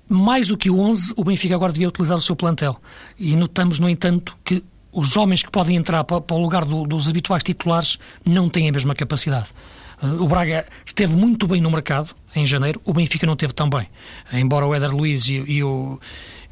mais 0.08 0.48
do 0.48 0.56
que 0.56 0.70
o 0.70 0.78
11, 0.78 1.14
o 1.16 1.24
Benfica 1.24 1.54
agora 1.54 1.72
devia 1.72 1.88
utilizar 1.88 2.16
o 2.16 2.22
seu 2.22 2.36
plantel. 2.36 2.80
E 3.18 3.34
notamos, 3.36 3.78
no 3.78 3.88
entanto, 3.88 4.36
que 4.44 4.62
os 4.92 5.16
homens 5.16 5.42
que 5.42 5.50
podem 5.50 5.76
entrar 5.76 6.04
para, 6.04 6.22
o 6.34 6.38
lugar 6.38 6.64
do, 6.64 6.84
dos 6.86 7.08
habituais 7.08 7.42
titulares 7.42 7.98
não 8.24 8.48
têm 8.48 8.68
a 8.68 8.72
mesma 8.72 8.94
capacidade. 8.94 9.48
Uh, 10.02 10.22
o 10.22 10.28
Braga 10.28 10.66
esteve 10.84 11.14
muito 11.16 11.46
bem 11.46 11.60
no 11.60 11.70
mercado 11.70 12.14
em 12.34 12.46
janeiro, 12.46 12.80
o 12.84 12.92
Benfica 12.92 13.26
não 13.26 13.36
teve 13.36 13.52
tão 13.52 13.68
bem. 13.68 13.88
Embora 14.32 14.66
o 14.66 14.74
Éder 14.74 14.94
Luiz 14.94 15.26
e, 15.26 15.36
e, 15.36 15.64
o, 15.64 15.98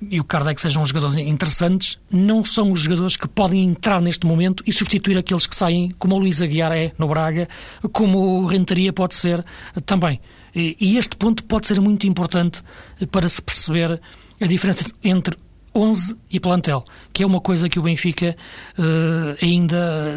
e 0.00 0.18
o 0.18 0.24
Kardec 0.24 0.60
sejam 0.60 0.84
jogadores 0.84 1.16
interessantes, 1.16 1.98
não 2.10 2.44
são 2.44 2.72
os 2.72 2.80
jogadores 2.80 3.16
que 3.16 3.28
podem 3.28 3.64
entrar 3.64 4.00
neste 4.00 4.26
momento 4.26 4.64
e 4.66 4.72
substituir 4.72 5.18
aqueles 5.18 5.46
que 5.46 5.54
saem, 5.54 5.90
como 5.98 6.16
o 6.16 6.18
Luís 6.18 6.40
Aguiar 6.40 6.72
é 6.72 6.92
no 6.98 7.06
Braga, 7.06 7.48
como 7.92 8.18
o 8.18 8.46
Renteria 8.46 8.92
pode 8.92 9.14
ser 9.14 9.44
também. 9.84 10.20
E 10.54 10.96
este 10.96 11.16
ponto 11.16 11.42
pode 11.44 11.66
ser 11.66 11.80
muito 11.80 12.06
importante 12.06 12.62
para 13.10 13.28
se 13.28 13.42
perceber 13.42 14.00
a 14.40 14.46
diferença 14.46 14.84
entre 15.02 15.36
11 15.74 16.16
e 16.30 16.38
plantel, 16.38 16.84
que 17.12 17.22
é 17.22 17.26
uma 17.26 17.40
coisa 17.40 17.68
que 17.68 17.78
o 17.78 17.82
Benfica 17.82 18.36
uh, 18.78 19.44
ainda 19.44 20.16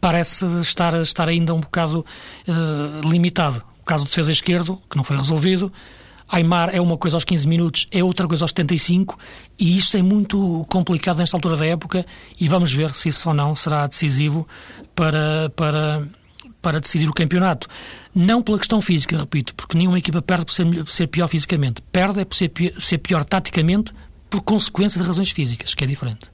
parece 0.00 0.44
estar, 0.60 0.92
estar 1.00 1.28
ainda 1.28 1.54
um 1.54 1.60
bocado 1.60 2.04
uh, 2.46 3.08
limitado. 3.08 3.62
O 3.80 3.84
caso 3.84 4.04
do 4.04 4.08
defesa 4.08 4.30
esquerdo, 4.30 4.80
que 4.90 4.96
não 4.96 5.04
foi 5.04 5.16
resolvido, 5.16 5.72
Aymar 6.28 6.70
é 6.74 6.80
uma 6.80 6.96
coisa 6.96 7.16
aos 7.16 7.24
15 7.24 7.46
minutos, 7.46 7.88
é 7.90 8.02
outra 8.02 8.26
coisa 8.26 8.44
aos 8.44 8.50
75, 8.50 9.18
e 9.58 9.76
isto 9.76 9.96
é 9.96 10.02
muito 10.02 10.66
complicado 10.68 11.18
nesta 11.18 11.36
altura 11.36 11.56
da 11.56 11.66
época, 11.66 12.04
e 12.38 12.48
vamos 12.48 12.72
ver 12.72 12.94
se 12.94 13.08
isso 13.08 13.28
ou 13.28 13.34
não 13.34 13.54
será 13.54 13.86
decisivo 13.86 14.46
para, 14.94 15.50
para 15.54 16.02
para 16.64 16.80
decidir 16.80 17.08
o 17.10 17.12
campeonato. 17.12 17.68
Não 18.14 18.42
pela 18.42 18.58
questão 18.58 18.80
física, 18.80 19.18
repito, 19.18 19.54
porque 19.54 19.76
nenhuma 19.76 19.98
equipa 19.98 20.22
perde 20.22 20.46
por 20.46 20.52
ser, 20.52 20.64
por 20.64 20.90
ser 20.90 21.08
pior 21.08 21.28
fisicamente. 21.28 21.82
Perde 21.92 22.20
é 22.20 22.24
por 22.24 22.34
ser 22.34 22.48
pior, 22.48 22.72
ser 22.80 22.98
pior 22.98 23.22
taticamente 23.22 23.92
por 24.30 24.40
consequência 24.40 24.98
de 25.00 25.06
razões 25.06 25.30
físicas, 25.30 25.74
que 25.74 25.84
é 25.84 25.86
diferente. 25.86 26.32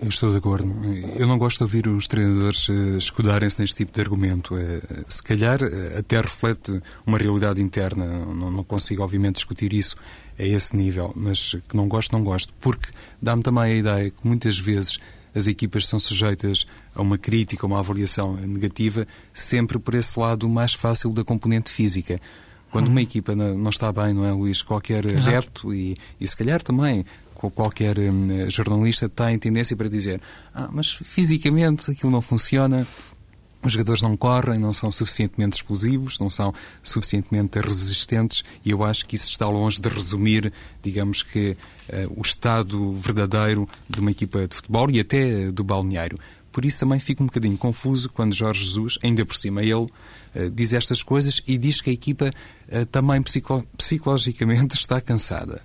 Eu 0.00 0.08
estou 0.08 0.30
de 0.30 0.38
acordo. 0.38 0.74
Eu 1.16 1.26
não 1.26 1.38
gosto 1.38 1.58
de 1.58 1.64
ouvir 1.64 1.86
os 1.88 2.06
treinadores 2.06 2.68
uh, 2.68 2.96
escudarem-se 2.96 3.60
neste 3.60 3.76
tipo 3.76 3.92
de 3.92 4.00
argumento. 4.00 4.54
Uh, 4.54 5.04
se 5.06 5.22
calhar 5.22 5.62
uh, 5.62 5.98
até 5.98 6.20
reflete 6.20 6.80
uma 7.06 7.18
realidade 7.18 7.62
interna. 7.62 8.04
Não, 8.04 8.50
não, 8.50 8.64
consigo, 8.64 9.02
obviamente, 9.02 9.36
discutir 9.36 9.72
isso 9.72 9.96
a 10.38 10.42
esse 10.42 10.74
nível, 10.74 11.12
mas 11.14 11.56
que 11.68 11.76
não 11.76 11.88
gosto, 11.88 12.12
não 12.12 12.24
gosto. 12.24 12.52
Porque 12.60 12.88
dá-me 13.20 13.42
também 13.42 13.62
a 13.64 13.74
ideia 13.74 14.10
que 14.10 14.26
muitas 14.26 14.58
vezes 14.58 14.98
as 15.36 15.46
equipas 15.46 15.86
são 15.86 15.98
sujeitas 15.98 16.66
a 16.94 17.02
uma 17.02 17.18
crítica, 17.18 17.66
a 17.66 17.68
uma 17.68 17.78
avaliação 17.78 18.34
negativa, 18.36 19.06
sempre 19.34 19.78
por 19.78 19.94
esse 19.94 20.18
lado 20.18 20.48
mais 20.48 20.72
fácil 20.72 21.10
da 21.10 21.22
componente 21.22 21.70
física. 21.70 22.18
Quando 22.70 22.86
uhum. 22.86 22.92
uma 22.92 23.02
equipa 23.02 23.36
não 23.36 23.68
está 23.68 23.92
bem, 23.92 24.14
não 24.14 24.24
é, 24.24 24.32
Luís? 24.32 24.62
Qualquer 24.62 25.04
Exato. 25.04 25.28
adepto 25.28 25.74
e, 25.74 25.94
e, 26.18 26.26
se 26.26 26.36
calhar 26.36 26.62
também 26.62 27.04
qualquer 27.54 27.98
hum, 27.98 28.48
jornalista 28.48 29.10
tem 29.10 29.38
tendência 29.38 29.76
para 29.76 29.90
dizer 29.90 30.22
ah, 30.54 30.70
mas 30.72 30.90
fisicamente 30.92 31.90
aquilo 31.90 32.10
não 32.10 32.22
funciona, 32.22 32.86
os 33.66 33.72
jogadores 33.72 34.02
não 34.02 34.16
correm, 34.16 34.58
não 34.58 34.72
são 34.72 34.90
suficientemente 34.90 35.56
explosivos, 35.56 36.18
não 36.18 36.30
são 36.30 36.52
suficientemente 36.82 37.58
resistentes 37.58 38.44
e 38.64 38.70
eu 38.70 38.84
acho 38.84 39.06
que 39.06 39.16
isso 39.16 39.30
está 39.30 39.48
longe 39.48 39.80
de 39.80 39.88
resumir, 39.88 40.52
digamos 40.82 41.22
que, 41.22 41.50
uh, 41.50 42.12
o 42.16 42.22
estado 42.22 42.92
verdadeiro 42.92 43.68
de 43.88 44.00
uma 44.00 44.10
equipa 44.10 44.46
de 44.46 44.54
futebol 44.54 44.90
e 44.90 45.00
até 45.00 45.50
do 45.50 45.64
balneário. 45.64 46.18
Por 46.52 46.64
isso 46.64 46.80
também 46.80 46.98
fico 46.98 47.22
um 47.22 47.26
bocadinho 47.26 47.58
confuso 47.58 48.08
quando 48.08 48.34
Jorge 48.34 48.64
Jesus, 48.64 48.98
ainda 49.02 49.26
por 49.26 49.36
cima 49.36 49.62
ele, 49.62 49.74
uh, 49.74 50.50
diz 50.54 50.72
estas 50.72 51.02
coisas 51.02 51.42
e 51.46 51.58
diz 51.58 51.80
que 51.80 51.90
a 51.90 51.92
equipa 51.92 52.30
uh, 52.30 52.86
também 52.86 53.20
psico 53.22 53.66
psicologicamente 53.76 54.74
está 54.78 55.00
cansada. 55.00 55.60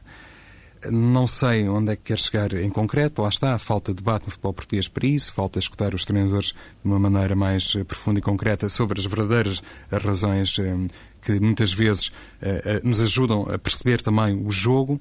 Não 0.90 1.28
sei 1.28 1.70
onde 1.70 1.92
é 1.92 1.96
que 1.96 2.04
quer 2.04 2.18
chegar 2.18 2.54
em 2.54 2.70
concreto, 2.70 3.22
lá 3.22 3.30
está, 3.30 3.58
falta 3.60 3.92
de 3.92 3.98
debate 3.98 4.26
no 4.26 4.32
futebol 4.32 4.54
português 4.54 4.88
para 4.88 5.06
isso, 5.06 5.32
falta 5.32 5.60
escutar 5.60 5.94
os 5.94 6.06
treinadores 6.06 6.48
de 6.48 6.56
uma 6.84 6.98
maneira 6.98 7.36
mais 7.36 7.76
eh, 7.76 7.84
profunda 7.84 8.20
e 8.20 8.22
concreta 8.22 8.68
sobre 8.68 9.00
as 9.00 9.06
verdadeiras 9.06 9.62
razões 9.92 10.58
eh, 10.58 10.76
que 11.22 11.40
muitas 11.40 11.72
vezes 11.72 12.12
eh, 12.42 12.82
nos 12.84 13.00
ajudam 13.00 13.44
a 13.44 13.60
perceber 13.60 14.02
também 14.02 14.36
o 14.44 14.50
jogo. 14.50 15.00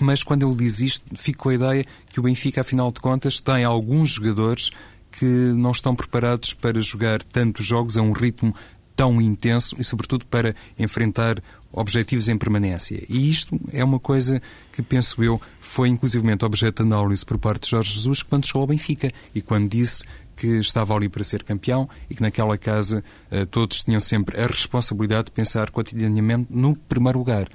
Mas 0.00 0.22
quando 0.22 0.46
ele 0.46 0.56
diz 0.56 0.80
isto, 0.80 1.04
fico 1.16 1.44
com 1.44 1.48
a 1.50 1.54
ideia 1.54 1.84
que 2.10 2.18
o 2.18 2.22
Benfica, 2.22 2.60
afinal 2.60 2.90
de 2.90 3.00
contas, 3.00 3.38
tem 3.38 3.64
alguns 3.64 4.10
jogadores 4.10 4.70
que 5.12 5.24
não 5.24 5.72
estão 5.72 5.94
preparados 5.94 6.54
para 6.54 6.80
jogar 6.80 7.22
tantos 7.22 7.64
jogos 7.64 7.96
a 7.96 8.02
um 8.02 8.12
ritmo 8.12 8.54
tão 8.98 9.22
intenso 9.22 9.76
e, 9.78 9.84
sobretudo, 9.84 10.26
para 10.26 10.52
enfrentar 10.76 11.40
objetivos 11.70 12.28
em 12.28 12.36
permanência. 12.36 13.00
E 13.08 13.30
isto 13.30 13.56
é 13.72 13.84
uma 13.84 14.00
coisa 14.00 14.42
que, 14.72 14.82
penso 14.82 15.22
eu, 15.22 15.40
foi 15.60 15.88
inclusivamente 15.88 16.44
objeto 16.44 16.82
de 16.82 16.92
análise 16.92 17.24
por 17.24 17.38
parte 17.38 17.62
de 17.62 17.70
Jorge 17.70 17.94
Jesus 17.94 18.24
quando 18.24 18.46
chegou 18.46 18.62
ao 18.62 18.66
Benfica 18.66 19.08
e 19.32 19.40
quando 19.40 19.70
disse 19.70 20.02
que 20.34 20.48
estava 20.58 20.96
ali 20.96 21.08
para 21.08 21.22
ser 21.22 21.44
campeão 21.44 21.88
e 22.10 22.14
que 22.16 22.22
naquela 22.22 22.58
casa 22.58 23.00
uh, 23.30 23.46
todos 23.46 23.84
tinham 23.84 24.00
sempre 24.00 24.36
a 24.36 24.48
responsabilidade 24.48 25.26
de 25.26 25.30
pensar 25.30 25.70
cotidianamente 25.70 26.48
no 26.50 26.74
primeiro 26.74 27.20
lugar. 27.20 27.46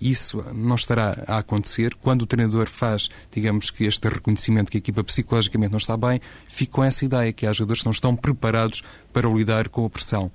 Isso 0.00 0.44
não 0.52 0.74
estará 0.74 1.16
a 1.28 1.38
acontecer 1.38 1.94
quando 1.94 2.22
o 2.22 2.26
treinador 2.26 2.66
faz, 2.66 3.08
digamos 3.30 3.70
que 3.70 3.84
este 3.84 4.08
reconhecimento 4.08 4.68
que 4.68 4.78
a 4.78 4.80
equipa 4.80 5.04
psicologicamente 5.04 5.70
não 5.70 5.78
está 5.78 5.96
bem, 5.96 6.20
fica 6.48 6.72
com 6.72 6.82
essa 6.82 7.04
ideia 7.04 7.32
que 7.32 7.46
há 7.46 7.52
jogadores 7.52 7.82
que 7.82 7.86
não 7.86 7.92
estão 7.92 8.16
preparados 8.16 8.82
para 9.12 9.28
lidar 9.28 9.68
com 9.68 9.86
a 9.86 9.90
pressão 9.90 10.28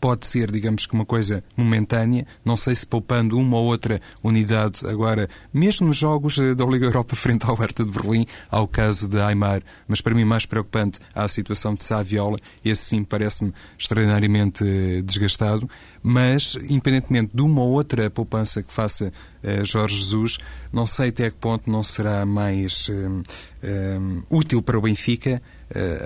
pode 0.00 0.26
ser, 0.26 0.50
digamos 0.50 0.86
que 0.86 0.94
uma 0.94 1.04
coisa 1.04 1.44
momentânea, 1.56 2.26
não 2.44 2.56
sei 2.56 2.74
se 2.74 2.86
poupando 2.86 3.38
uma 3.38 3.56
ou 3.56 3.66
outra 3.66 4.00
unidade 4.22 4.86
agora, 4.86 5.28
mesmo 5.52 5.86
nos 5.86 5.96
jogos 5.96 6.38
eh, 6.38 6.54
da 6.54 6.64
Liga 6.64 6.86
Europa 6.86 7.14
frente 7.14 7.46
ao 7.46 7.54
Hertha 7.54 7.84
de 7.84 7.90
Berlim, 7.90 8.26
ao 8.50 8.66
caso 8.66 9.08
de 9.08 9.20
Aymar, 9.20 9.62
mas 9.86 10.00
para 10.00 10.14
mim 10.14 10.24
mais 10.24 10.46
preocupante 10.46 10.98
a 11.14 11.28
situação 11.28 11.74
de 11.74 11.84
Saviola, 11.84 12.36
esse 12.64 12.82
sim 12.84 13.04
parece-me 13.04 13.52
extraordinariamente 13.78 14.64
eh, 14.64 15.02
desgastado, 15.02 15.68
mas 16.02 16.56
independentemente 16.68 17.30
de 17.34 17.42
uma 17.42 17.62
ou 17.62 17.70
outra 17.70 18.10
poupança 18.10 18.62
que 18.62 18.72
faça 18.72 19.12
uh, 19.42 19.64
Jorge 19.64 19.96
Jesus, 19.96 20.38
não 20.72 20.86
sei 20.86 21.10
até 21.10 21.30
que 21.30 21.36
ponto 21.36 21.70
não 21.70 21.82
será 21.82 22.26
mais 22.26 22.88
uh, 22.88 23.22
uh, 23.62 24.22
útil 24.30 24.60
para 24.62 24.78
o 24.78 24.82
Benfica 24.82 25.40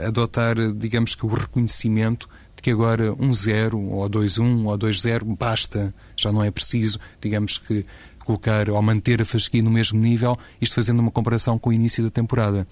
adotar, 0.07 0.55
digamos 0.77 1.17
que 1.17 1.27
o 1.27 1.29
reconhecimento 1.29 2.29
que 2.63 2.71
agora 2.71 3.13
um 3.15 3.33
0 3.33 3.79
ou 3.79 4.09
2-1 4.09 4.67
ou 4.67 4.79
2-0 4.79 5.37
basta, 5.37 5.95
já 6.17 6.33
não 6.33 6.43
é 6.43 6.51
preciso, 6.51 6.99
digamos 7.21 7.59
que 7.59 7.85
colocar 8.25 8.69
ou 8.69 8.83
manter 8.83 9.23
a 9.23 9.25
Fasquia 9.25 9.63
no 9.63 9.71
mesmo 9.71 9.99
nível, 9.99 10.37
isto 10.61 10.75
fazendo 10.75 10.99
uma 11.01 11.13
comparação 11.13 11.59
com 11.59 11.71
o 11.71 11.73
início 11.73 12.03
da 12.03 12.11
temporada. 12.11 12.67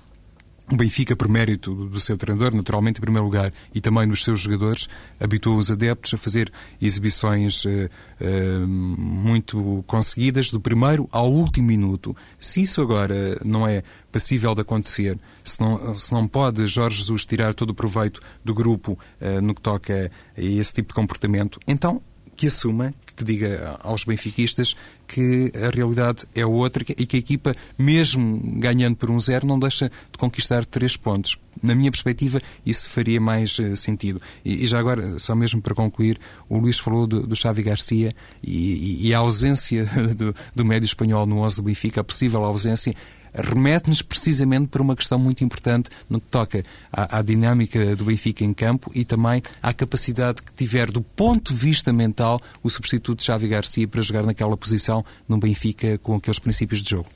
O 0.72 0.76
Benfica, 0.76 1.14
por 1.14 1.28
mérito 1.28 1.74
do 1.74 2.00
seu 2.00 2.16
treinador, 2.16 2.54
naturalmente, 2.54 2.96
em 2.96 3.00
primeiro 3.00 3.26
lugar, 3.26 3.52
e 3.74 3.82
também 3.82 4.08
dos 4.08 4.24
seus 4.24 4.40
jogadores, 4.40 4.88
habituou 5.20 5.58
os 5.58 5.70
adeptos 5.70 6.14
a 6.14 6.16
fazer 6.16 6.50
exibições 6.80 7.66
uh, 7.66 7.68
uh, 7.68 8.66
muito 8.66 9.84
conseguidas, 9.86 10.50
do 10.50 10.58
primeiro 10.58 11.06
ao 11.12 11.30
último 11.30 11.66
minuto. 11.66 12.16
Se 12.38 12.62
isso 12.62 12.80
agora 12.80 13.38
não 13.44 13.68
é 13.68 13.82
passível 14.10 14.54
de 14.54 14.62
acontecer, 14.62 15.18
se 15.44 15.60
não, 15.60 15.94
se 15.94 16.14
não 16.14 16.26
pode 16.26 16.66
Jorge 16.66 16.96
Jesus 16.96 17.26
tirar 17.26 17.52
todo 17.52 17.70
o 17.70 17.74
proveito 17.74 18.20
do 18.42 18.54
grupo 18.54 18.98
uh, 19.20 19.42
no 19.42 19.54
que 19.54 19.60
toca 19.60 20.10
a 20.34 20.40
esse 20.40 20.72
tipo 20.72 20.88
de 20.88 20.94
comportamento, 20.94 21.60
então 21.68 22.00
que 22.36 22.46
assuma 22.46 22.92
que 23.14 23.22
diga 23.22 23.78
aos 23.82 24.04
benfiquistas 24.04 24.74
que 25.06 25.52
a 25.54 25.70
realidade 25.70 26.24
é 26.34 26.44
outra 26.44 26.84
e 26.88 27.06
que 27.06 27.16
a 27.16 27.18
equipa, 27.18 27.52
mesmo 27.78 28.40
ganhando 28.58 28.96
por 28.96 29.10
um 29.10 29.20
zero, 29.20 29.46
não 29.46 29.58
deixa 29.58 29.88
de 29.88 30.18
conquistar 30.18 30.64
três 30.64 30.96
pontos. 30.96 31.38
Na 31.62 31.74
minha 31.74 31.90
perspectiva, 31.90 32.40
isso 32.66 32.90
faria 32.90 33.20
mais 33.20 33.58
uh, 33.58 33.76
sentido. 33.76 34.20
E, 34.44 34.64
e, 34.64 34.66
já 34.66 34.78
agora, 34.78 35.18
só 35.18 35.34
mesmo 35.34 35.62
para 35.62 35.74
concluir, 35.74 36.18
o 36.48 36.58
Luís 36.58 36.78
falou 36.78 37.06
do, 37.06 37.26
do 37.26 37.36
Xavi 37.36 37.62
Garcia 37.62 38.12
e, 38.42 39.00
e, 39.02 39.08
e 39.08 39.14
a 39.14 39.18
ausência 39.18 39.84
do, 40.16 40.34
do 40.54 40.64
médio 40.64 40.86
espanhol 40.86 41.26
no 41.26 41.38
11 41.38 41.56
do 41.56 41.62
Benfica, 41.62 42.00
a 42.00 42.04
possível 42.04 42.44
ausência, 42.44 42.94
remete-nos 43.34 44.00
precisamente 44.00 44.68
para 44.68 44.80
uma 44.80 44.94
questão 44.94 45.18
muito 45.18 45.42
importante 45.42 45.90
no 46.08 46.20
que 46.20 46.28
toca 46.28 46.62
à, 46.92 47.18
à, 47.18 47.22
dinâmica 47.22 47.96
do 47.96 48.04
Benfica 48.04 48.44
em 48.44 48.54
campo 48.54 48.90
e 48.94 49.04
também 49.04 49.42
à 49.62 49.72
capacidade 49.72 50.42
que 50.42 50.52
tiver, 50.52 50.90
do 50.90 51.02
ponto 51.02 51.52
de 51.52 51.58
vista 51.58 51.92
mental, 51.92 52.40
o 52.62 52.70
substituto 52.70 53.18
de 53.18 53.24
Xavi 53.24 53.48
Garcia 53.48 53.88
para 53.88 54.00
jogar 54.00 54.22
naquela 54.22 54.56
posição 54.56 54.93
no 55.26 55.38
Benfica 55.38 55.96
com 55.98 56.16
aqueles 56.16 56.38
princípios 56.38 56.82
de 56.82 56.90
jogo. 56.90 57.08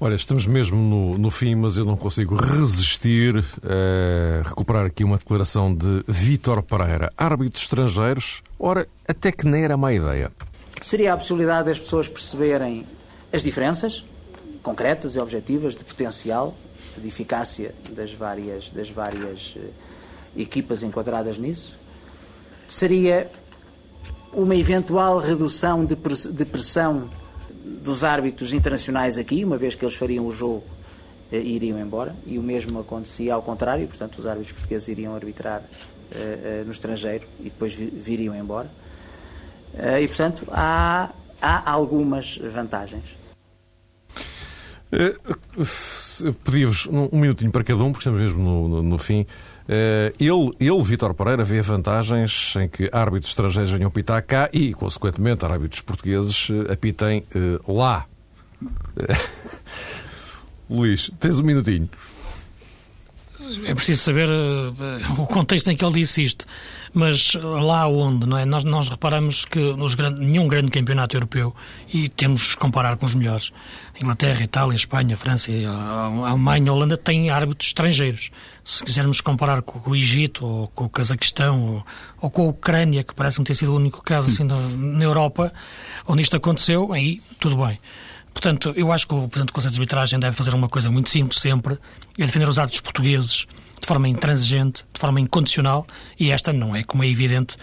Olha, 0.00 0.14
estamos 0.14 0.46
mesmo 0.46 0.76
no, 0.76 1.18
no, 1.18 1.28
fim, 1.28 1.56
mas 1.56 1.76
eu 1.76 1.84
não 1.84 1.96
consigo 1.96 2.36
resistir 2.36 3.44
a 3.64 4.48
recuperar 4.48 4.86
aqui 4.86 5.02
uma 5.02 5.16
declaração 5.16 5.74
de 5.74 6.04
Vítor 6.06 6.62
Pereira. 6.62 7.12
Árbitros 7.16 7.64
estrangeiros, 7.64 8.42
ora, 8.60 8.86
até 9.08 9.32
que 9.32 9.44
nem 9.44 9.64
era 9.64 9.76
má 9.76 9.92
ideia. 9.92 10.30
Seria 10.80 11.14
a 11.14 11.16
possibilidade 11.16 11.66
das 11.66 11.80
pessoas 11.80 12.08
perceberem 12.08 12.86
as 13.32 13.42
diferenças, 13.42 14.04
concretas 14.62 15.16
e 15.16 15.18
objetivas 15.18 15.74
de 15.74 15.84
potencial, 15.84 16.56
de 16.96 17.08
eficácia 17.08 17.74
das 17.90 18.12
várias, 18.12 18.70
das 18.70 18.90
várias 18.90 19.56
eh, 19.56 19.70
equipas 20.36 20.84
enquadradas 20.84 21.38
nisso. 21.38 21.76
Seria 22.68 23.30
uma 24.32 24.54
eventual 24.54 25.18
redução 25.18 25.84
de 25.84 25.96
pressão 26.44 27.10
dos 27.82 28.04
árbitros 28.04 28.52
internacionais 28.52 29.18
aqui, 29.18 29.44
uma 29.44 29.56
vez 29.56 29.74
que 29.74 29.84
eles 29.84 29.94
fariam 29.94 30.26
o 30.26 30.32
jogo 30.32 30.64
eh, 31.32 31.38
e 31.38 31.56
iriam 31.56 31.78
embora, 31.78 32.14
e 32.26 32.38
o 32.38 32.42
mesmo 32.42 32.80
acontecia 32.80 33.34
ao 33.34 33.42
contrário, 33.42 33.86
portanto, 33.86 34.18
os 34.18 34.26
árbitros 34.26 34.52
portugueses 34.52 34.88
iriam 34.88 35.14
arbitrar 35.14 35.60
uh, 35.60 36.62
uh, 36.62 36.64
no 36.64 36.72
estrangeiro 36.72 37.26
e 37.40 37.44
depois 37.44 37.74
viriam 37.74 38.34
embora. 38.34 38.70
E, 40.00 40.08
portanto, 40.08 40.44
há, 40.50 41.10
há 41.40 41.70
algumas 41.70 42.38
vantagens. 42.38 43.18
Eh, 44.90 45.14
Pedia-vos 46.44 46.86
um, 46.86 47.08
um 47.12 47.18
minutinho 47.18 47.50
para 47.50 47.62
cada 47.62 47.82
um, 47.82 47.92
porque 47.92 48.08
estamos 48.08 48.20
mesmo 48.20 48.42
no, 48.42 48.68
no, 48.68 48.82
no 48.82 48.98
fim. 48.98 49.26
Uh, 49.68 50.14
ele, 50.18 50.50
ele, 50.58 50.82
Vítor 50.82 51.12
Pereira, 51.12 51.44
vê 51.44 51.60
vantagens 51.60 52.54
em 52.56 52.66
que 52.66 52.88
árbitros 52.90 53.30
estrangeiros 53.30 53.70
venham 53.70 53.88
apitar 53.88 54.22
cá 54.22 54.48
e, 54.50 54.72
consequentemente, 54.72 55.44
árbitros 55.44 55.82
portugueses 55.82 56.48
uh, 56.48 56.72
apitem 56.72 57.22
uh, 57.34 57.72
lá. 57.72 58.06
Luís, 60.70 61.10
tens 61.20 61.38
um 61.38 61.42
minutinho. 61.42 61.88
É 63.64 63.74
preciso 63.74 64.02
saber 64.02 64.28
o 64.30 65.26
contexto 65.26 65.70
em 65.70 65.76
que 65.76 65.84
ele 65.84 65.94
disse 65.94 66.22
isto 66.22 66.46
mas 66.92 67.32
lá 67.34 67.86
onde, 67.86 68.26
não 68.26 68.38
é? 68.38 68.44
Nós, 68.44 68.64
nós 68.64 68.88
reparamos 68.88 69.44
que 69.44 69.58
nos 69.58 69.94
grande, 69.94 70.20
nenhum 70.20 70.48
grande 70.48 70.70
campeonato 70.70 71.16
europeu, 71.16 71.54
e 71.92 72.08
temos 72.08 72.54
que 72.54 72.60
comparar 72.60 72.96
com 72.96 73.06
os 73.06 73.14
melhores, 73.14 73.52
Inglaterra, 74.00 74.42
Itália, 74.42 74.74
Espanha, 74.74 75.16
França, 75.16 75.50
a 75.52 76.28
Alemanha, 76.28 76.70
a 76.70 76.74
Holanda, 76.74 76.96
têm 76.96 77.30
árbitros 77.30 77.68
estrangeiros. 77.68 78.30
Se 78.64 78.84
quisermos 78.84 79.20
comparar 79.20 79.62
com 79.62 79.90
o 79.90 79.96
Egito, 79.96 80.44
ou 80.44 80.68
com 80.68 80.84
o 80.84 80.88
Cazaquistão, 80.88 81.62
ou, 81.62 81.86
ou 82.20 82.30
com 82.30 82.42
a 82.42 82.48
Ucrânia, 82.48 83.02
que 83.02 83.14
parece-me 83.14 83.44
ter 83.44 83.54
sido 83.54 83.72
o 83.72 83.76
único 83.76 84.02
caso 84.02 84.28
assim, 84.28 84.44
na, 84.44 84.56
na 84.56 85.04
Europa 85.04 85.52
onde 86.06 86.22
isto 86.22 86.36
aconteceu, 86.36 86.92
aí 86.92 87.20
tudo 87.40 87.56
bem. 87.56 87.78
Portanto, 88.38 88.72
eu 88.76 88.92
acho 88.92 89.08
que 89.08 89.14
o 89.14 89.26
Presidente 89.26 89.48
do 89.48 89.52
Conselho 89.52 89.72
de 89.72 89.80
Arbitragem 89.80 90.20
deve 90.20 90.36
fazer 90.36 90.54
uma 90.54 90.68
coisa 90.68 90.88
muito 90.92 91.10
simples 91.10 91.40
sempre, 91.40 91.76
é 92.16 92.24
defender 92.24 92.48
os 92.48 92.56
árbitros 92.56 92.80
portugueses, 92.80 93.48
de 93.80 93.84
forma 93.84 94.06
intransigente, 94.06 94.84
de 94.94 95.00
forma 95.00 95.20
incondicional, 95.20 95.84
e 96.20 96.30
esta 96.30 96.52
não 96.52 96.76
é, 96.76 96.84
como 96.84 97.02
é 97.02 97.08
evidente, 97.08 97.56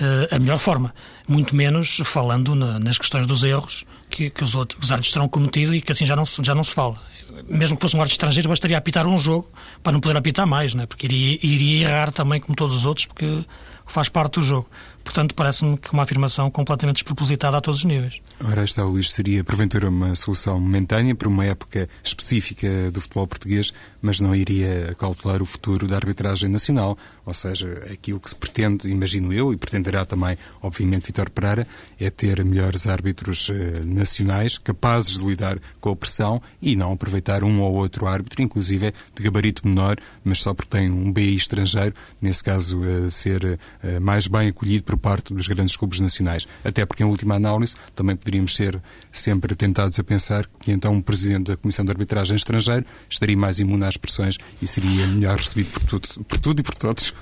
eh, 0.00 0.34
a 0.34 0.38
melhor 0.38 0.58
forma. 0.58 0.94
Muito 1.28 1.54
menos 1.54 2.00
falando 2.04 2.54
nas 2.54 2.96
questões 2.96 3.26
dos 3.26 3.44
erros 3.44 3.84
que, 4.08 4.30
que 4.30 4.42
os, 4.42 4.54
outros, 4.54 4.82
os 4.82 4.90
árbitros 4.90 5.12
terão 5.12 5.28
cometido 5.28 5.74
e 5.74 5.82
que 5.82 5.92
assim 5.92 6.06
já 6.06 6.16
não, 6.16 6.24
se, 6.24 6.42
já 6.42 6.54
não 6.54 6.64
se 6.64 6.72
fala. 6.72 6.98
Mesmo 7.46 7.76
que 7.76 7.82
fosse 7.82 7.94
um 7.94 8.00
árbitro 8.00 8.14
estrangeiro, 8.14 8.48
bastaria 8.48 8.78
apitar 8.78 9.06
um 9.06 9.18
jogo 9.18 9.46
para 9.82 9.92
não 9.92 10.00
poder 10.00 10.16
apitar 10.16 10.46
mais, 10.46 10.74
né? 10.74 10.86
porque 10.86 11.08
iria, 11.08 11.38
iria 11.42 11.88
errar 11.88 12.10
também 12.10 12.40
como 12.40 12.56
todos 12.56 12.74
os 12.74 12.86
outros, 12.86 13.04
porque 13.04 13.44
faz 13.86 14.08
parte 14.08 14.40
do 14.40 14.42
jogo. 14.42 14.66
Portanto, 15.04 15.34
parece-me 15.34 15.76
que 15.76 15.92
uma 15.92 16.02
afirmação 16.02 16.50
completamente 16.50 16.96
despropositada 16.96 17.56
a 17.56 17.60
todos 17.60 17.80
os 17.80 17.84
níveis. 17.84 18.20
Ora, 18.44 18.62
esta, 18.62 18.84
Luís, 18.84 19.12
seria 19.12 19.44
porventura 19.44 19.88
uma 19.88 20.14
solução 20.14 20.58
momentânea 20.58 21.14
para 21.14 21.28
uma 21.28 21.44
época 21.44 21.88
específica 22.02 22.90
do 22.90 23.00
futebol 23.00 23.26
português, 23.26 23.72
mas 24.00 24.20
não 24.20 24.34
iria 24.34 24.94
cautelar 24.98 25.42
o 25.42 25.46
futuro 25.46 25.86
da 25.86 25.96
arbitragem 25.96 26.48
nacional. 26.48 26.96
Ou 27.24 27.34
seja, 27.34 27.68
aqui 27.92 28.12
o 28.12 28.20
que 28.20 28.28
se 28.28 28.36
pretende, 28.36 28.88
imagino 28.88 29.32
eu, 29.32 29.52
e 29.52 29.56
pretenderá 29.56 30.04
também, 30.04 30.36
obviamente, 30.60 31.06
Vitor 31.06 31.30
Pereira, 31.30 31.66
é 32.00 32.10
ter 32.10 32.44
melhores 32.44 32.86
árbitros 32.86 33.50
eh, 33.50 33.84
nacionais 33.84 34.58
capazes 34.58 35.18
de 35.18 35.24
lidar 35.24 35.58
com 35.80 35.90
a 35.90 35.96
pressão 35.96 36.42
e 36.60 36.74
não 36.74 36.92
aproveitar 36.92 37.44
um 37.44 37.60
ou 37.60 37.74
outro 37.74 38.06
árbitro, 38.06 38.42
inclusive 38.42 38.92
de 39.14 39.22
gabarito 39.22 39.66
menor, 39.66 39.96
mas 40.24 40.38
só 40.38 40.52
porque 40.52 40.76
tem 40.76 40.90
um 40.90 41.12
BI 41.12 41.34
estrangeiro, 41.34 41.94
nesse 42.20 42.42
caso, 42.42 42.82
eh, 42.84 43.08
ser 43.10 43.58
eh, 43.82 44.00
mais 44.00 44.26
bem 44.26 44.48
acolhido 44.48 44.84
por 44.92 44.98
parte 44.98 45.32
dos 45.32 45.48
grandes 45.48 45.74
clubes 45.74 46.00
nacionais. 46.00 46.46
Até 46.64 46.84
porque, 46.84 47.02
em 47.02 47.06
última 47.06 47.34
análise, 47.34 47.74
também 47.94 48.14
poderíamos 48.14 48.54
ser 48.54 48.80
sempre 49.10 49.54
tentados 49.54 49.98
a 49.98 50.04
pensar 50.04 50.46
que 50.60 50.70
então 50.70 50.92
um 50.92 51.00
presidente 51.00 51.50
da 51.50 51.56
Comissão 51.56 51.84
de 51.84 51.90
Arbitragem 51.90 52.36
Estrangeiro 52.36 52.84
estaria 53.08 53.36
mais 53.36 53.58
imune 53.58 53.84
às 53.84 53.96
pressões 53.96 54.36
e 54.60 54.66
seria 54.66 55.06
melhor 55.06 55.38
recebido 55.38 55.70
por 55.70 55.84
tudo, 55.84 56.24
por 56.24 56.38
tudo 56.38 56.60
e 56.60 56.62
por 56.62 56.74
todos. 56.74 57.14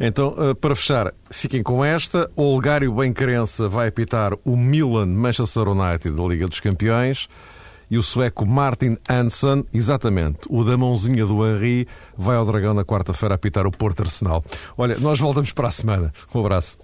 Então, 0.00 0.34
eh, 0.36 0.54
para 0.54 0.74
fechar, 0.74 1.14
fiquem 1.30 1.62
com 1.62 1.84
esta. 1.84 2.28
O 2.34 2.42
Olgário 2.42 2.92
Bencarença 2.92 3.68
vai 3.68 3.88
apitar 3.88 4.32
o 4.44 4.56
Milan 4.56 5.06
Manchester 5.06 5.68
United 5.68 6.10
da 6.10 6.22
Liga 6.24 6.48
dos 6.48 6.58
Campeões 6.58 7.28
e 7.90 7.98
o 7.98 8.02
sueco 8.02 8.46
Martin 8.46 8.96
Hansen, 9.08 9.64
exatamente, 9.72 10.40
o 10.48 10.64
da 10.64 10.76
mãozinha 10.76 11.26
do 11.26 11.46
Henry, 11.46 11.86
vai 12.16 12.36
ao 12.36 12.44
Dragão 12.44 12.74
na 12.74 12.84
quarta-feira 12.84 13.34
apitar 13.34 13.66
o 13.66 13.70
Porto 13.70 14.02
Arsenal. 14.02 14.44
Olha, 14.76 14.98
nós 14.98 15.18
voltamos 15.18 15.52
para 15.52 15.68
a 15.68 15.70
semana. 15.70 16.12
Um 16.34 16.40
abraço. 16.40 16.78